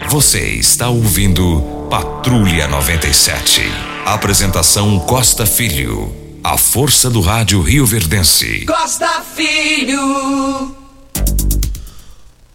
Você 0.08 0.40
está 0.40 0.88
ouvindo 0.88 1.88
Patrulha 1.88 2.66
97. 2.68 3.62
Apresentação 4.04 4.98
Costa 4.98 5.46
Filho. 5.46 6.21
A 6.44 6.58
força 6.58 7.08
do 7.08 7.20
rádio 7.20 7.62
Rio 7.62 7.86
Verdense. 7.86 8.64
Costa 8.66 9.22
Filho. 9.36 10.74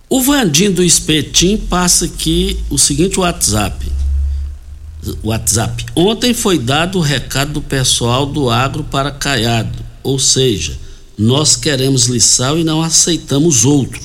O 0.09 0.21
Vandim 0.21 0.71
do 0.71 0.83
Espetim 0.83 1.55
passa 1.55 2.03
aqui 2.03 2.59
o 2.69 2.77
seguinte 2.77 3.17
WhatsApp. 3.17 3.89
WhatsApp. 5.23 5.85
Ontem 5.95 6.33
foi 6.33 6.59
dado 6.59 6.97
o 6.97 7.01
recado 7.01 7.53
do 7.53 7.61
pessoal 7.61 8.25
do 8.25 8.49
agro 8.49 8.83
para 8.83 9.09
Caiado, 9.09 9.79
ou 10.03 10.19
seja, 10.19 10.77
nós 11.17 11.55
queremos 11.55 12.07
liçal 12.07 12.59
e 12.59 12.65
não 12.65 12.81
aceitamos 12.81 13.63
outro. 13.63 14.01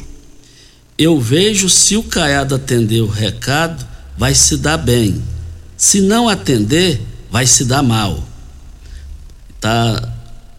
Eu 0.96 1.20
vejo 1.20 1.68
se 1.68 1.96
o 1.96 2.04
Caiado 2.04 2.54
atender 2.54 3.00
o 3.00 3.08
recado, 3.08 3.84
vai 4.16 4.32
se 4.32 4.56
dar 4.58 4.76
bem. 4.76 5.20
Se 5.76 6.00
não 6.00 6.28
atender, 6.28 7.02
vai 7.28 7.48
se 7.48 7.64
dar 7.64 7.82
mal. 7.82 8.28
Tá? 9.62 10.08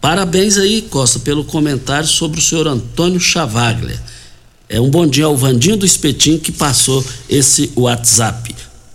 Parabéns 0.00 0.56
aí, 0.56 0.80
Costa, 0.80 1.18
pelo 1.18 1.44
comentário 1.44 2.08
sobre 2.08 2.40
o 2.40 2.42
senhor 2.42 2.66
Antônio 2.66 3.20
Chavaglia. 3.20 4.02
É 4.66 4.80
um 4.80 4.88
bom 4.88 5.06
dia 5.06 5.26
ao 5.26 5.36
Vandinho 5.36 5.76
do 5.76 5.84
Espetinho 5.84 6.40
que 6.40 6.50
passou 6.50 7.04
esse 7.28 7.70
WhatsApp. 7.76 8.56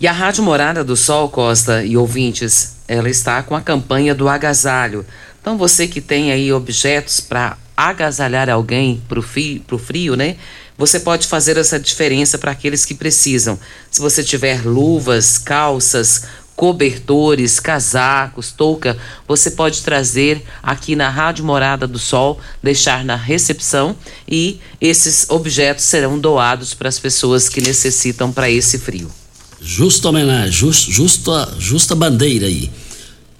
E 0.00 0.06
a 0.06 0.12
Rádio 0.12 0.44
Morada 0.44 0.84
do 0.84 0.96
Sol 0.96 1.28
Costa 1.28 1.82
e 1.82 1.96
ouvintes, 1.96 2.76
ela 2.86 3.10
está 3.10 3.42
com 3.42 3.56
a 3.56 3.60
campanha 3.60 4.14
do 4.14 4.28
agasalho. 4.28 5.04
Então 5.40 5.58
você 5.58 5.88
que 5.88 6.00
tem 6.00 6.30
aí 6.30 6.52
objetos 6.52 7.18
para 7.18 7.58
agasalhar 7.76 8.48
alguém 8.48 9.02
para 9.08 9.18
o 9.18 9.22
frio, 9.22 9.60
frio, 9.76 10.14
né? 10.14 10.36
Você 10.76 11.00
pode 11.00 11.26
fazer 11.26 11.56
essa 11.56 11.80
diferença 11.80 12.38
para 12.38 12.52
aqueles 12.52 12.84
que 12.84 12.94
precisam. 12.94 13.58
Se 13.90 14.00
você 14.00 14.22
tiver 14.22 14.64
luvas, 14.64 15.36
calças, 15.36 16.26
cobertores, 16.54 17.58
casacos, 17.58 18.52
touca, 18.52 18.96
você 19.26 19.50
pode 19.50 19.82
trazer 19.82 20.44
aqui 20.62 20.94
na 20.94 21.08
Rádio 21.08 21.44
Morada 21.44 21.88
do 21.88 21.98
Sol, 21.98 22.38
deixar 22.62 23.04
na 23.04 23.16
recepção 23.16 23.96
e 24.28 24.60
esses 24.80 25.28
objetos 25.28 25.84
serão 25.84 26.20
doados 26.20 26.72
para 26.72 26.88
as 26.88 27.00
pessoas 27.00 27.48
que 27.48 27.60
necessitam 27.60 28.30
para 28.30 28.48
esse 28.48 28.78
frio. 28.78 29.10
Justa 29.60 30.08
homenagem, 30.08 30.52
just, 30.52 30.90
justa, 30.90 31.54
justa 31.58 31.94
bandeira 31.94 32.46
aí. 32.46 32.70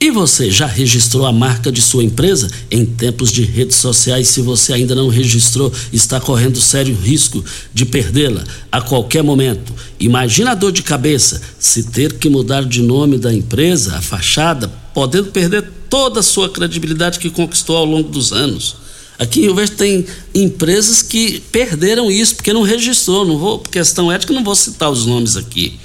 E 0.01 0.13
você 0.13 0.49
já 0.49 0.67
registrou 0.67 1.27
a 1.27 1.33
marca 1.33 1.73
de 1.73 1.83
sua 1.83 2.05
empresa? 2.05 2.49
Em 2.71 2.85
tempos 2.85 3.33
de 3.33 3.43
redes 3.43 3.77
sociais, 3.77 4.29
se 4.29 4.41
você 4.41 4.73
ainda 4.73 4.95
não 4.95 5.09
registrou, 5.09 5.73
está 5.93 6.21
correndo 6.21 6.61
sério 6.61 6.95
risco 6.95 7.45
de 7.75 7.85
perdê-la 7.85 8.45
a 8.71 8.81
qualquer 8.81 9.25
momento. 9.25 9.73
Imagina 9.99 10.53
a 10.53 10.55
dor 10.55 10.71
de 10.71 10.85
cabeça 10.85 11.43
se 11.59 11.85
ter 11.85 12.13
que 12.13 12.29
mudar 12.29 12.65
de 12.65 12.81
nome 12.81 13.19
da 13.19 13.35
empresa, 13.35 13.97
a 13.97 14.01
fachada, 14.01 14.73
podendo 14.95 15.33
perder 15.33 15.69
toda 15.91 16.21
a 16.21 16.23
sua 16.23 16.49
credibilidade 16.49 17.19
que 17.19 17.29
conquistou 17.29 17.77
ao 17.77 17.85
longo 17.85 18.09
dos 18.09 18.33
anos. 18.33 18.77
Aqui 19.19 19.47
em 19.47 19.53
Verde 19.53 19.73
tem 19.73 20.07
empresas 20.33 21.03
que 21.03 21.41
perderam 21.51 22.09
isso 22.09 22.37
porque 22.37 22.53
não 22.53 22.63
registrou, 22.63 23.25
não 23.25 23.37
vou, 23.37 23.59
por 23.59 23.69
questão 23.69 24.13
ética, 24.13 24.33
não 24.33 24.45
vou 24.45 24.55
citar 24.55 24.93
os 24.93 25.07
nomes 25.07 25.37
aqui. 25.37 25.77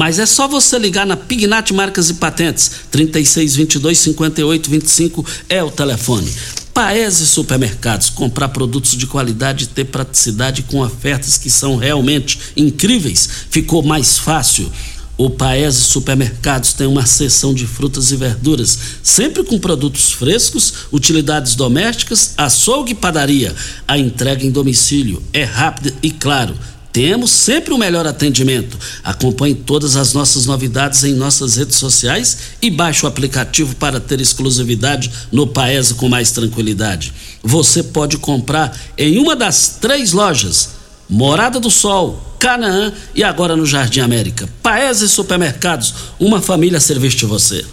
Mas 0.00 0.18
é 0.18 0.24
só 0.24 0.48
você 0.48 0.78
ligar 0.78 1.04
na 1.04 1.14
Pignat 1.14 1.74
Marcas 1.74 2.08
e 2.08 2.14
Patentes, 2.14 2.70
3622 2.90 3.98
5825 3.98 5.26
é 5.46 5.62
o 5.62 5.70
telefone. 5.70 6.32
Paese 6.72 7.26
Supermercados, 7.26 8.08
comprar 8.08 8.48
produtos 8.48 8.96
de 8.96 9.06
qualidade 9.06 9.64
e 9.64 9.66
ter 9.66 9.84
praticidade 9.84 10.62
com 10.62 10.80
ofertas 10.80 11.36
que 11.36 11.50
são 11.50 11.76
realmente 11.76 12.40
incríveis, 12.56 13.28
ficou 13.50 13.82
mais 13.82 14.16
fácil. 14.16 14.72
O 15.18 15.28
Paese 15.28 15.82
Supermercados 15.82 16.72
tem 16.72 16.86
uma 16.86 17.04
seção 17.04 17.52
de 17.52 17.66
frutas 17.66 18.10
e 18.10 18.16
verduras, 18.16 18.78
sempre 19.02 19.44
com 19.44 19.58
produtos 19.58 20.12
frescos, 20.12 20.72
utilidades 20.90 21.54
domésticas, 21.54 22.32
açougue 22.38 22.92
e 22.92 22.94
padaria. 22.94 23.54
A 23.86 23.98
entrega 23.98 24.46
em 24.46 24.50
domicílio 24.50 25.22
é 25.30 25.44
rápida 25.44 25.92
e 26.02 26.10
claro 26.10 26.56
temos 26.92 27.30
sempre 27.30 27.72
o 27.72 27.78
melhor 27.78 28.06
atendimento. 28.06 28.78
Acompanhe 29.04 29.54
todas 29.54 29.96
as 29.96 30.12
nossas 30.12 30.46
novidades 30.46 31.04
em 31.04 31.14
nossas 31.14 31.56
redes 31.56 31.76
sociais 31.76 32.38
e 32.60 32.70
baixe 32.70 33.04
o 33.04 33.08
aplicativo 33.08 33.76
para 33.76 34.00
ter 34.00 34.20
exclusividade 34.20 35.10
no 35.30 35.46
Paese 35.46 35.94
com 35.94 36.08
mais 36.08 36.32
tranquilidade. 36.32 37.12
Você 37.42 37.82
pode 37.82 38.18
comprar 38.18 38.76
em 38.98 39.18
uma 39.18 39.36
das 39.36 39.78
três 39.80 40.12
lojas: 40.12 40.70
Morada 41.08 41.60
do 41.60 41.70
Sol, 41.70 42.36
Canaã 42.38 42.92
e 43.14 43.22
agora 43.22 43.54
no 43.54 43.66
Jardim 43.66 44.00
América. 44.00 44.48
Paese 44.62 45.08
Supermercados, 45.08 45.94
uma 46.18 46.40
família 46.40 46.78
a 46.78 46.80
serviço 46.80 47.18
de 47.18 47.26
você. 47.26 47.64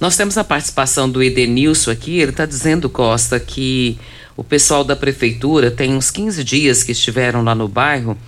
Nós 0.00 0.16
temos 0.16 0.36
a 0.36 0.42
participação 0.42 1.08
do 1.08 1.22
Edenilson 1.22 1.90
aqui, 1.90 2.18
ele 2.18 2.32
está 2.32 2.44
dizendo, 2.44 2.90
Costa, 2.90 3.38
que 3.38 3.96
o 4.36 4.42
pessoal 4.42 4.82
da 4.82 4.96
prefeitura 4.96 5.70
tem 5.70 5.94
uns 5.94 6.10
15 6.10 6.42
dias 6.42 6.82
que 6.82 6.90
estiveram 6.90 7.44
lá 7.44 7.54
no 7.54 7.68
bairro 7.68 8.18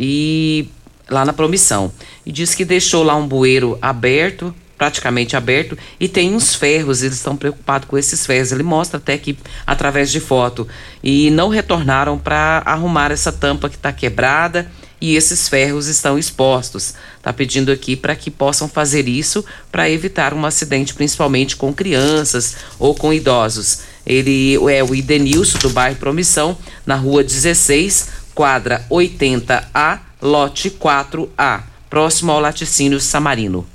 e 0.00 0.66
lá 1.10 1.26
na 1.26 1.34
promissão. 1.34 1.92
E 2.24 2.32
diz 2.32 2.54
que 2.54 2.64
deixou 2.64 3.02
lá 3.02 3.14
um 3.14 3.28
bueiro 3.28 3.78
aberto, 3.82 4.54
praticamente 4.78 5.36
aberto, 5.36 5.76
e 6.00 6.08
tem 6.08 6.34
uns 6.34 6.54
ferros, 6.54 7.02
eles 7.02 7.18
estão 7.18 7.36
preocupados 7.36 7.86
com 7.86 7.98
esses 7.98 8.24
ferros. 8.24 8.50
Ele 8.50 8.62
mostra 8.62 8.96
até 8.96 9.18
que 9.18 9.36
através 9.66 10.10
de 10.10 10.20
foto. 10.20 10.66
E 11.04 11.30
não 11.30 11.50
retornaram 11.50 12.16
para 12.16 12.62
arrumar 12.64 13.10
essa 13.10 13.30
tampa 13.30 13.68
que 13.68 13.76
está 13.76 13.92
quebrada 13.92 14.70
e 15.00 15.16
esses 15.16 15.48
ferros 15.48 15.86
estão 15.86 16.18
expostos. 16.18 16.94
Está 17.16 17.32
pedindo 17.32 17.70
aqui 17.72 17.96
para 17.96 18.16
que 18.16 18.30
possam 18.30 18.68
fazer 18.68 19.08
isso 19.08 19.44
para 19.70 19.90
evitar 19.90 20.32
um 20.32 20.46
acidente, 20.46 20.94
principalmente 20.94 21.56
com 21.56 21.72
crianças 21.72 22.56
ou 22.78 22.94
com 22.94 23.12
idosos. 23.12 23.80
Ele 24.06 24.56
é 24.70 24.82
o 24.82 24.94
Idenilson 24.94 25.58
do 25.58 25.70
bairro 25.70 25.96
Promissão, 25.96 26.56
na 26.86 26.96
rua 26.96 27.22
16, 27.22 28.08
quadra 28.40 28.86
80A, 28.90 30.00
lote 30.22 30.70
4A, 30.70 31.60
próximo 31.90 32.32
ao 32.32 32.40
laticínio 32.40 32.98
Samarino. 32.98 33.66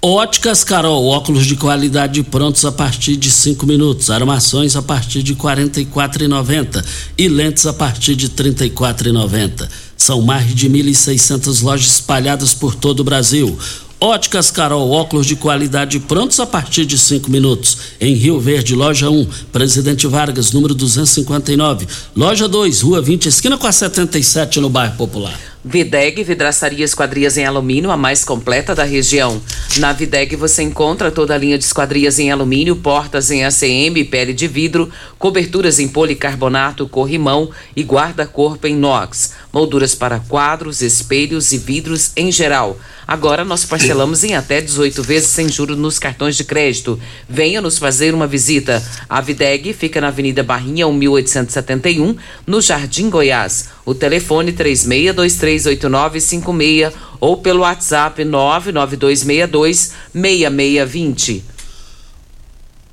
Óticas 0.00 0.64
Carol, 0.64 1.04
óculos 1.04 1.44
de 1.44 1.54
qualidade 1.54 2.22
prontos 2.22 2.64
a 2.64 2.72
partir 2.72 3.18
de 3.18 3.30
5 3.30 3.66
minutos, 3.66 4.08
armações 4.08 4.74
a 4.74 4.80
partir 4.80 5.22
de 5.22 5.34
R$ 5.34 5.40
44,90 5.40 6.82
e 7.18 7.28
lentes 7.28 7.66
a 7.66 7.74
partir 7.74 8.16
de 8.16 8.28
R$ 8.28 8.52
34,90. 8.52 9.68
São 9.98 10.22
mais 10.22 10.54
de 10.54 10.66
1.600 10.66 11.62
lojas 11.62 11.88
espalhadas 11.88 12.54
por 12.54 12.74
todo 12.74 13.00
o 13.00 13.04
Brasil. 13.04 13.58
Óticas 13.98 14.50
Carol, 14.50 14.90
óculos 14.90 15.26
de 15.26 15.36
qualidade 15.36 15.98
prontos 16.00 16.38
a 16.38 16.44
partir 16.44 16.84
de 16.84 16.98
cinco 16.98 17.30
minutos. 17.30 17.78
Em 17.98 18.12
Rio 18.12 18.38
Verde, 18.38 18.74
loja 18.74 19.08
1, 19.08 19.26
Presidente 19.50 20.06
Vargas, 20.06 20.52
número 20.52 20.74
259. 20.74 21.86
Loja 22.14 22.46
2, 22.46 22.82
Rua 22.82 23.00
20, 23.00 23.26
esquina 23.26 23.56
com 23.56 23.66
a 23.66 23.72
77, 23.72 24.60
no 24.60 24.68
bairro 24.68 24.96
Popular. 24.96 25.40
Videg 25.68 26.22
Vidraçaria 26.22 26.84
Esquadrias 26.84 27.36
em 27.36 27.44
Alumínio, 27.44 27.90
a 27.90 27.96
mais 27.96 28.22
completa 28.22 28.72
da 28.72 28.84
região. 28.84 29.42
Na 29.78 29.92
Videg 29.92 30.36
você 30.36 30.62
encontra 30.62 31.10
toda 31.10 31.34
a 31.34 31.38
linha 31.38 31.58
de 31.58 31.64
esquadrias 31.64 32.20
em 32.20 32.30
alumínio, 32.30 32.76
portas 32.76 33.32
em 33.32 33.44
ACM, 33.44 34.04
pele 34.08 34.32
de 34.32 34.46
vidro, 34.46 34.88
coberturas 35.18 35.80
em 35.80 35.88
policarbonato, 35.88 36.86
corrimão 36.86 37.50
e 37.74 37.82
guarda-corpo 37.82 38.68
em 38.68 38.74
inox, 38.74 39.32
molduras 39.56 39.94
para 39.94 40.20
quadros, 40.20 40.82
espelhos 40.82 41.50
e 41.50 41.56
vidros 41.56 42.12
em 42.14 42.30
geral. 42.30 42.78
Agora 43.08 43.42
nós 43.42 43.64
parcelamos 43.64 44.22
em 44.22 44.34
até 44.34 44.60
18 44.60 45.02
vezes 45.02 45.30
sem 45.30 45.48
juros 45.48 45.78
nos 45.78 45.98
cartões 45.98 46.36
de 46.36 46.44
crédito. 46.44 47.00
Venha 47.26 47.62
nos 47.62 47.78
fazer 47.78 48.12
uma 48.12 48.26
visita. 48.26 48.84
A 49.08 49.22
Videg 49.22 49.72
fica 49.72 49.98
na 49.98 50.08
Avenida 50.08 50.42
Barrinha 50.42 50.86
1871, 50.86 52.14
no 52.46 52.60
Jardim 52.60 53.08
Goiás. 53.08 53.70
O 53.86 53.94
telefone 53.94 54.52
36238956 54.52 56.92
ou 57.18 57.38
pelo 57.38 57.60
WhatsApp 57.60 58.22
99262 58.26 59.94
6620. 60.12 61.42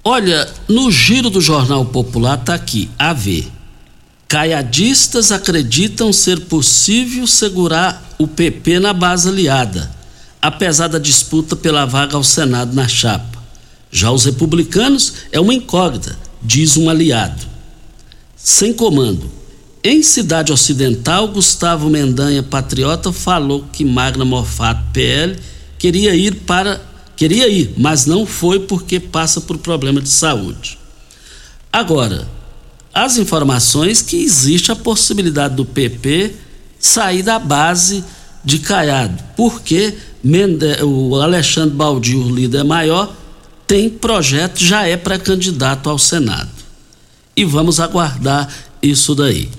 Olha, 0.01 0.49
no 0.69 0.89
giro 0.89 1.29
do 1.29 1.41
Jornal 1.41 1.83
Popular 1.83 2.37
tá 2.37 2.53
aqui, 2.53 2.89
a 2.97 3.11
ver. 3.11 3.51
Caiadistas 4.27 5.31
acreditam 5.31 6.11
ser 6.11 6.41
possível 6.41 7.27
segurar 7.27 8.15
o 8.17 8.27
PP 8.27 8.79
na 8.79 8.93
base 8.93 9.29
aliada 9.29 10.03
apesar 10.43 10.89
da 10.89 10.99
disputa 10.99 11.55
pela 11.55 11.85
vaga 11.85 12.17
ao 12.17 12.23
Senado 12.23 12.75
na 12.75 12.85
chapa. 12.85 13.41
Já 13.89 14.11
os 14.11 14.25
republicanos 14.25 15.13
é 15.31 15.39
uma 15.39 15.53
incógnita, 15.53 16.19
diz 16.41 16.75
um 16.75 16.89
aliado. 16.89 17.47
Sem 18.35 18.73
comando. 18.73 19.31
Em 19.81 20.03
Cidade 20.03 20.51
Ocidental, 20.51 21.29
Gustavo 21.29 21.89
Mendanha, 21.89 22.43
patriota, 22.43 23.13
falou 23.13 23.65
que 23.71 23.85
Magna 23.85 24.25
Mofato, 24.25 24.83
PL, 24.91 25.37
queria 25.79 26.13
ir 26.13 26.35
para 26.41 26.81
queria 27.15 27.47
ir, 27.47 27.75
mas 27.77 28.05
não 28.05 28.25
foi 28.25 28.59
porque 28.59 28.99
passa 28.99 29.39
por 29.39 29.57
problema 29.59 30.01
de 30.01 30.09
saúde. 30.09 30.77
Agora, 31.71 32.27
as 32.93 33.17
informações 33.17 34.01
que 34.01 34.17
existe 34.17 34.71
a 34.71 34.75
possibilidade 34.75 35.55
do 35.55 35.65
PP 35.65 36.35
sair 36.79 37.23
da 37.23 37.39
base 37.39 38.03
de 38.43 38.59
Caiado, 38.59 39.23
porque 39.35 39.93
o 40.83 41.15
Alexandre 41.15 41.75
Baldi, 41.75 42.15
o 42.15 42.29
líder 42.29 42.63
maior, 42.63 43.15
tem 43.65 43.89
projeto, 43.89 44.63
já 44.63 44.85
é 44.85 44.95
pré-candidato 44.95 45.89
ao 45.89 45.97
Senado. 45.97 46.49
E 47.35 47.43
vamos 47.43 47.79
aguardar 47.79 48.47
isso 48.81 49.15
daí. 49.15 49.49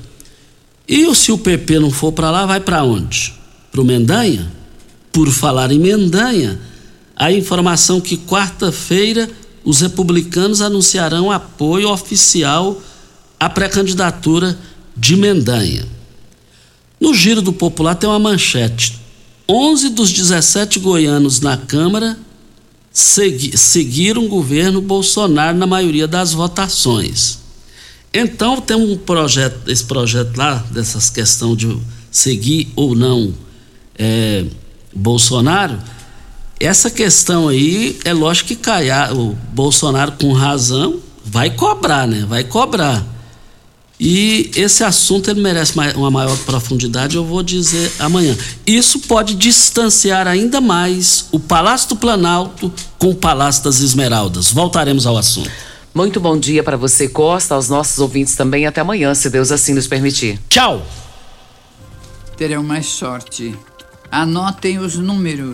E 0.87 1.13
se 1.15 1.33
o 1.33 1.39
PP 1.39 1.81
não 1.81 1.91
for 1.91 2.13
para 2.13 2.31
lá, 2.31 2.47
vai 2.47 2.61
para 2.61 2.85
onde? 2.85 3.35
Para 3.73 3.81
o 3.81 3.85
Mendanha? 3.85 4.53
Por 5.11 5.31
falar 5.31 5.73
em 5.73 5.79
Mendanha, 5.79 6.61
a 7.17 7.33
informação 7.33 8.01
que 8.01 8.17
quarta-feira 8.17 9.29
os 9.65 9.81
republicanos 9.81 10.61
anunciarão 10.61 11.33
apoio 11.33 11.91
oficial 11.91 12.81
à 13.39 13.49
pré-candidatura 13.49 14.59
de 14.97 15.17
Mendanha. 15.17 15.87
No 17.01 17.13
Giro 17.13 17.43
do 17.43 17.53
Popular 17.53 17.95
tem 17.95 18.09
uma 18.09 18.19
manchete. 18.19 18.99
11 19.49 19.91
dos 19.91 20.11
17 20.11 20.79
goianos 20.79 21.41
na 21.41 21.57
Câmara 21.57 22.19
segui, 22.91 23.57
seguiram 23.59 24.25
o 24.25 24.29
governo 24.29 24.81
Bolsonaro 24.81 25.59
na 25.59 25.67
maioria 25.67 26.09
das 26.09 26.33
votações. 26.33 27.39
Então 28.13 28.61
tem 28.61 28.77
um 28.77 28.97
projeto, 28.97 29.69
esse 29.69 29.85
projeto 29.85 30.37
lá, 30.37 30.65
dessas 30.71 31.11
questão 31.11 31.57
de 31.57 31.77
seguir 32.11 32.73
ou 32.77 32.95
não 32.95 33.35
é, 33.99 34.45
Bolsonaro, 34.95 35.79
essa 36.59 36.91
questão 36.91 37.49
aí 37.49 37.99
é 38.05 38.13
lógico 38.13 38.49
que 38.49 38.57
Caia, 38.57 39.13
o 39.13 39.37
Bolsonaro 39.53 40.13
com 40.13 40.33
razão 40.33 41.01
vai 41.25 41.51
cobrar, 41.51 42.07
né? 42.07 42.25
Vai 42.29 42.45
cobrar. 42.45 43.05
E 43.99 44.51
esse 44.57 44.83
assunto 44.83 45.31
ele 45.31 45.41
merece 45.41 45.73
uma 45.95 46.11
maior 46.11 46.37
profundidade, 46.39 47.17
eu 47.17 47.25
vou 47.25 47.43
dizer 47.43 47.93
amanhã. 47.99 48.37
Isso 48.67 48.99
pode 49.01 49.35
distanciar 49.35 50.27
ainda 50.27 50.61
mais 50.61 51.27
o 51.31 51.39
Palácio 51.39 51.91
do 51.91 51.97
Planalto 51.97 52.73
com 52.99 53.11
o 53.11 53.15
Palácio 53.15 53.63
das 53.63 53.81
Esmeraldas. 53.81 54.51
Voltaremos 54.51 55.07
ao 55.07 55.17
assunto. 55.17 55.51
Muito 55.95 56.19
bom 56.19 56.37
dia 56.37 56.61
para 56.65 56.77
você, 56.77 57.09
Costa, 57.09 57.55
aos 57.55 57.69
nossos 57.69 57.99
ouvintes 58.01 58.35
também. 58.35 58.67
Até 58.67 58.81
amanhã, 58.81 59.15
se 59.15 59.31
Deus 59.31 59.53
assim 59.53 59.75
nos 59.75 59.87
permitir. 59.87 60.41
Tchau. 60.49 60.85
Terão 62.37 62.65
mais 62.65 62.87
sorte. 62.87 63.57
Anotem 64.11 64.81
os 64.81 64.97
números. 64.97 65.53